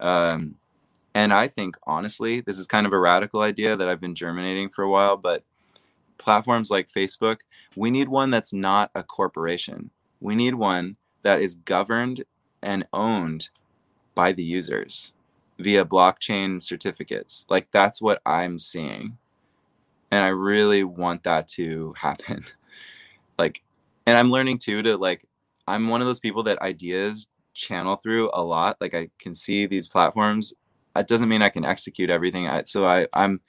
um, 0.00 0.56
and 1.14 1.32
I 1.32 1.48
think 1.48 1.76
honestly, 1.84 2.40
this 2.40 2.58
is 2.58 2.66
kind 2.66 2.86
of 2.86 2.92
a 2.92 2.98
radical 2.98 3.40
idea 3.40 3.76
that 3.76 3.88
I've 3.88 4.00
been 4.00 4.14
germinating 4.14 4.68
for 4.68 4.82
a 4.82 4.90
while, 4.90 5.16
but 5.16 5.42
platforms 6.18 6.70
like 6.70 6.90
Facebook, 6.90 7.38
we 7.76 7.90
need 7.90 8.08
one 8.08 8.30
that's 8.30 8.52
not 8.52 8.90
a 8.94 9.02
corporation. 9.02 9.90
We 10.20 10.34
need 10.34 10.54
one 10.54 10.96
that 11.22 11.40
is 11.40 11.56
governed 11.56 12.24
and 12.62 12.86
owned 12.92 13.48
by 14.14 14.32
the 14.32 14.42
users 14.42 15.12
via 15.58 15.84
blockchain 15.84 16.62
certificates. 16.62 17.44
Like 17.48 17.68
that's 17.72 18.00
what 18.00 18.20
I'm 18.26 18.58
seeing. 18.58 19.18
And 20.10 20.22
I 20.24 20.28
really 20.28 20.84
want 20.84 21.24
that 21.24 21.48
to 21.48 21.94
happen. 21.96 22.44
like 23.38 23.62
and 24.06 24.16
I'm 24.16 24.30
learning 24.30 24.58
too 24.58 24.82
to 24.82 24.96
like 24.96 25.24
I'm 25.66 25.88
one 25.88 26.00
of 26.00 26.06
those 26.06 26.20
people 26.20 26.42
that 26.44 26.60
ideas 26.60 27.28
channel 27.54 27.96
through 27.96 28.30
a 28.34 28.42
lot. 28.42 28.76
Like 28.80 28.94
I 28.94 29.08
can 29.18 29.34
see 29.34 29.66
these 29.66 29.88
platforms. 29.88 30.54
It 30.96 31.08
doesn't 31.08 31.28
mean 31.28 31.42
I 31.42 31.48
can 31.48 31.64
execute 31.64 32.10
everything. 32.10 32.46
I, 32.46 32.64
so 32.64 32.86
I 32.86 33.06
I'm 33.12 33.40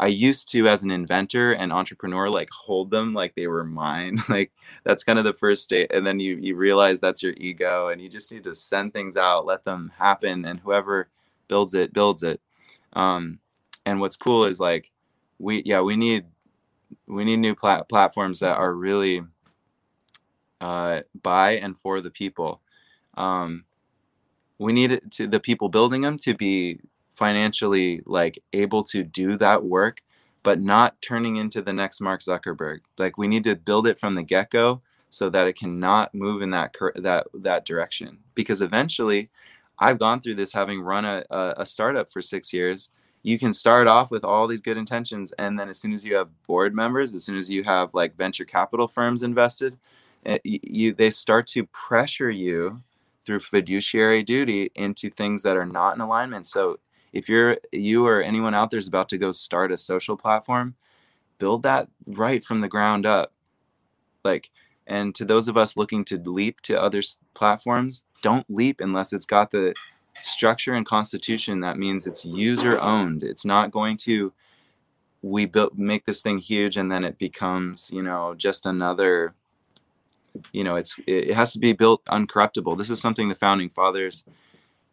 I 0.00 0.06
used 0.08 0.48
to 0.52 0.66
as 0.66 0.82
an 0.82 0.90
inventor 0.90 1.52
and 1.52 1.72
entrepreneur 1.72 2.28
like 2.28 2.48
hold 2.50 2.90
them 2.90 3.14
like 3.14 3.34
they 3.34 3.46
were 3.46 3.64
mine. 3.64 4.20
like 4.28 4.52
that's 4.84 5.04
kind 5.04 5.18
of 5.18 5.24
the 5.24 5.32
first 5.34 5.62
state 5.62 5.92
and 5.92 6.06
then 6.06 6.20
you 6.20 6.36
you 6.36 6.56
realize 6.56 7.00
that's 7.00 7.22
your 7.22 7.34
ego 7.36 7.88
and 7.88 8.00
you 8.00 8.08
just 8.08 8.32
need 8.32 8.44
to 8.44 8.54
send 8.54 8.92
things 8.92 9.16
out, 9.16 9.46
let 9.46 9.64
them 9.64 9.92
happen 9.98 10.44
and 10.44 10.58
whoever 10.60 11.08
builds 11.48 11.74
it 11.74 11.92
builds 11.92 12.22
it. 12.22 12.40
Um 12.94 13.38
and 13.86 14.00
what's 14.00 14.16
cool 14.16 14.44
is 14.44 14.60
like 14.60 14.91
we 15.42 15.62
yeah, 15.66 15.82
we 15.82 15.96
need 15.96 16.26
we 17.06 17.24
need 17.24 17.38
new 17.38 17.54
plat- 17.54 17.88
platforms 17.88 18.40
that 18.40 18.56
are 18.56 18.72
really 18.74 19.22
uh 20.60 21.00
by 21.22 21.52
and 21.52 21.78
for 21.78 22.00
the 22.00 22.10
people. 22.10 22.60
Um 23.16 23.64
we 24.58 24.72
need 24.72 24.92
it 24.92 25.10
to 25.12 25.26
the 25.26 25.40
people 25.40 25.68
building 25.68 26.02
them 26.02 26.18
to 26.18 26.34
be 26.34 26.80
financially 27.12 28.02
like 28.06 28.42
able 28.52 28.84
to 28.84 29.02
do 29.02 29.36
that 29.36 29.64
work 29.64 30.02
but 30.44 30.60
not 30.60 31.00
turning 31.02 31.36
into 31.36 31.62
the 31.62 31.72
next 31.72 32.00
mark 32.00 32.22
zuckerberg 32.22 32.80
like 32.98 33.18
we 33.18 33.28
need 33.28 33.44
to 33.44 33.56
build 33.56 33.86
it 33.86 33.98
from 33.98 34.14
the 34.14 34.22
get-go 34.22 34.80
so 35.10 35.28
that 35.28 35.46
it 35.46 35.56
cannot 35.56 36.14
move 36.14 36.42
in 36.42 36.50
that 36.50 36.74
that 36.96 37.26
that 37.34 37.66
direction 37.66 38.18
because 38.34 38.62
eventually 38.62 39.30
i've 39.78 39.98
gone 39.98 40.20
through 40.20 40.34
this 40.34 40.52
having 40.52 40.80
run 40.80 41.04
a, 41.04 41.24
a 41.58 41.66
startup 41.66 42.10
for 42.12 42.22
six 42.22 42.52
years 42.52 42.90
you 43.22 43.38
can 43.38 43.52
start 43.52 43.86
off 43.86 44.10
with 44.10 44.24
all 44.24 44.46
these 44.46 44.62
good 44.62 44.76
intentions 44.76 45.32
and 45.38 45.58
then 45.58 45.68
as 45.68 45.78
soon 45.78 45.92
as 45.92 46.04
you 46.04 46.14
have 46.14 46.28
board 46.46 46.74
members 46.74 47.14
as 47.14 47.24
soon 47.24 47.36
as 47.36 47.48
you 47.48 47.62
have 47.62 47.92
like 47.94 48.16
venture 48.16 48.44
capital 48.44 48.88
firms 48.88 49.22
invested 49.22 49.76
it, 50.24 50.40
eh, 50.44 50.58
you 50.62 50.94
they 50.94 51.10
start 51.10 51.46
to 51.48 51.66
pressure 51.66 52.30
you 52.30 52.82
through 53.24 53.40
fiduciary 53.40 54.22
duty 54.22 54.70
into 54.74 55.10
things 55.10 55.42
that 55.42 55.56
are 55.56 55.66
not 55.66 55.94
in 55.94 56.00
alignment. 56.00 56.46
So 56.46 56.78
if 57.12 57.28
you're 57.28 57.58
you 57.72 58.06
or 58.06 58.22
anyone 58.22 58.54
out 58.54 58.70
there 58.70 58.78
is 58.78 58.88
about 58.88 59.08
to 59.10 59.18
go 59.18 59.32
start 59.32 59.72
a 59.72 59.78
social 59.78 60.16
platform 60.16 60.74
build 61.38 61.64
that 61.64 61.88
right 62.06 62.44
from 62.44 62.60
the 62.60 62.68
ground 62.68 63.06
up. 63.06 63.32
Like 64.24 64.50
and 64.86 65.14
to 65.14 65.24
those 65.24 65.48
of 65.48 65.56
us 65.56 65.76
looking 65.76 66.04
to 66.06 66.18
leap 66.18 66.60
to 66.62 66.80
other 66.80 67.02
platforms 67.34 68.04
don't 68.22 68.46
leap 68.48 68.80
unless 68.80 69.12
it's 69.12 69.26
got 69.26 69.50
the 69.50 69.74
structure 70.20 70.74
and 70.74 70.86
constitution 70.86 71.60
that 71.60 71.78
means 71.78 72.06
it's 72.06 72.24
user 72.24 72.78
owned 72.80 73.22
it's 73.22 73.44
not 73.44 73.70
going 73.70 73.96
to 73.96 74.32
we 75.22 75.46
built 75.46 75.76
make 75.78 76.04
this 76.04 76.20
thing 76.20 76.38
huge 76.38 76.76
and 76.76 76.90
then 76.90 77.04
it 77.04 77.16
becomes 77.18 77.90
you 77.92 78.02
know 78.02 78.34
just 78.36 78.66
another 78.66 79.34
you 80.52 80.64
know 80.64 80.76
it's 80.76 80.98
it 81.06 81.34
has 81.34 81.52
to 81.52 81.58
be 81.58 81.72
built 81.72 82.04
uncorruptible. 82.06 82.76
This 82.76 82.90
is 82.90 83.00
something 83.00 83.28
the 83.28 83.34
founding 83.34 83.68
fathers 83.68 84.24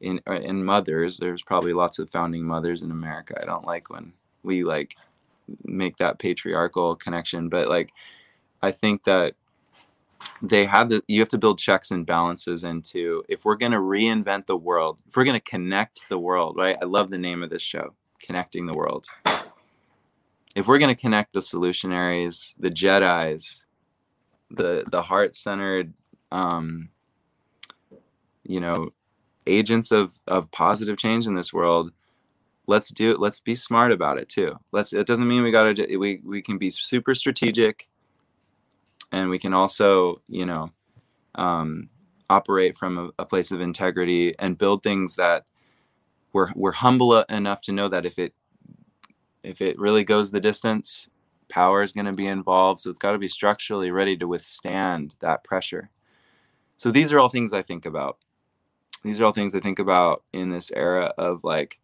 in 0.02 0.20
uh, 0.28 0.34
in 0.34 0.64
mothers 0.64 1.18
there's 1.18 1.42
probably 1.42 1.74
lots 1.74 2.00
of 2.00 2.10
founding 2.10 2.44
mothers 2.44 2.84
in 2.84 2.92
america. 2.92 3.38
I 3.42 3.46
don't 3.46 3.66
like 3.66 3.90
when 3.90 4.14
we 4.44 4.64
like 4.64 4.96
make 5.64 5.98
that 5.98 6.20
patriarchal 6.20 6.96
connection 6.96 7.50
but 7.50 7.68
like 7.68 7.92
i 8.62 8.72
think 8.72 9.04
that 9.04 9.34
they 10.42 10.66
have 10.66 10.90
the 10.90 11.02
you 11.08 11.20
have 11.20 11.30
to 11.30 11.38
build 11.38 11.60
checks 11.60 11.92
and 11.92 12.06
balances 12.06 12.64
into 12.64 13.24
if 13.30 13.46
we're 13.46 13.56
going 13.56 13.72
to 13.72 13.78
reinvent 13.78 14.46
the 14.46 14.56
world 14.56 14.98
if 15.08 15.16
we're 15.16 15.24
going 15.24 15.40
to 15.40 15.50
connect 15.50 16.08
the 16.10 16.18
world 16.18 16.56
right? 16.58 16.78
I 16.82 16.86
love 16.86 17.10
the 17.10 17.18
name 17.18 17.44
of 17.44 17.50
this 17.50 17.62
show 17.62 17.94
connecting 18.20 18.66
the 18.66 18.74
world. 18.74 19.08
If 20.56 20.68
we're 20.68 20.80
going 20.80 20.94
to 20.94 21.02
connect 21.02 21.34
the 21.34 21.40
solutionaries 21.40 22.54
the 22.60 22.70
jedis 22.70 23.64
the 24.52 24.84
the 24.92 25.02
heart 25.02 25.36
centered 25.36 25.94
um 26.32 26.90
you 28.44 28.60
know 28.60 28.90
agents 29.48 29.92
of 29.92 30.14
of 30.28 30.52
positive 30.52 30.98
change 30.98 31.28
in 31.28 31.36
this 31.36 31.54
world 31.54 31.92
let's 32.70 32.90
do 32.90 33.12
it 33.12 33.20
let's 33.20 33.40
be 33.40 33.56
smart 33.56 33.92
about 33.92 34.20
it 34.20 34.30
too. 34.30 34.56
Let's 34.72 34.94
it 34.94 35.08
doesn't 35.08 35.28
mean 35.28 35.42
we 35.42 35.52
got 35.52 35.76
to 35.76 35.98
we 35.98 36.22
we 36.24 36.42
can 36.42 36.58
be 36.58 36.70
super 36.70 37.16
strategic 37.16 37.89
and 39.12 39.30
we 39.30 39.40
can 39.40 39.54
also 39.54 40.22
you 40.28 40.46
know 40.46 40.70
um, 41.36 41.90
operate 42.30 42.78
from 42.78 42.98
a, 42.98 43.10
a, 43.24 43.26
place 43.26 43.52
of 43.52 43.62
integrity 43.62 44.36
and 44.40 44.58
build 44.58 44.84
things 44.84 45.16
that 45.16 45.46
we're 46.34 46.52
we're 46.56 46.72
humble 46.72 47.22
enough 47.24 47.62
to 47.62 47.72
know 47.72 47.88
that 47.88 48.06
if 48.06 48.20
it 48.20 48.34
if 49.44 49.62
it 49.62 49.80
really 49.80 50.04
goes 50.04 50.32
the 50.32 50.40
distance 50.40 51.10
power 51.48 51.82
is 51.82 51.94
going 51.94 52.06
to 52.06 52.14
be 52.14 52.28
involved 52.28 52.82
so 52.82 52.90
it's 52.90 53.00
got 53.00 53.14
to 53.14 53.18
be 53.18 53.28
structurally 53.28 53.92
ready 53.92 54.18
to 54.18 54.28
withstand 54.28 55.16
that 55.20 55.44
pressure 55.44 55.90
so 56.78 56.92
these 56.92 57.12
are 57.12 57.20
all 57.20 57.30
things 57.30 57.54
i 57.54 57.62
think 57.62 57.86
about 57.86 58.18
these 59.04 59.20
are 59.20 59.26
all 59.26 59.34
things 59.34 59.56
I 59.56 59.60
think 59.60 59.80
about 59.80 60.24
in 60.34 60.50
this 60.50 60.72
era 60.72 61.14
of 61.18 61.44
like, 61.44 61.80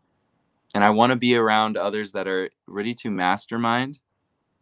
and 0.73 0.83
I 0.83 0.89
want 0.89 1.11
to 1.11 1.15
be 1.15 1.35
around 1.35 1.77
others 1.77 2.11
that 2.11 2.27
are 2.27 2.49
ready 2.67 2.93
to 2.95 3.09
mastermind. 3.09 3.99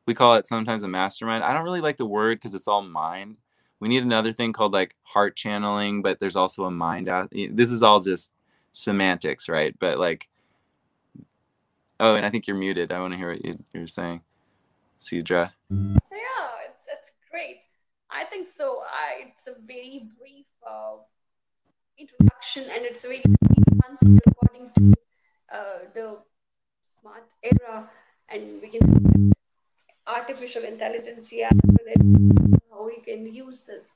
We 0.05 0.13
call 0.13 0.35
it 0.35 0.47
sometimes 0.47 0.83
a 0.83 0.87
mastermind. 0.87 1.43
I 1.43 1.53
don't 1.53 1.63
really 1.63 1.81
like 1.81 1.97
the 1.97 2.05
word 2.05 2.37
because 2.37 2.53
it's 2.53 2.67
all 2.67 2.81
mind. 2.81 3.37
We 3.79 3.87
need 3.87 4.03
another 4.03 4.33
thing 4.33 4.53
called 4.53 4.73
like 4.73 4.95
heart 5.03 5.35
channeling, 5.35 6.01
but 6.01 6.19
there's 6.19 6.35
also 6.35 6.65
a 6.65 6.71
mind 6.71 7.11
out. 7.11 7.31
This 7.31 7.71
is 7.71 7.83
all 7.83 7.99
just 7.99 8.31
semantics, 8.73 9.47
right? 9.47 9.75
But 9.79 9.99
like, 9.99 10.29
oh, 11.99 12.15
and 12.15 12.25
I 12.25 12.29
think 12.29 12.47
you're 12.47 12.57
muted. 12.57 12.91
I 12.91 12.99
want 12.99 13.13
to 13.13 13.17
hear 13.17 13.31
what 13.31 13.45
you, 13.45 13.57
you're 13.73 13.87
saying, 13.87 14.21
Sidra. 15.01 15.51
Yeah, 15.69 15.87
it's 16.69 16.85
it's 16.91 17.11
great. 17.31 17.61
I 18.09 18.25
think 18.25 18.47
so. 18.47 18.83
I 18.89 19.27
it's 19.29 19.47
a 19.47 19.55
very 19.65 20.07
brief 20.19 20.45
uh, 20.65 20.97
introduction 21.97 22.63
and 22.73 22.85
it's 22.85 23.03
very 23.03 23.21
advanced 23.69 24.21
according 24.27 24.69
to 24.75 24.93
uh, 25.53 25.79
the 25.93 26.17
smart 26.99 27.27
era 27.43 27.89
and 28.29 28.61
we 28.61 28.69
can 28.69 29.33
artificial 30.07 30.63
intelligence 30.63 31.31
yeah 31.31 31.49
how 32.73 32.85
we 32.85 32.97
can 33.01 33.33
use 33.33 33.63
this. 33.63 33.93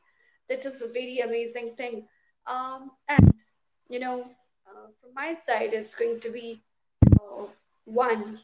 That 0.49 0.65
is 0.65 0.81
a 0.81 0.87
very 0.87 1.19
amazing 1.19 1.75
thing. 1.75 2.07
Um, 2.45 2.91
and 3.09 3.33
you 3.89 3.99
know 3.99 4.21
uh, 4.67 4.87
from 5.01 5.13
my 5.13 5.33
side 5.33 5.73
it's 5.73 5.95
going 5.95 6.19
to 6.21 6.29
be 6.29 6.61
uh, 7.19 7.45
1 7.85 8.39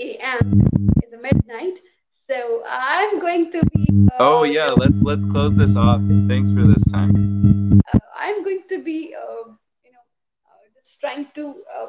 a.m 0.00 0.68
is 1.04 1.12
a 1.12 1.18
midnight. 1.18 1.78
So 2.12 2.62
i'm 2.68 3.20
going 3.20 3.50
to 3.52 3.64
be 3.74 4.08
oh 4.18 4.44
yeah 4.44 4.66
let's 4.66 5.02
let's 5.02 5.24
close 5.24 5.54
this 5.54 5.76
off. 5.76 6.00
Thanks 6.28 6.50
for 6.52 6.66
this 6.66 6.84
time. 6.92 7.80
Uh, 7.92 7.98
i'm 8.16 8.44
going 8.44 8.62
to 8.68 8.82
be 8.82 9.14
uh, 9.14 9.44
you 9.84 9.92
know 9.92 10.04
uh, 10.48 10.64
just 10.74 11.00
trying 11.00 11.26
to 11.34 11.54
uh, 11.76 11.88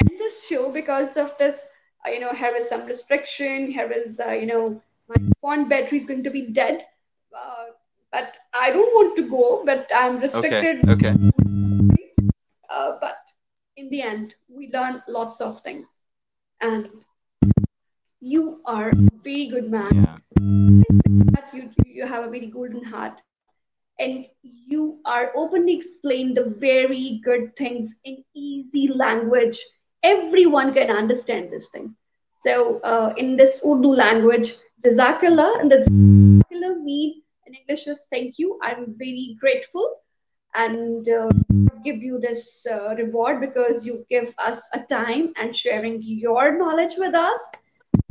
end 0.00 0.18
this 0.18 0.46
show 0.46 0.70
because 0.72 1.16
of 1.16 1.36
this 1.38 1.62
uh, 1.62 1.75
Uh, 2.06 2.10
you 2.10 2.20
know 2.20 2.32
here 2.32 2.54
is 2.54 2.68
some 2.68 2.86
restriction 2.86 3.70
here 3.70 3.90
is 3.90 4.20
uh, 4.20 4.30
you 4.30 4.46
know 4.46 4.80
my 5.08 5.16
phone 5.40 5.68
battery 5.68 5.98
is 5.98 6.04
going 6.04 6.22
to 6.22 6.30
be 6.30 6.46
dead. 6.48 6.84
Uh, 7.36 7.66
but 8.12 8.36
i 8.54 8.70
don't 8.70 8.94
want 8.94 9.16
to 9.16 9.28
go 9.28 9.62
but 9.66 9.90
i'm 9.94 10.18
restricted. 10.20 10.88
okay, 10.88 11.10
okay. 11.10 11.20
but 13.00 13.18
in 13.76 13.90
the 13.90 14.00
end 14.00 14.34
we 14.48 14.70
learn 14.72 15.02
lots 15.08 15.40
of 15.40 15.60
things. 15.62 15.88
And 16.60 16.88
you 18.20 18.60
are 18.64 18.90
a 18.90 18.94
very 19.22 19.48
good 19.48 19.70
man. 19.70 19.94
Yeah. 19.94 20.16
You 21.52 21.70
you 21.84 22.06
have 22.06 22.24
a 22.24 22.30
very 22.30 22.46
golden 22.46 22.84
heart. 22.84 23.20
And 23.98 24.26
you 24.42 25.00
are 25.04 25.32
openly 25.34 25.74
explain 25.74 26.34
the 26.34 26.44
very 26.44 27.20
good 27.24 27.56
things 27.56 27.96
in 28.04 28.24
easy 28.34 28.88
language 28.88 29.58
everyone 30.12 30.72
can 30.78 30.90
understand 30.90 31.50
this 31.50 31.68
thing 31.74 31.94
so 32.46 32.80
uh, 32.92 33.12
in 33.16 33.36
this 33.40 33.60
urdu 33.70 33.92
language 34.04 34.54
jazakallah 34.86 35.50
and 35.60 35.72
the 35.74 35.78
jazakallah 35.84 36.72
mean 36.88 37.12
in 37.46 37.60
english 37.60 37.86
is 37.94 38.02
thank 38.16 38.42
you 38.42 38.58
i'm 38.68 38.82
very 39.04 39.28
grateful 39.44 39.86
and 40.64 41.08
uh, 41.20 41.30
give 41.86 42.02
you 42.08 42.18
this 42.26 42.66
uh, 42.74 42.94
reward 43.02 43.40
because 43.40 43.86
you 43.88 43.94
give 44.14 44.34
us 44.50 44.62
a 44.78 44.80
time 44.96 45.32
and 45.36 45.56
sharing 45.64 45.98
your 46.26 46.44
knowledge 46.60 46.96
with 47.04 47.14
us 47.28 47.50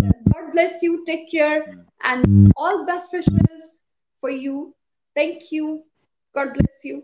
god 0.01 0.25
God 0.35 0.51
bless 0.51 0.81
you. 0.81 1.05
Take 1.05 1.31
care. 1.31 1.77
And 2.03 2.51
all 2.55 2.85
best 2.85 3.11
wishes 3.13 3.77
for 4.19 4.29
you. 4.29 4.75
Thank 5.15 5.51
you. 5.51 5.83
God 6.33 6.53
bless 6.53 6.83
you. 6.83 7.03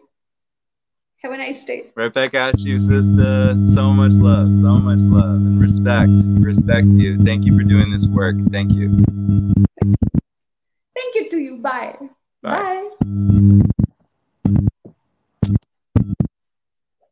Have 1.23 1.33
a 1.33 1.37
nice 1.37 1.63
day. 1.63 1.91
Right 1.95 2.11
back 2.11 2.33
at 2.33 2.57
you, 2.61 2.79
sister. 2.79 3.55
So 3.63 3.93
much 3.93 4.13
love, 4.13 4.55
so 4.55 4.73
much 4.79 5.01
love, 5.01 5.35
and 5.35 5.61
respect. 5.61 6.09
Respect 6.43 6.93
you. 6.93 7.23
Thank 7.23 7.45
you 7.45 7.55
for 7.55 7.63
doing 7.63 7.91
this 7.91 8.07
work. 8.07 8.35
Thank 8.51 8.71
you. 8.73 8.89
Thank 10.95 11.13
you 11.13 11.29
to 11.29 11.37
you. 11.37 11.57
Bye. 11.57 11.95
Bye. 12.41 12.89
Bye. 12.99 13.61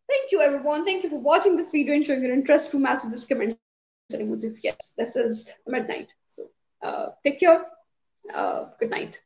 Thank 0.07 0.31
you, 0.31 0.41
everyone. 0.41 0.85
Thank 0.85 1.03
you 1.03 1.11
for 1.11 1.19
watching 1.19 1.55
this 1.55 1.69
video 1.69 1.93
and 1.93 2.03
showing 2.03 2.23
your 2.23 2.33
interest 2.33 2.71
through 2.71 2.79
messages, 2.79 3.25
comments, 3.25 3.57
and 4.11 4.23
emojis. 4.23 4.57
Yes, 4.63 4.93
this 4.97 5.15
is 5.15 5.51
midnight. 5.67 6.07
So 6.25 6.47
uh, 6.81 7.09
take 7.23 7.39
care. 7.39 7.63
Uh, 8.33 8.69
good 8.79 8.89
night. 8.89 9.21